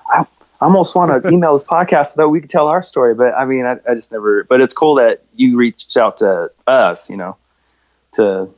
I, 0.07 0.19
I 0.61 0.65
almost 0.65 0.95
want 0.95 1.23
to 1.23 1.29
email 1.33 1.57
this 1.57 1.65
podcast 1.65 2.07
so 2.07 2.21
that 2.21 2.29
we 2.29 2.39
could 2.39 2.49
tell 2.49 2.67
our 2.67 2.83
story. 2.83 3.15
But 3.15 3.33
I 3.33 3.45
mean, 3.45 3.65
I, 3.65 3.79
I 3.89 3.95
just 3.95 4.11
never. 4.11 4.43
But 4.43 4.61
it's 4.61 4.73
cool 4.73 4.95
that 4.95 5.23
you 5.35 5.57
reached 5.57 5.97
out 5.97 6.19
to 6.19 6.51
us, 6.67 7.09
you 7.09 7.17
know, 7.17 7.35
to 8.13 8.53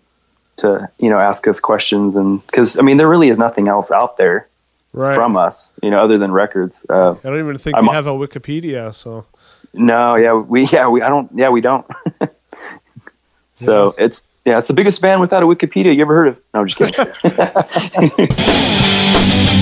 to 0.58 0.90
you 1.00 1.10
know 1.10 1.20
ask 1.20 1.48
us 1.48 1.60
questions, 1.60 2.16
and 2.16 2.46
because 2.48 2.78
I 2.78 2.82
mean, 2.82 2.98
there 2.98 3.08
really 3.08 3.30
is 3.30 3.38
nothing 3.38 3.70
else 3.70 3.90
out 3.90 4.18
there 4.18 4.48
Right. 4.94 5.16
from 5.16 5.36
us, 5.36 5.74
you 5.82 5.90
know, 5.90 6.04
other 6.04 6.18
than 6.20 6.32
records. 6.32 6.86
Uh, 6.90 7.12
I 7.12 7.30
don't 7.30 7.40
even 7.40 7.58
think 7.58 7.76
I'm- 7.76 7.86
we 7.88 7.92
have 7.94 8.06
a 8.08 8.12
Wikipedia, 8.12 8.94
so 8.94 9.26
No, 9.74 10.16
yeah, 10.16 10.34
we 10.34 10.68
yeah 10.72 10.88
we 10.88 11.02
I 11.02 11.10
don't 11.10 11.30
yeah 11.36 11.50
we 11.50 11.62
don't. 11.62 11.86
so 13.56 13.96
it's 13.98 14.22
yeah 14.46 14.60
it's 14.60 14.68
the 14.68 14.74
biggest 14.74 15.02
band 15.02 15.20
without 15.22 15.42
a 15.42 15.48
Wikipedia 15.48 15.96
you 15.96 16.02
ever 16.02 16.14
heard 16.14 16.28
of? 16.30 16.38
No, 16.54 16.60
I'm 16.62 16.68
just 16.68 16.78
kidding. 16.78 18.28